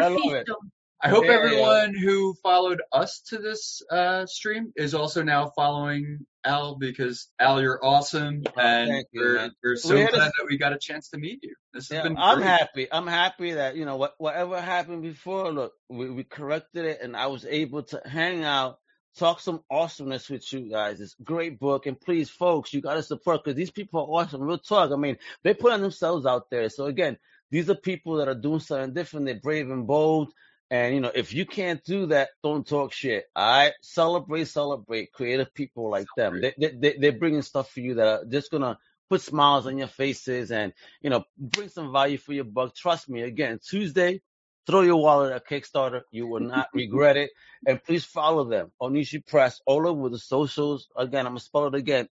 I 0.00 0.08
love 0.08 0.34
it. 0.34 0.46
fiefdom. 0.46 0.70
I 1.02 1.08
hope 1.08 1.24
Yeah. 1.24 1.32
everyone 1.32 1.94
who 1.94 2.34
followed 2.42 2.80
us 2.92 3.20
to 3.28 3.38
this 3.38 3.82
uh, 3.90 4.24
stream 4.26 4.72
is 4.76 4.94
also 4.94 5.22
now 5.22 5.50
following 5.54 6.20
Al 6.44 6.76
because 6.76 7.28
Al, 7.40 7.60
you're 7.60 7.84
awesome, 7.84 8.42
and 8.56 9.04
you, 9.12 9.20
we're, 9.20 9.34
man. 9.36 9.52
we're 9.62 9.76
so 9.76 9.94
We 9.96 10.00
had 10.00 10.14
a- 10.14 10.16
glad 10.16 10.32
that 10.38 10.46
we 10.48 10.56
got 10.58 10.72
a 10.72 10.78
chance 10.78 11.10
to 11.10 11.18
meet 11.18 11.40
you. 11.42 11.54
This 11.74 11.88
has 11.90 11.96
Yeah, 11.98 12.02
been 12.04 12.16
I'm 12.16 12.38
great. 12.38 12.48
happy. 12.48 12.88
I'm 12.90 13.06
happy 13.06 13.52
that 13.52 13.76
you 13.76 13.84
know 13.84 13.96
what 13.96 14.14
whatever 14.18 14.58
happened 14.60 15.02
before. 15.02 15.52
Look, 15.52 15.72
we, 15.90 16.08
we 16.08 16.24
corrected 16.24 16.86
it, 16.86 17.00
and 17.02 17.14
I 17.16 17.26
was 17.26 17.44
able 17.44 17.82
to 17.84 18.00
hang 18.06 18.44
out, 18.44 18.78
talk 19.16 19.40
some 19.40 19.60
awesomeness 19.70 20.28
with 20.28 20.52
you 20.52 20.70
guys. 20.70 21.00
It's 21.00 21.16
a 21.18 21.22
great 21.22 21.58
book, 21.58 21.86
and 21.86 22.00
please, 22.00 22.30
folks, 22.30 22.72
you 22.72 22.80
got 22.80 22.94
to 22.94 23.02
support 23.02 23.44
because 23.44 23.56
these 23.56 23.70
people 23.70 24.00
are 24.00 24.22
awesome. 24.22 24.42
Real 24.42 24.58
talk. 24.58 24.90
I 24.90 24.96
mean, 24.96 25.16
they 25.42 25.54
put 25.54 25.72
on 25.72 25.82
themselves 25.82 26.26
out 26.26 26.50
there. 26.50 26.68
So 26.68 26.86
again, 26.86 27.18
these 27.50 27.70
are 27.70 27.74
people 27.74 28.16
that 28.16 28.28
are 28.28 28.34
doing 28.34 28.60
something 28.60 28.94
different. 28.94 29.26
They're 29.26 29.36
brave 29.36 29.70
and 29.70 29.86
bold. 29.86 30.32
And 30.70 30.94
you 30.94 31.00
know, 31.00 31.12
if 31.14 31.34
you 31.34 31.46
can't 31.46 31.84
do 31.84 32.06
that, 32.06 32.30
don't 32.42 32.66
talk 32.66 32.92
shit. 32.92 33.26
All 33.36 33.46
right, 33.46 33.72
celebrate, 33.82 34.46
celebrate. 34.46 35.12
Creative 35.12 35.52
people 35.54 35.90
like 35.90 36.06
them. 36.16 36.40
They, 36.40 36.54
they, 36.58 36.70
they 36.74 36.96
they're 36.98 37.12
bringing 37.12 37.42
stuff 37.42 37.70
for 37.70 37.80
you 37.80 37.94
that 37.94 38.06
are 38.06 38.24
just 38.24 38.50
gonna 38.50 38.78
put 39.10 39.20
smiles 39.20 39.66
on 39.66 39.78
your 39.78 39.88
faces 39.88 40.50
and 40.50 40.72
you 41.02 41.10
know 41.10 41.24
bring 41.38 41.68
some 41.68 41.92
value 41.92 42.18
for 42.18 42.32
your 42.32 42.44
buck. 42.44 42.74
Trust 42.74 43.08
me. 43.08 43.22
Again, 43.22 43.60
Tuesday, 43.62 44.22
throw 44.66 44.82
your 44.82 44.96
wallet 44.96 45.32
at 45.32 45.46
Kickstarter. 45.48 46.02
You 46.10 46.26
will 46.26 46.40
not 46.40 46.68
regret 46.74 47.16
it. 47.16 47.30
And 47.66 47.82
please 47.82 48.04
follow 48.04 48.44
them. 48.44 48.72
Oneshi 48.80 49.24
Press 49.26 49.60
all 49.66 49.86
over 49.88 50.08
the 50.08 50.18
socials. 50.18 50.88
Again, 50.96 51.26
I'm 51.26 51.32
gonna 51.32 51.40
spell 51.40 51.66
it 51.66 51.74
again. 51.74 52.08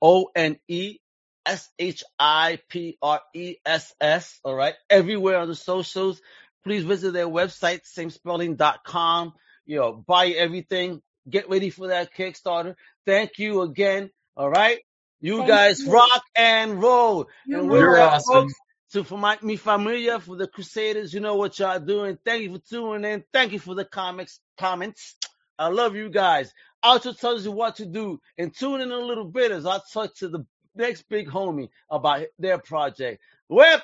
O 0.00 0.30
N 0.34 0.58
E 0.68 0.98
S 1.46 1.68
H 1.78 2.04
I 2.18 2.58
P 2.68 2.98
R 3.02 3.20
E 3.34 3.56
S 3.64 3.94
S. 4.00 4.40
All 4.44 4.54
right, 4.54 4.74
everywhere 4.88 5.38
on 5.38 5.48
the 5.48 5.54
socials. 5.54 6.20
Please 6.64 6.84
visit 6.84 7.12
their 7.12 7.26
website, 7.28 7.82
samespelling.com. 7.84 9.34
You 9.66 9.76
know, 9.76 9.92
buy 9.92 10.28
everything. 10.28 11.02
Get 11.28 11.48
ready 11.48 11.70
for 11.70 11.88
that 11.88 12.14
Kickstarter. 12.14 12.74
Thank 13.06 13.38
you 13.38 13.62
again. 13.62 14.10
All 14.36 14.48
right. 14.50 14.78
You 15.20 15.38
Thank 15.38 15.48
guys 15.48 15.80
you. 15.82 15.92
rock 15.92 16.22
and 16.36 16.82
roll. 16.82 17.28
You 17.46 17.60
and. 17.60 17.72
You're 17.72 18.00
awesome. 18.00 18.34
folks, 18.34 18.54
so 18.94 19.02
for 19.02 19.18
my 19.18 19.36
mi 19.42 19.56
familia, 19.56 20.20
for 20.20 20.36
the 20.36 20.46
Crusaders, 20.46 21.12
you 21.12 21.18
know 21.18 21.34
what 21.34 21.58
y'all 21.58 21.80
doing. 21.80 22.16
Thank 22.24 22.44
you 22.44 22.52
for 22.54 22.60
tuning 22.60 23.10
in. 23.10 23.24
Thank 23.32 23.50
you 23.50 23.58
for 23.58 23.74
the 23.74 23.84
comics 23.84 24.38
comments. 24.56 25.16
I 25.58 25.66
love 25.66 25.96
you 25.96 26.10
guys. 26.10 26.52
Alto 26.80 27.12
tells 27.12 27.44
you 27.44 27.50
what 27.50 27.74
to 27.76 27.86
do 27.86 28.20
and 28.38 28.54
tune 28.54 28.80
in 28.80 28.92
a 28.92 28.98
little 28.98 29.24
bit 29.24 29.50
as 29.50 29.66
I 29.66 29.80
talk 29.92 30.14
to 30.18 30.28
the 30.28 30.46
next 30.76 31.08
big 31.08 31.28
homie 31.28 31.70
about 31.90 32.26
their 32.38 32.58
project. 32.58 33.20
Wepa! 33.50 33.80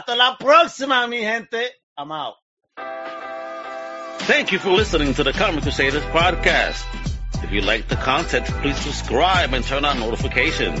Hasta 0.00 0.14
la 0.16 0.34
próxima, 0.38 1.06
mi 1.10 1.20
gente. 1.20 1.68
I'm 1.98 2.10
out. 2.10 2.36
Thank 4.20 4.50
you 4.50 4.58
for 4.58 4.70
listening 4.70 5.12
to 5.12 5.24
the 5.24 5.34
Comic 5.34 5.64
Crusaders 5.64 6.04
podcast. 6.04 6.82
If 7.44 7.52
you 7.52 7.60
like 7.60 7.88
the 7.88 7.96
content, 7.96 8.46
please 8.46 8.78
subscribe 8.78 9.52
and 9.52 9.62
turn 9.62 9.84
on 9.84 10.00
notifications. 10.00 10.80